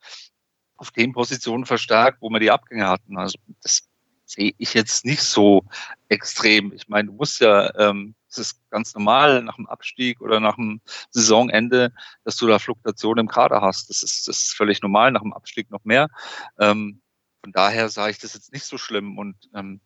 auf 0.77 0.91
den 0.91 1.13
Positionen 1.13 1.65
verstärkt, 1.65 2.19
wo 2.21 2.29
wir 2.29 2.41
die 2.41 2.51
Abgänge 2.51 2.89
hatten. 2.89 3.17
Also 3.17 3.39
das 3.63 3.89
sehe 4.25 4.55
ich 4.59 4.75
jetzt 4.75 5.05
nicht 5.05 5.23
so 5.23 5.65
extrem. 6.09 6.73
Ich 6.73 6.89
meine, 6.89 7.09
du 7.09 7.15
musst 7.15 7.41
ja, 7.41 7.75
ähm, 7.79 8.15
es 8.29 8.39
ist 8.39 8.71
ganz 8.71 8.95
normal 8.95 9.43
nach 9.43 9.57
dem 9.57 9.67
Abstieg 9.67 10.21
oder 10.21 10.41
nach 10.41 10.57
dem 10.57 10.81
Saisonende, 11.11 11.93
dass 12.25 12.37
du 12.37 12.47
da 12.47 12.59
Fluktuation 12.59 13.19
im 13.19 13.29
Kader 13.29 13.61
hast. 13.61 13.91
Das 13.91 14.03
ist, 14.03 14.29
das 14.29 14.45
ist 14.45 14.55
völlig 14.55 14.81
normal, 14.83 15.13
nach 15.13 15.23
dem 15.23 15.33
Abstieg 15.33 15.71
noch 15.71 15.85
mehr. 15.85 16.09
Ähm, 16.59 17.03
von 17.43 17.53
daher 17.53 17.89
sage 17.89 18.13
ich 18.13 18.19
das 18.19 18.35
jetzt 18.35 18.53
nicht 18.53 18.65
so 18.65 18.79
schlimm. 18.79 19.19
Und 19.19 19.37
ähm, 19.55 19.81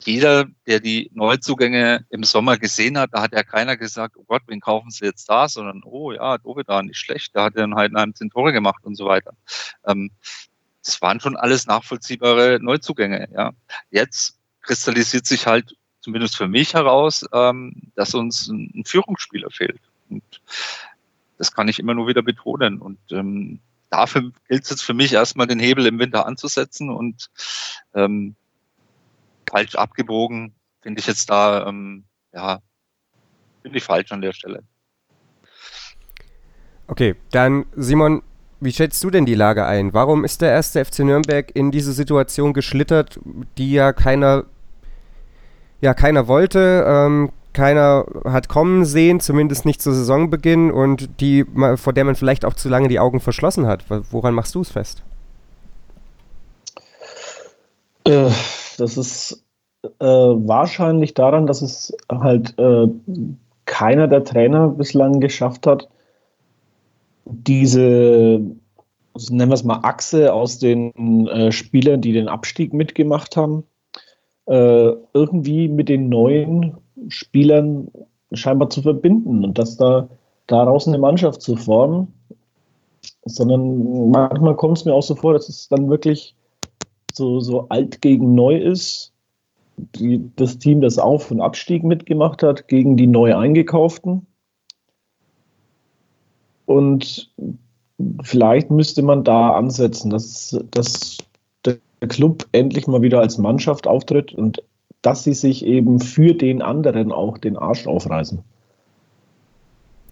jeder, 0.00 0.46
der 0.66 0.80
die 0.80 1.10
Neuzugänge 1.14 2.04
im 2.10 2.24
Sommer 2.24 2.58
gesehen 2.58 2.98
hat, 2.98 3.10
da 3.12 3.22
hat 3.22 3.32
ja 3.32 3.42
keiner 3.42 3.76
gesagt, 3.76 4.16
oh 4.16 4.24
Gott, 4.24 4.42
wen 4.46 4.60
kaufen 4.60 4.90
sie 4.90 5.06
jetzt 5.06 5.28
da, 5.30 5.48
sondern, 5.48 5.82
oh 5.84 6.12
ja, 6.12 6.38
Dovedan, 6.38 6.86
nicht 6.86 6.98
schlecht, 6.98 7.34
da 7.34 7.44
hat 7.44 7.56
er 7.56 7.64
in 7.64 7.74
Heidenheim 7.74 8.14
zehn 8.14 8.30
Tore 8.30 8.52
gemacht 8.52 8.84
und 8.84 8.96
so 8.96 9.06
weiter. 9.06 9.34
Ähm, 9.86 10.10
das 10.84 11.00
waren 11.02 11.20
schon 11.20 11.36
alles 11.36 11.66
nachvollziehbare 11.66 12.58
Neuzugänge, 12.60 13.28
ja. 13.32 13.52
Jetzt 13.90 14.38
kristallisiert 14.60 15.26
sich 15.26 15.46
halt 15.46 15.76
zumindest 16.00 16.36
für 16.36 16.48
mich 16.48 16.74
heraus, 16.74 17.24
ähm, 17.32 17.74
dass 17.94 18.14
uns 18.14 18.48
ein 18.48 18.84
Führungsspieler 18.84 19.50
fehlt. 19.50 19.80
Und 20.10 20.22
das 21.38 21.52
kann 21.52 21.68
ich 21.68 21.78
immer 21.78 21.94
nur 21.94 22.06
wieder 22.06 22.22
betonen. 22.22 22.80
Und 22.80 22.98
ähm, 23.10 23.60
dafür 23.90 24.32
gilt 24.48 24.64
es 24.64 24.70
jetzt 24.70 24.82
für 24.82 24.94
mich 24.94 25.12
erstmal 25.12 25.46
den 25.46 25.58
Hebel 25.58 25.86
im 25.86 25.98
Winter 25.98 26.26
anzusetzen 26.26 26.90
und 26.90 27.30
ähm, 27.94 28.36
falsch 29.48 29.74
abgebogen, 29.76 30.54
finde 30.82 31.00
ich 31.00 31.06
jetzt 31.06 31.30
da, 31.30 31.66
ähm, 31.66 32.04
ja, 32.32 32.60
finde 33.62 33.78
ich 33.78 33.84
falsch 33.84 34.12
an 34.12 34.20
der 34.20 34.32
Stelle. 34.32 34.62
Okay, 36.86 37.16
dann 37.30 37.64
Simon, 37.74 38.22
wie 38.60 38.72
schätzt 38.72 39.02
du 39.04 39.10
denn 39.10 39.26
die 39.26 39.34
Lage 39.34 39.66
ein? 39.66 39.92
Warum 39.92 40.24
ist 40.24 40.40
der 40.40 40.50
erste 40.50 40.84
FC 40.84 41.00
Nürnberg 41.00 41.50
in 41.54 41.70
diese 41.70 41.92
Situation 41.92 42.52
geschlittert, 42.52 43.18
die 43.58 43.72
ja 43.72 43.92
keiner, 43.92 44.44
ja 45.80 45.94
keiner 45.94 46.28
wollte, 46.28 46.84
ähm, 46.86 47.30
keiner 47.52 48.04
hat 48.24 48.48
kommen 48.48 48.84
sehen, 48.84 49.20
zumindest 49.20 49.64
nicht 49.64 49.80
zu 49.80 49.92
Saisonbeginn 49.92 50.70
und 50.70 51.20
die, 51.20 51.46
vor 51.76 51.92
der 51.92 52.04
man 52.04 52.16
vielleicht 52.16 52.44
auch 52.44 52.54
zu 52.54 52.68
lange 52.68 52.88
die 52.88 52.98
Augen 52.98 53.20
verschlossen 53.20 53.66
hat. 53.66 53.84
Woran 54.10 54.34
machst 54.34 54.54
du 54.54 54.60
es 54.60 54.70
fest? 54.70 55.02
Äh, 58.06 58.30
das 58.76 58.96
ist 58.98 59.44
äh, 59.82 60.04
wahrscheinlich 60.04 61.14
daran, 61.14 61.46
dass 61.46 61.62
es 61.62 61.96
halt 62.10 62.58
äh, 62.58 62.88
keiner 63.64 64.08
der 64.08 64.24
Trainer 64.24 64.68
bislang 64.68 65.20
geschafft 65.20 65.66
hat, 65.66 65.88
diese, 67.24 68.40
nennen 69.30 69.50
wir 69.50 69.54
es 69.54 69.64
mal, 69.64 69.80
Achse 69.82 70.32
aus 70.32 70.58
den 70.58 71.26
äh, 71.28 71.52
Spielern, 71.52 72.00
die 72.00 72.12
den 72.12 72.28
Abstieg 72.28 72.72
mitgemacht 72.72 73.36
haben, 73.36 73.64
äh, 74.46 74.92
irgendwie 75.12 75.68
mit 75.68 75.88
den 75.88 76.08
neuen 76.08 76.76
Spielern 77.08 77.88
scheinbar 78.32 78.70
zu 78.70 78.82
verbinden 78.82 79.44
und 79.44 79.58
dass 79.58 79.76
da 79.76 80.08
daraus 80.46 80.86
eine 80.86 80.98
Mannschaft 80.98 81.40
zu 81.40 81.56
formen, 81.56 82.12
sondern 83.24 84.10
manchmal 84.10 84.56
kommt 84.56 84.78
es 84.78 84.84
mir 84.84 84.94
auch 84.94 85.02
so 85.02 85.14
vor, 85.14 85.32
dass 85.32 85.48
es 85.48 85.68
dann 85.68 85.88
wirklich 85.88 86.34
so, 87.12 87.40
so 87.40 87.68
alt 87.68 88.02
gegen 88.02 88.34
neu 88.34 88.56
ist. 88.56 89.12
Die, 89.76 90.30
das 90.36 90.58
Team, 90.58 90.80
das 90.80 90.98
Auf- 90.98 91.30
und 91.30 91.40
Abstieg 91.40 91.82
mitgemacht 91.82 92.42
hat, 92.42 92.68
gegen 92.68 92.96
die 92.96 93.08
neu 93.08 93.34
eingekauften. 93.36 94.26
Und 96.66 97.32
vielleicht 98.22 98.70
müsste 98.70 99.02
man 99.02 99.24
da 99.24 99.50
ansetzen, 99.50 100.10
dass, 100.10 100.58
dass 100.70 101.18
der 101.62 101.78
Club 102.08 102.46
endlich 102.52 102.86
mal 102.86 103.02
wieder 103.02 103.20
als 103.20 103.38
Mannschaft 103.38 103.86
auftritt 103.86 104.32
und 104.34 104.62
dass 105.02 105.24
sie 105.24 105.34
sich 105.34 105.64
eben 105.64 106.00
für 106.00 106.34
den 106.34 106.62
anderen 106.62 107.12
auch 107.12 107.38
den 107.38 107.56
Arsch 107.56 107.86
aufreißen. 107.86 108.42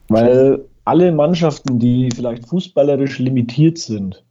Weil 0.08 0.64
alle 0.84 1.12
Mannschaften, 1.12 1.78
die 1.78 2.10
vielleicht 2.14 2.46
fußballerisch 2.48 3.18
limitiert 3.18 3.78
sind 3.78 4.24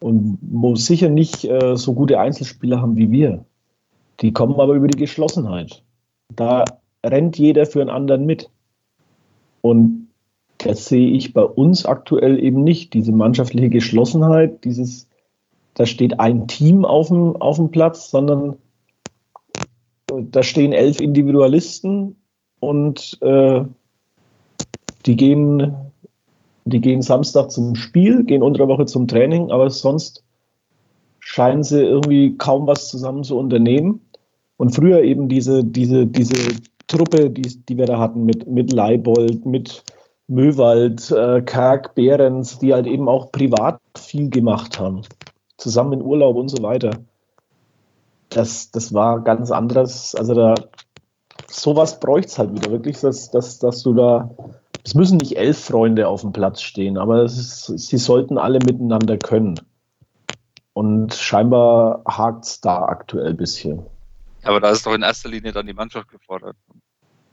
und 0.00 0.38
wo 0.42 0.76
sicher 0.76 1.08
nicht 1.08 1.44
äh, 1.44 1.76
so 1.76 1.94
gute 1.94 2.20
Einzelspieler 2.20 2.80
haben 2.80 2.96
wie 2.96 3.10
wir, 3.10 3.44
die 4.20 4.32
kommen 4.32 4.60
aber 4.60 4.74
über 4.74 4.86
die 4.86 4.98
Geschlossenheit. 4.98 5.82
Da 6.34 6.64
rennt 7.04 7.38
jeder 7.38 7.66
für 7.66 7.80
einen 7.80 7.90
anderen 7.90 8.26
mit. 8.26 8.48
Und 9.62 10.03
das 10.64 10.86
sehe 10.86 11.10
ich 11.10 11.34
bei 11.34 11.42
uns 11.42 11.84
aktuell 11.84 12.42
eben 12.42 12.64
nicht. 12.64 12.94
Diese 12.94 13.12
mannschaftliche 13.12 13.68
Geschlossenheit, 13.68 14.64
dieses, 14.64 15.08
da 15.74 15.84
steht 15.84 16.20
ein 16.20 16.48
Team 16.48 16.84
auf 16.84 17.08
dem, 17.08 17.36
auf 17.36 17.56
dem 17.56 17.70
Platz, 17.70 18.10
sondern 18.10 18.56
da 20.06 20.42
stehen 20.42 20.72
elf 20.72 21.00
Individualisten 21.00 22.16
und 22.60 23.18
äh, 23.20 23.64
die 25.04 25.16
gehen, 25.16 25.74
die 26.64 26.80
gehen 26.80 27.02
Samstag 27.02 27.50
zum 27.50 27.74
Spiel, 27.74 28.24
gehen 28.24 28.42
unter 28.42 28.58
der 28.58 28.68
Woche 28.68 28.86
zum 28.86 29.06
Training, 29.06 29.50
aber 29.50 29.68
sonst 29.68 30.24
scheinen 31.20 31.62
sie 31.62 31.82
irgendwie 31.82 32.36
kaum 32.38 32.66
was 32.66 32.88
zusammen 32.88 33.22
zu 33.22 33.36
unternehmen. 33.36 34.00
Und 34.56 34.74
früher 34.74 35.02
eben 35.02 35.28
diese, 35.28 35.64
diese, 35.64 36.06
diese 36.06 36.56
Truppe, 36.86 37.28
die, 37.28 37.42
die 37.42 37.76
wir 37.76 37.86
da 37.86 37.98
hatten 37.98 38.24
mit, 38.24 38.46
mit 38.46 38.72
Leibold, 38.72 39.44
mit 39.44 39.82
Möwald, 40.26 41.10
äh, 41.10 41.42
Kerk, 41.42 41.94
Behrens, 41.94 42.58
die 42.58 42.72
halt 42.72 42.86
eben 42.86 43.08
auch 43.08 43.30
privat 43.30 43.80
viel 43.96 44.30
gemacht 44.30 44.78
haben, 44.78 45.02
zusammen 45.58 45.94
in 45.94 46.02
Urlaub 46.02 46.36
und 46.36 46.48
so 46.48 46.62
weiter. 46.62 46.90
Das, 48.30 48.70
das 48.70 48.94
war 48.94 49.20
ganz 49.22 49.50
anderes. 49.50 50.14
Also 50.14 50.34
da 50.34 50.54
sowas 51.46 52.00
bräuchte 52.00 52.28
es 52.28 52.38
halt 52.38 52.52
wieder, 52.52 52.70
wirklich, 52.70 53.00
dass, 53.00 53.30
dass, 53.30 53.58
dass 53.58 53.82
du 53.82 53.94
da 53.94 54.30
es 54.84 54.94
müssen 54.94 55.16
nicht 55.16 55.38
elf 55.38 55.58
Freunde 55.58 56.08
auf 56.08 56.20
dem 56.20 56.32
Platz 56.32 56.60
stehen, 56.60 56.98
aber 56.98 57.22
ist, 57.22 57.66
sie 57.66 57.96
sollten 57.96 58.36
alle 58.36 58.58
miteinander 58.58 59.16
können. 59.16 59.58
Und 60.74 61.14
scheinbar 61.14 62.02
hakt 62.06 62.44
es 62.44 62.60
da 62.60 62.84
aktuell 62.84 63.30
ein 63.30 63.36
bisschen. 63.36 63.86
Aber 64.42 64.60
da 64.60 64.70
ist 64.70 64.84
doch 64.84 64.92
in 64.92 65.02
erster 65.02 65.30
Linie 65.30 65.52
dann 65.52 65.66
die 65.66 65.72
Mannschaft 65.72 66.08
gefordert. 66.10 66.56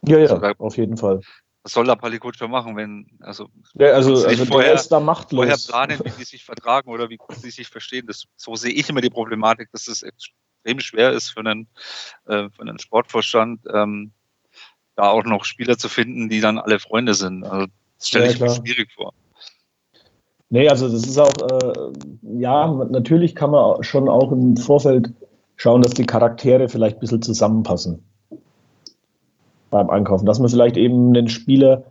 Ja, 0.07 0.17
ja, 0.17 0.29
also 0.29 0.47
auf 0.59 0.77
jeden 0.77 0.95
Fall. 0.95 1.19
Was 1.63 1.73
soll 1.73 1.85
der 1.85 1.95
Palikutscher 1.95 2.47
machen, 2.47 2.75
wenn, 2.75 3.05
also, 3.19 3.49
ja, 3.75 3.91
also, 3.91 4.25
also 4.25 4.45
vorher, 4.45 4.73
ist 4.73 4.89
da 4.89 4.99
machtlos. 4.99 5.37
vorher 5.37 5.57
planen, 5.57 5.99
wie 6.03 6.09
die 6.17 6.23
sich 6.23 6.43
vertragen 6.43 6.89
oder 6.89 7.09
wie 7.09 7.17
gut 7.17 7.35
sie 7.35 7.51
sich 7.51 7.67
verstehen. 7.67 8.07
Das, 8.07 8.23
so 8.35 8.55
sehe 8.55 8.73
ich 8.73 8.89
immer 8.89 9.01
die 9.01 9.11
Problematik, 9.11 9.69
dass 9.71 9.87
es 9.87 10.01
extrem 10.01 10.79
schwer 10.79 11.11
ist 11.11 11.29
für 11.29 11.41
einen, 11.41 11.67
äh, 12.25 12.49
für 12.49 12.61
einen 12.61 12.79
Sportvorstand, 12.79 13.61
ähm, 13.71 14.11
da 14.95 15.09
auch 15.09 15.23
noch 15.23 15.45
Spieler 15.45 15.77
zu 15.77 15.87
finden, 15.87 16.29
die 16.29 16.41
dann 16.41 16.57
alle 16.57 16.79
Freunde 16.79 17.13
sind. 17.13 17.43
Also 17.43 17.67
das 17.97 18.07
stelle 18.07 18.25
ja, 18.25 18.31
ich 18.31 18.39
mir 18.39 18.49
schwierig 18.49 18.91
vor. 18.93 19.13
Nee, 20.49 20.67
also 20.67 20.89
das 20.89 21.05
ist 21.05 21.17
auch, 21.19 21.31
äh, 21.31 21.91
ja, 22.39 22.67
natürlich 22.89 23.35
kann 23.35 23.51
man 23.51 23.83
schon 23.83 24.09
auch 24.09 24.31
im 24.31 24.57
Vorfeld 24.57 25.13
schauen, 25.57 25.83
dass 25.83 25.93
die 25.93 26.05
Charaktere 26.05 26.67
vielleicht 26.67 26.97
ein 26.97 27.01
bisschen 27.01 27.21
zusammenpassen 27.21 28.03
beim 29.71 29.89
Einkaufen. 29.89 30.27
Dass 30.27 30.39
man 30.39 30.49
vielleicht 30.49 30.77
eben 30.77 31.09
einen 31.09 31.27
Spieler, 31.27 31.83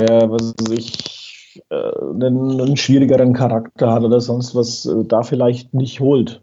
der, 0.00 0.30
was 0.30 0.54
weiß 0.58 0.78
ich, 0.78 1.62
äh, 1.68 1.74
einen, 1.74 2.58
einen, 2.60 2.76
schwierigeren 2.76 3.34
Charakter 3.34 3.92
hat 3.92 4.02
oder 4.02 4.20
sonst 4.20 4.54
was, 4.54 4.86
äh, 4.86 5.04
da 5.04 5.22
vielleicht 5.22 5.74
nicht 5.74 6.00
holt. 6.00 6.40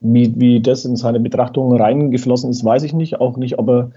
Wie, 0.00 0.38
wie 0.38 0.60
das 0.60 0.84
in 0.84 0.96
seine 0.96 1.20
Betrachtung 1.20 1.74
reingeflossen 1.74 2.50
ist, 2.50 2.62
weiß 2.62 2.82
ich 2.82 2.92
nicht. 2.92 3.20
Auch 3.20 3.38
nicht, 3.38 3.58
ob 3.58 3.68
er 3.68 3.90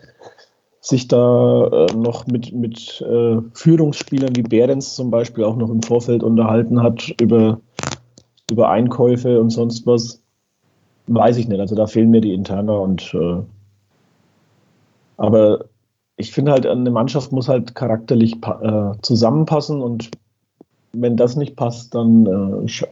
sich 0.80 1.08
da 1.10 1.67
äh, 1.67 1.93
noch 1.93 2.28
mit, 2.28 2.54
mit 2.54 3.02
äh, 3.02 3.38
Führungsspielern 3.54 4.36
wie 4.36 4.43
Behrens 4.43 4.96
zum 4.96 5.12
Beispiel 5.12 5.43
auch 5.43 5.58
noch 5.58 5.70
im 5.70 5.82
Vorfeld 5.82 6.24
unterhalten 6.24 6.82
hat 6.82 7.13
über, 7.20 7.60
über 8.50 8.70
Einkäufe 8.70 9.41
und 9.41 9.50
sonst 9.50 9.86
was, 9.86 10.22
weiß 11.08 11.38
ich 11.38 11.48
nicht. 11.50 11.60
Also 11.60 11.76
da 11.76 11.88
fehlen 11.88 12.12
mir 12.12 12.22
die 12.22 12.34
Interner 12.34 12.80
und 12.80 13.13
äh, 13.13 13.41
aber 15.17 15.65
ich 16.15 16.32
finde 16.32 16.51
halt, 16.51 16.65
eine 16.65 16.89
Mannschaft 16.89 17.32
muss 17.32 17.47
halt 17.47 17.75
charakterlich 17.75 18.38
äh, 18.43 18.91
zusammenpassen 19.01 19.82
und 19.82 20.10
wenn 20.93 21.17
das 21.17 21.36
nicht 21.36 21.56
passt, 21.56 21.93
dann 21.93 22.25
äh, 22.25 22.84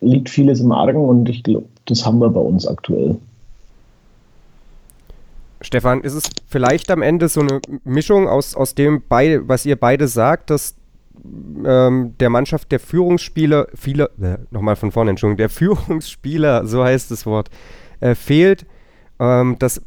liegt 0.00 0.28
vieles 0.28 0.60
im 0.60 0.72
Argen 0.72 1.00
und 1.00 1.28
ich 1.28 1.42
glaube, 1.42 1.66
das 1.86 2.06
haben 2.06 2.20
wir 2.20 2.30
bei 2.30 2.40
uns 2.40 2.66
aktuell. 2.66 3.16
Stefan, 5.60 6.02
ist 6.02 6.14
es 6.14 6.30
vielleicht 6.46 6.90
am 6.90 7.02
Ende 7.02 7.28
so 7.28 7.40
eine 7.40 7.60
Mischung 7.84 8.28
aus, 8.28 8.54
aus 8.54 8.76
dem, 8.76 9.02
bei, 9.08 9.40
was 9.48 9.66
ihr 9.66 9.74
beide 9.74 10.06
sagt, 10.06 10.50
dass 10.50 10.76
ähm, 11.64 12.14
der 12.20 12.30
Mannschaft 12.30 12.70
der 12.70 12.78
Führungsspieler, 12.78 13.66
viele, 13.74 14.10
äh, 14.20 14.38
nochmal 14.52 14.76
von 14.76 14.92
vorne, 14.92 15.10
Entschuldigung, 15.10 15.38
der 15.38 15.48
Führungsspieler, 15.48 16.64
so 16.66 16.84
heißt 16.84 17.10
das 17.10 17.26
Wort, 17.26 17.50
äh, 17.98 18.14
fehlt, 18.14 18.66
ähm, 19.18 19.56
dass 19.58 19.82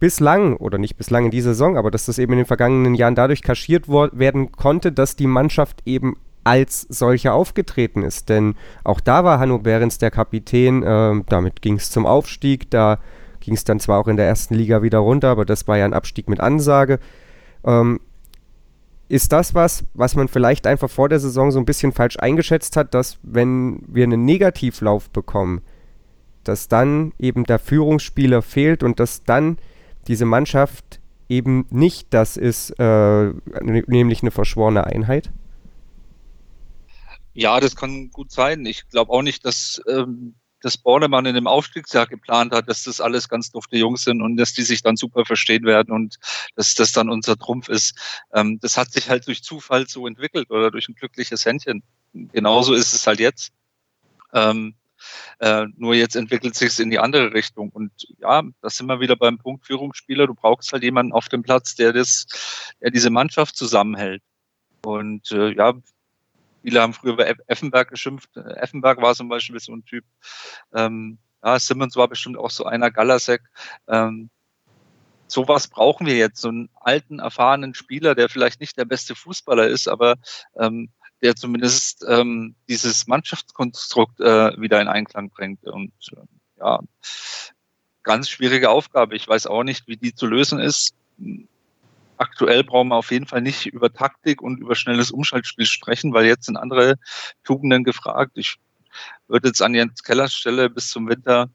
bislang, 0.00 0.56
oder 0.56 0.78
nicht 0.78 0.96
bislang 0.96 1.26
in 1.26 1.30
dieser 1.30 1.50
Saison, 1.50 1.76
aber 1.76 1.90
dass 1.90 2.06
das 2.06 2.18
eben 2.18 2.32
in 2.32 2.38
den 2.38 2.46
vergangenen 2.46 2.94
Jahren 2.94 3.14
dadurch 3.14 3.42
kaschiert 3.42 3.88
werden 3.88 4.52
konnte, 4.52 4.92
dass 4.92 5.16
die 5.16 5.26
Mannschaft 5.26 5.82
eben 5.84 6.16
als 6.44 6.82
solche 6.88 7.32
aufgetreten 7.32 8.02
ist. 8.02 8.28
Denn 8.28 8.54
auch 8.84 9.00
da 9.00 9.24
war 9.24 9.38
Hanno 9.38 9.58
Behrens 9.58 9.98
der 9.98 10.10
Kapitän, 10.10 10.82
äh, 10.82 11.22
damit 11.28 11.62
ging 11.62 11.76
es 11.76 11.90
zum 11.90 12.06
Aufstieg, 12.06 12.70
da 12.70 12.98
ging 13.40 13.54
es 13.54 13.64
dann 13.64 13.80
zwar 13.80 13.98
auch 13.98 14.08
in 14.08 14.16
der 14.16 14.26
ersten 14.26 14.54
Liga 14.54 14.82
wieder 14.82 14.98
runter, 14.98 15.28
aber 15.28 15.44
das 15.44 15.66
war 15.68 15.76
ja 15.76 15.84
ein 15.84 15.94
Abstieg 15.94 16.28
mit 16.28 16.40
Ansage. 16.40 16.98
Ähm, 17.64 18.00
ist 19.08 19.32
das 19.32 19.54
was, 19.54 19.84
was 19.92 20.16
man 20.16 20.28
vielleicht 20.28 20.66
einfach 20.66 20.88
vor 20.88 21.08
der 21.08 21.20
Saison 21.20 21.50
so 21.50 21.58
ein 21.58 21.66
bisschen 21.66 21.92
falsch 21.92 22.18
eingeschätzt 22.18 22.76
hat, 22.76 22.94
dass 22.94 23.18
wenn 23.22 23.82
wir 23.86 24.04
einen 24.04 24.24
Negativlauf 24.24 25.10
bekommen, 25.10 25.60
dass 26.42 26.68
dann 26.68 27.12
eben 27.18 27.44
der 27.44 27.58
Führungsspieler 27.58 28.42
fehlt 28.42 28.82
und 28.82 29.00
dass 29.00 29.24
dann 29.24 29.58
diese 30.08 30.24
Mannschaft 30.24 31.00
eben 31.28 31.66
nicht 31.70 32.08
das 32.10 32.36
ist, 32.36 32.70
äh, 32.78 33.32
nämlich 33.62 34.22
eine 34.22 34.30
verschworene 34.30 34.84
Einheit? 34.84 35.30
Ja, 37.32 37.58
das 37.58 37.74
kann 37.74 38.10
gut 38.10 38.30
sein. 38.30 38.64
Ich 38.66 38.88
glaube 38.88 39.10
auch 39.10 39.22
nicht, 39.22 39.44
dass 39.44 39.82
ähm, 39.88 40.34
das 40.64 40.78
Bornemann 40.78 41.26
in 41.26 41.34
dem 41.34 41.46
Aufstiegsjahr 41.46 42.06
geplant 42.06 42.52
hat, 42.52 42.68
dass 42.68 42.84
das 42.84 43.00
alles 43.00 43.28
ganz 43.28 43.50
dufte 43.50 43.76
Jungs 43.76 44.04
sind 44.04 44.22
und 44.22 44.36
dass 44.36 44.54
die 44.54 44.62
sich 44.62 44.82
dann 44.82 44.96
super 44.96 45.24
verstehen 45.24 45.64
werden 45.64 45.92
und 45.92 46.16
dass 46.56 46.74
das 46.74 46.92
dann 46.92 47.10
unser 47.10 47.36
Trumpf 47.36 47.68
ist. 47.68 47.98
Ähm, 48.32 48.58
das 48.60 48.76
hat 48.76 48.90
sich 48.92 49.10
halt 49.10 49.26
durch 49.26 49.42
Zufall 49.42 49.86
so 49.88 50.06
entwickelt 50.06 50.50
oder 50.50 50.70
durch 50.70 50.88
ein 50.88 50.94
glückliches 50.94 51.44
Händchen. 51.44 51.82
Genauso 52.14 52.74
ist 52.74 52.94
es 52.94 53.06
halt 53.06 53.20
jetzt. 53.20 53.52
Ähm, 54.32 54.74
äh, 55.40 55.66
nur 55.76 55.94
jetzt 55.94 56.16
entwickelt 56.16 56.54
sich 56.54 56.68
es 56.68 56.78
in 56.78 56.90
die 56.90 56.98
andere 56.98 57.32
Richtung. 57.32 57.70
Und 57.70 57.92
ja, 58.18 58.42
da 58.60 58.70
sind 58.70 58.86
wir 58.86 59.00
wieder 59.00 59.16
beim 59.16 59.38
Punkt 59.38 59.66
Führungsspieler. 59.66 60.26
Du 60.26 60.34
brauchst 60.34 60.72
halt 60.72 60.82
jemanden 60.82 61.12
auf 61.12 61.28
dem 61.28 61.42
Platz, 61.42 61.74
der 61.74 61.92
das, 61.92 62.26
der 62.80 62.90
diese 62.90 63.10
Mannschaft 63.10 63.56
zusammenhält. 63.56 64.22
Und 64.82 65.30
äh, 65.32 65.54
ja, 65.54 65.74
Viele 66.64 66.80
haben 66.80 66.94
früher 66.94 67.12
über 67.12 67.26
Effenberg 67.46 67.90
geschimpft. 67.90 68.34
Effenberg 68.38 69.02
war 69.02 69.14
zum 69.14 69.28
Beispiel 69.28 69.60
so 69.60 69.74
ein 69.74 69.84
Typ. 69.84 70.02
Ähm, 70.72 71.18
ja, 71.44 71.58
Simmons 71.58 71.94
war 71.94 72.08
bestimmt 72.08 72.38
auch 72.38 72.48
so 72.48 72.64
einer, 72.64 72.90
Galasek. 72.90 73.42
Ähm, 73.86 74.30
sowas 75.26 75.68
brauchen 75.68 76.06
wir 76.06 76.16
jetzt, 76.16 76.40
so 76.40 76.48
einen 76.48 76.70
alten, 76.76 77.18
erfahrenen 77.18 77.74
Spieler, 77.74 78.14
der 78.14 78.30
vielleicht 78.30 78.60
nicht 78.60 78.78
der 78.78 78.86
beste 78.86 79.14
Fußballer 79.14 79.66
ist, 79.66 79.88
aber 79.88 80.16
ähm, 80.58 80.88
der 81.24 81.34
zumindest 81.34 82.04
ähm, 82.06 82.54
dieses 82.68 83.06
Mannschaftskonstrukt 83.06 84.20
äh, 84.20 84.60
wieder 84.60 84.80
in 84.82 84.88
Einklang 84.88 85.30
bringt. 85.30 85.64
Und 85.64 85.92
äh, 86.12 86.60
ja, 86.60 86.80
ganz 88.02 88.28
schwierige 88.28 88.68
Aufgabe. 88.68 89.16
Ich 89.16 89.26
weiß 89.26 89.46
auch 89.46 89.64
nicht, 89.64 89.88
wie 89.88 89.96
die 89.96 90.14
zu 90.14 90.26
lösen 90.26 90.60
ist. 90.60 90.94
aktuell 92.18 92.62
brauchen 92.62 92.88
wir 92.88 92.96
auf 92.96 93.10
jeden 93.10 93.26
Fall 93.26 93.40
nicht 93.40 93.64
über 93.64 93.90
Taktik 93.90 94.42
und 94.42 94.60
über 94.60 94.76
schnelles 94.76 95.10
Umschaltspiel 95.10 95.64
sprechen, 95.64 96.12
weil 96.12 96.26
jetzt 96.26 96.44
sind 96.44 96.58
andere 96.58 96.96
Tugenden 97.42 97.84
gefragt. 97.84 98.32
Ich 98.34 98.56
würde 99.26 99.48
jetzt 99.48 99.62
an 99.62 99.74
Jens 99.74 100.02
Kellers 100.02 100.34
Stelle 100.34 100.68
bis 100.68 100.90
zum 100.90 101.08
Winter 101.08 101.48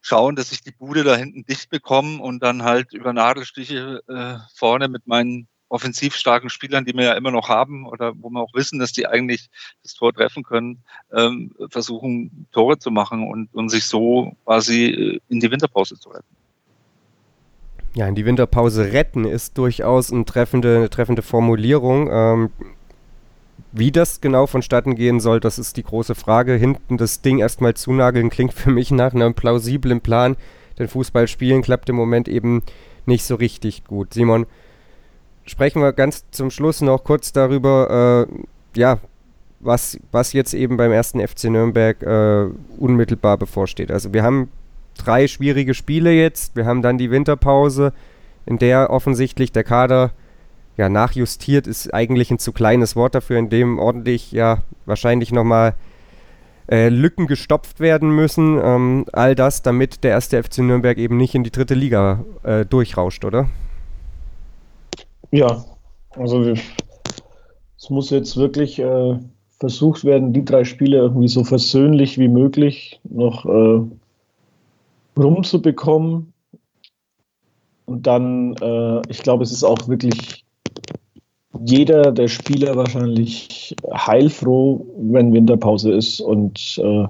schauen, 0.00 0.36
dass 0.36 0.52
ich 0.52 0.62
die 0.62 0.72
Bude 0.72 1.04
da 1.04 1.16
hinten 1.16 1.44
dicht 1.44 1.68
bekomme 1.68 2.22
und 2.22 2.42
dann 2.42 2.62
halt 2.62 2.94
über 2.94 3.12
Nadelstiche 3.12 4.00
äh, 4.08 4.38
vorne 4.54 4.88
mit 4.88 5.06
meinen 5.06 5.48
offensiv 5.68 6.14
starken 6.14 6.48
Spielern, 6.48 6.84
die 6.84 6.94
wir 6.94 7.04
ja 7.04 7.12
immer 7.14 7.30
noch 7.30 7.48
haben 7.48 7.86
oder 7.86 8.12
wo 8.16 8.30
wir 8.30 8.40
auch 8.40 8.54
wissen, 8.54 8.78
dass 8.78 8.92
die 8.92 9.06
eigentlich 9.06 9.48
das 9.82 9.94
Tor 9.94 10.12
treffen 10.12 10.42
können, 10.42 10.82
ähm, 11.12 11.52
versuchen 11.70 12.46
Tore 12.52 12.78
zu 12.78 12.90
machen 12.90 13.28
und, 13.28 13.52
und 13.52 13.68
sich 13.68 13.84
so 13.84 14.32
quasi 14.44 14.86
äh, 14.86 15.20
in 15.28 15.40
die 15.40 15.50
Winterpause 15.50 15.98
zu 15.98 16.10
retten. 16.10 16.36
Ja, 17.94 18.06
in 18.06 18.14
die 18.14 18.26
Winterpause 18.26 18.92
retten 18.92 19.24
ist 19.24 19.56
durchaus 19.56 20.12
eine 20.12 20.26
treffende, 20.26 20.76
eine 20.76 20.90
treffende 20.90 21.22
Formulierung. 21.22 22.10
Ähm, 22.12 22.50
wie 23.72 23.90
das 23.90 24.20
genau 24.20 24.46
vonstatten 24.46 24.94
gehen 24.94 25.18
soll, 25.18 25.40
das 25.40 25.58
ist 25.58 25.76
die 25.76 25.82
große 25.82 26.14
Frage. 26.14 26.54
Hinten 26.54 26.98
das 26.98 27.22
Ding 27.22 27.38
erstmal 27.38 27.74
zunageln 27.74 28.30
klingt 28.30 28.52
für 28.54 28.70
mich 28.70 28.90
nach 28.90 29.14
einem 29.14 29.34
plausiblen 29.34 30.00
Plan. 30.00 30.36
Denn 30.78 30.88
Fußball 30.88 31.26
spielen 31.26 31.62
klappt 31.62 31.88
im 31.88 31.96
Moment 31.96 32.28
eben 32.28 32.62
nicht 33.06 33.24
so 33.24 33.34
richtig 33.34 33.84
gut. 33.84 34.12
Simon, 34.12 34.46
sprechen 35.46 35.80
wir 35.80 35.92
ganz 35.92 36.24
zum 36.30 36.50
Schluss 36.50 36.80
noch 36.80 37.04
kurz 37.04 37.32
darüber, 37.32 38.26
äh, 38.28 38.78
ja, 38.78 38.98
was, 39.60 39.98
was 40.12 40.32
jetzt 40.32 40.54
eben 40.54 40.76
beim 40.76 40.92
ersten 40.92 41.26
FC 41.26 41.44
Nürnberg 41.44 42.02
äh, 42.02 42.46
unmittelbar 42.78 43.38
bevorsteht. 43.38 43.90
Also 43.90 44.12
wir 44.12 44.22
haben 44.22 44.50
drei 44.96 45.26
schwierige 45.26 45.74
Spiele 45.74 46.12
jetzt, 46.12 46.56
wir 46.56 46.66
haben 46.66 46.82
dann 46.82 46.98
die 46.98 47.10
Winterpause, 47.10 47.92
in 48.44 48.58
der 48.58 48.90
offensichtlich 48.90 49.52
der 49.52 49.64
Kader 49.64 50.12
ja, 50.76 50.88
nachjustiert 50.88 51.66
ist 51.66 51.92
eigentlich 51.94 52.30
ein 52.30 52.38
zu 52.38 52.52
kleines 52.52 52.96
Wort 52.96 53.14
dafür, 53.14 53.38
in 53.38 53.48
dem 53.48 53.78
ordentlich 53.78 54.32
ja 54.32 54.58
wahrscheinlich 54.84 55.32
nochmal 55.32 55.74
äh, 56.70 56.88
Lücken 56.88 57.26
gestopft 57.26 57.80
werden 57.80 58.10
müssen. 58.10 58.60
Ähm, 58.62 59.06
all 59.12 59.34
das, 59.34 59.62
damit 59.62 60.04
der 60.04 60.10
erste 60.12 60.42
FC 60.42 60.58
Nürnberg 60.58 60.98
eben 60.98 61.16
nicht 61.16 61.34
in 61.34 61.44
die 61.44 61.50
dritte 61.50 61.74
Liga 61.74 62.24
äh, 62.42 62.66
durchrauscht, 62.66 63.24
oder? 63.24 63.48
Ja, 65.30 65.64
also 66.10 66.42
es 66.42 67.90
muss 67.90 68.10
jetzt 68.10 68.36
wirklich 68.36 68.78
äh, 68.78 69.18
versucht 69.58 70.04
werden, 70.04 70.32
die 70.32 70.44
drei 70.44 70.64
Spiele 70.64 70.98
irgendwie 70.98 71.28
so 71.28 71.44
versöhnlich 71.44 72.18
wie 72.18 72.28
möglich 72.28 73.00
noch 73.04 73.44
äh, 73.46 73.80
rumzubekommen. 75.18 76.32
Und 77.86 78.06
dann, 78.06 78.54
äh, 78.56 79.02
ich 79.08 79.22
glaube, 79.22 79.44
es 79.44 79.52
ist 79.52 79.64
auch 79.64 79.88
wirklich 79.88 80.44
jeder 81.64 82.12
der 82.12 82.28
Spieler 82.28 82.76
wahrscheinlich 82.76 83.74
heilfroh, 83.92 84.84
wenn 84.98 85.32
Winterpause 85.32 85.92
ist 85.92 86.20
und 86.20 86.78
äh, 86.82 87.06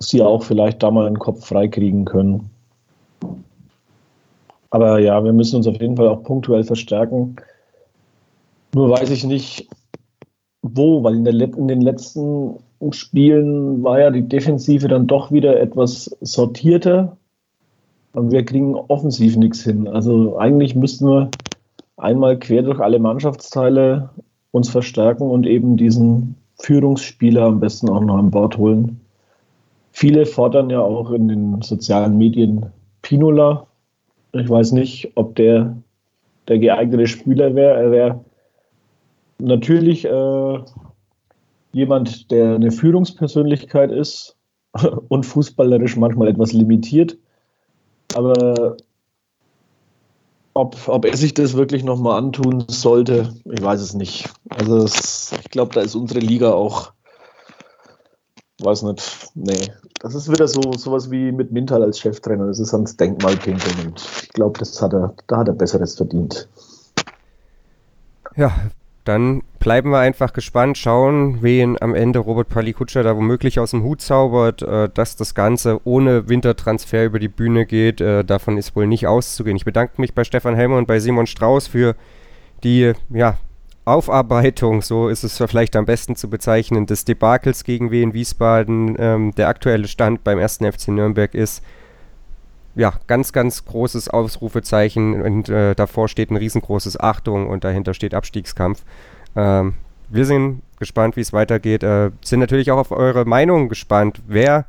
sie 0.00 0.22
auch 0.22 0.42
vielleicht 0.42 0.82
da 0.82 0.90
mal 0.90 1.06
einen 1.06 1.18
Kopf 1.18 1.46
freikriegen 1.46 2.04
können. 2.04 2.50
Aber 4.70 4.98
ja, 4.98 5.22
wir 5.24 5.32
müssen 5.32 5.56
uns 5.56 5.66
auf 5.66 5.80
jeden 5.80 5.96
Fall 5.96 6.08
auch 6.08 6.22
punktuell 6.22 6.64
verstärken. 6.64 7.36
Nur 8.74 8.90
weiß 8.90 9.10
ich 9.10 9.24
nicht, 9.24 9.68
wo, 10.62 11.02
weil 11.02 11.14
in, 11.16 11.26
in 11.26 11.68
den 11.68 11.80
letzten 11.80 12.58
Spielen 12.90 13.82
war 13.82 14.00
ja 14.00 14.10
die 14.10 14.28
Defensive 14.28 14.88
dann 14.88 15.06
doch 15.06 15.32
wieder 15.32 15.58
etwas 15.58 16.16
sortierter. 16.20 17.16
Und 18.12 18.32
wir 18.32 18.44
kriegen 18.44 18.74
offensiv 18.74 19.36
nichts 19.36 19.62
hin. 19.62 19.88
Also 19.88 20.38
eigentlich 20.38 20.74
müssten 20.74 21.06
wir 21.06 21.30
einmal 21.96 22.38
quer 22.38 22.62
durch 22.62 22.80
alle 22.80 22.98
Mannschaftsteile 22.98 24.10
uns 24.50 24.68
verstärken 24.68 25.30
und 25.30 25.46
eben 25.46 25.76
diesen 25.76 26.36
Führungsspieler 26.60 27.44
am 27.44 27.60
besten 27.60 27.88
auch 27.88 28.00
noch 28.00 28.16
an 28.16 28.30
Bord 28.30 28.58
holen. 28.58 29.00
Viele 29.92 30.26
fordern 30.26 30.70
ja 30.70 30.80
auch 30.80 31.10
in 31.10 31.28
den 31.28 31.62
sozialen 31.62 32.18
Medien 32.18 32.66
Pinola. 33.02 33.67
Ich 34.32 34.48
weiß 34.48 34.72
nicht, 34.72 35.12
ob 35.14 35.36
der 35.36 35.76
der 36.48 36.58
geeignete 36.58 37.06
Spieler 37.06 37.54
wäre. 37.54 37.74
Er 37.74 37.90
wäre 37.90 38.24
natürlich 39.38 40.04
äh, 40.04 40.58
jemand, 41.72 42.30
der 42.30 42.56
eine 42.56 42.70
Führungspersönlichkeit 42.70 43.92
ist 43.92 44.36
und 45.08 45.24
fußballerisch 45.24 45.96
manchmal 45.96 46.28
etwas 46.28 46.52
limitiert. 46.52 47.16
Aber 48.14 48.76
ob, 50.54 50.76
ob 50.88 51.04
er 51.04 51.16
sich 51.16 51.34
das 51.34 51.54
wirklich 51.54 51.84
nochmal 51.84 52.18
antun 52.18 52.64
sollte, 52.68 53.34
ich 53.44 53.62
weiß 53.62 53.80
es 53.80 53.94
nicht. 53.94 54.28
Also 54.48 54.78
es, 54.78 55.32
ich 55.44 55.50
glaube, 55.50 55.74
da 55.74 55.82
ist 55.82 55.94
unsere 55.94 56.20
Liga 56.20 56.52
auch, 56.52 56.92
weiß 58.60 58.82
nicht, 58.82 59.30
nee. 59.34 59.68
Das 60.00 60.14
ist 60.14 60.30
wieder 60.30 60.48
so 60.48 60.72
sowas 60.72 61.10
wie 61.10 61.32
mit 61.32 61.52
Mintal 61.52 61.82
als 61.82 61.98
Cheftrainer. 61.98 62.46
Das 62.46 62.58
ist 62.58 62.72
ans 62.72 62.96
Denkmal 62.96 63.36
pinkeln 63.36 63.74
und 63.86 64.00
ich 64.22 64.28
glaube, 64.30 64.58
das 64.58 64.80
hat 64.80 64.92
er, 64.92 65.14
da 65.26 65.38
hat 65.38 65.48
er 65.48 65.54
Besseres 65.54 65.96
verdient. 65.96 66.48
Ja, 68.36 68.52
dann 69.04 69.42
bleiben 69.58 69.90
wir 69.90 69.98
einfach 69.98 70.32
gespannt, 70.32 70.76
schauen, 70.76 71.42
wen 71.42 71.80
am 71.80 71.94
Ende 71.94 72.18
Robert 72.18 72.48
Palikutscher 72.48 73.02
da 73.02 73.16
womöglich 73.16 73.58
aus 73.58 73.70
dem 73.70 73.82
Hut 73.82 74.00
zaubert, 74.00 74.62
äh, 74.62 74.88
dass 74.92 75.16
das 75.16 75.34
Ganze 75.34 75.80
ohne 75.84 76.28
Wintertransfer 76.28 77.04
über 77.04 77.18
die 77.18 77.28
Bühne 77.28 77.64
geht. 77.66 78.00
Äh, 78.00 78.24
davon 78.24 78.58
ist 78.58 78.76
wohl 78.76 78.86
nicht 78.86 79.06
auszugehen. 79.06 79.56
Ich 79.56 79.64
bedanke 79.64 80.00
mich 80.00 80.14
bei 80.14 80.24
Stefan 80.24 80.54
Helmer 80.54 80.76
und 80.76 80.86
bei 80.86 81.00
Simon 81.00 81.26
Strauß 81.26 81.68
für 81.68 81.96
die 82.62 82.92
ja, 83.08 83.38
Aufarbeitung, 83.88 84.82
so 84.82 85.08
ist 85.08 85.24
es 85.24 85.38
vielleicht 85.38 85.76
am 85.76 85.86
besten 85.86 86.16
zu 86.16 86.28
bezeichnen, 86.30 86.86
des 86.86 87.04
Debakels 87.04 87.64
gegen 87.64 87.90
Wien 87.90 88.14
Wiesbaden. 88.14 88.96
Ähm, 88.98 89.34
der 89.36 89.48
aktuelle 89.48 89.88
Stand 89.88 90.24
beim 90.24 90.38
ersten 90.38 90.70
FC 90.70 90.88
Nürnberg 90.88 91.34
ist, 91.34 91.62
ja, 92.74 92.92
ganz, 93.08 93.32
ganz 93.32 93.64
großes 93.64 94.08
Ausrufezeichen 94.08 95.20
und 95.20 95.48
äh, 95.48 95.74
davor 95.74 96.08
steht 96.08 96.30
ein 96.30 96.36
riesengroßes 96.36 97.00
Achtung 97.00 97.48
und 97.48 97.64
dahinter 97.64 97.92
steht 97.92 98.14
Abstiegskampf. 98.14 98.84
Ähm, 99.34 99.74
wir 100.08 100.24
sind 100.24 100.62
gespannt, 100.78 101.16
wie 101.16 101.20
es 101.20 101.32
weitergeht. 101.32 101.82
Äh, 101.82 102.10
sind 102.24 102.40
natürlich 102.40 102.70
auch 102.70 102.78
auf 102.78 102.92
eure 102.92 103.24
Meinung 103.24 103.68
gespannt. 103.68 104.22
Wer 104.26 104.64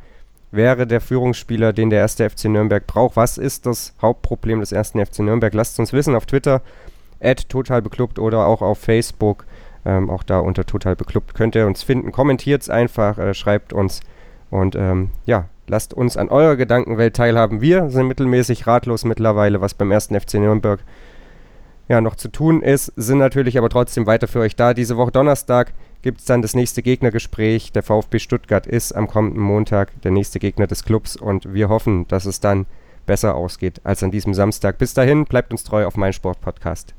wäre 0.52 0.88
der 0.88 1.02
Führungsspieler, 1.02 1.74
den 1.74 1.90
der 1.90 2.00
erste 2.00 2.28
FC 2.30 2.46
Nürnberg 2.46 2.86
braucht? 2.88 3.16
Was 3.16 3.38
ist 3.38 3.66
das 3.66 3.94
Hauptproblem 4.02 4.60
des 4.60 4.72
ersten 4.72 5.06
FC 5.06 5.20
Nürnberg? 5.20 5.54
Lasst 5.54 5.80
uns 5.80 5.94
wissen 5.94 6.16
auf 6.16 6.26
Twitter, 6.26 6.62
at 7.22 7.50
totalbeklubbt 7.50 8.20
oder 8.20 8.48
auch 8.48 8.62
auf 8.62 8.80
Facebook. 8.80 9.46
Ähm, 9.86 10.10
auch 10.10 10.24
da 10.24 10.40
unter 10.40 10.66
totalbeklubbt 10.66 11.34
könnt 11.34 11.56
ihr 11.56 11.66
uns 11.66 11.84
finden. 11.84 12.12
Kommentiert 12.12 12.62
es 12.62 12.70
einfach, 12.70 13.18
äh, 13.18 13.34
schreibt 13.34 13.74
uns 13.74 14.02
und 14.50 14.76
ähm, 14.76 15.12
ja, 15.26 15.48
Lasst 15.70 15.94
uns 15.94 16.18
an 16.18 16.30
eurer 16.30 16.56
Gedankenwelt 16.56 17.16
teilhaben. 17.16 17.62
Wir 17.62 17.92
sind 17.92 18.08
mittelmäßig 18.08 18.66
ratlos 18.66 19.06
mittlerweile, 19.06 19.62
was 19.62 19.76
beim 19.76 19.92
ersten 19.92 20.20
FC 20.20 20.36
Nürnberg 20.36 20.80
ja, 21.88 22.02
noch 22.02 22.16
zu 22.16 22.28
tun 22.28 22.62
ist, 22.62 22.94
sind 22.96 23.18
natürlich 23.18 23.58
aber 23.58 23.70
trotzdem 23.70 24.06
weiter 24.06 24.28
für 24.28 24.40
euch 24.40 24.56
da. 24.56 24.74
Diese 24.74 24.98
Woche 24.98 25.12
Donnerstag 25.12 25.74
gibt 26.04 26.20
es 26.20 26.26
dann 26.26 26.44
das 26.44 26.56
nächste 26.56 26.84
Gegnergespräch. 26.84 27.72
Der 27.72 27.84
VfB 27.84 28.20
Stuttgart 28.20 28.68
ist 28.68 28.94
am 28.94 29.08
kommenden 29.08 29.42
Montag 29.42 30.00
der 30.02 30.12
nächste 30.12 30.40
Gegner 30.40 30.68
des 30.68 30.84
Clubs 30.84 31.16
und 31.16 31.52
wir 31.54 31.70
hoffen, 31.70 32.08
dass 32.08 32.26
es 32.26 32.40
dann 32.40 32.68
besser 33.08 33.34
ausgeht 33.34 33.82
als 33.84 34.04
an 34.04 34.12
diesem 34.12 34.36
Samstag. 34.36 34.78
Bis 34.78 34.94
dahin, 34.94 35.26
bleibt 35.26 35.52
uns 35.52 35.64
treu 35.64 35.86
auf 35.86 35.98
meinsportpodcast.de. 35.98 36.99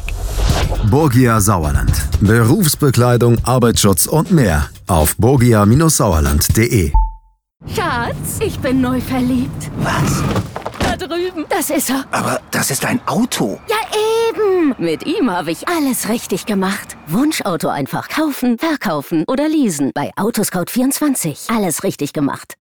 Borgia 0.89 1.39
Sauerland. 1.39 1.91
Berufsbekleidung, 2.21 3.37
Arbeitsschutz 3.43 4.07
und 4.07 4.31
mehr 4.31 4.69
auf 4.87 5.15
borgia-sauerland.de. 5.17 6.91
Schatz, 7.67 8.39
ich 8.39 8.59
bin 8.59 8.81
neu 8.81 8.99
verliebt. 8.99 9.71
Was? 9.77 10.23
Da 10.79 10.97
drüben. 10.97 11.45
Das 11.49 11.69
ist 11.69 11.89
er. 11.89 12.05
Aber 12.11 12.41
das 12.51 12.71
ist 12.71 12.83
ein 12.85 12.99
Auto. 13.07 13.59
Ja, 13.69 13.77
eben. 14.29 14.75
Mit 14.77 15.05
ihm 15.05 15.29
habe 15.29 15.51
ich 15.51 15.67
alles 15.67 16.09
richtig 16.09 16.45
gemacht. 16.45 16.97
Wunschauto 17.07 17.69
einfach 17.69 18.09
kaufen, 18.09 18.57
verkaufen 18.57 19.23
oder 19.27 19.47
leasen. 19.47 19.91
Bei 19.93 20.11
Autoscout24. 20.15 21.55
Alles 21.55 21.83
richtig 21.83 22.13
gemacht. 22.13 22.55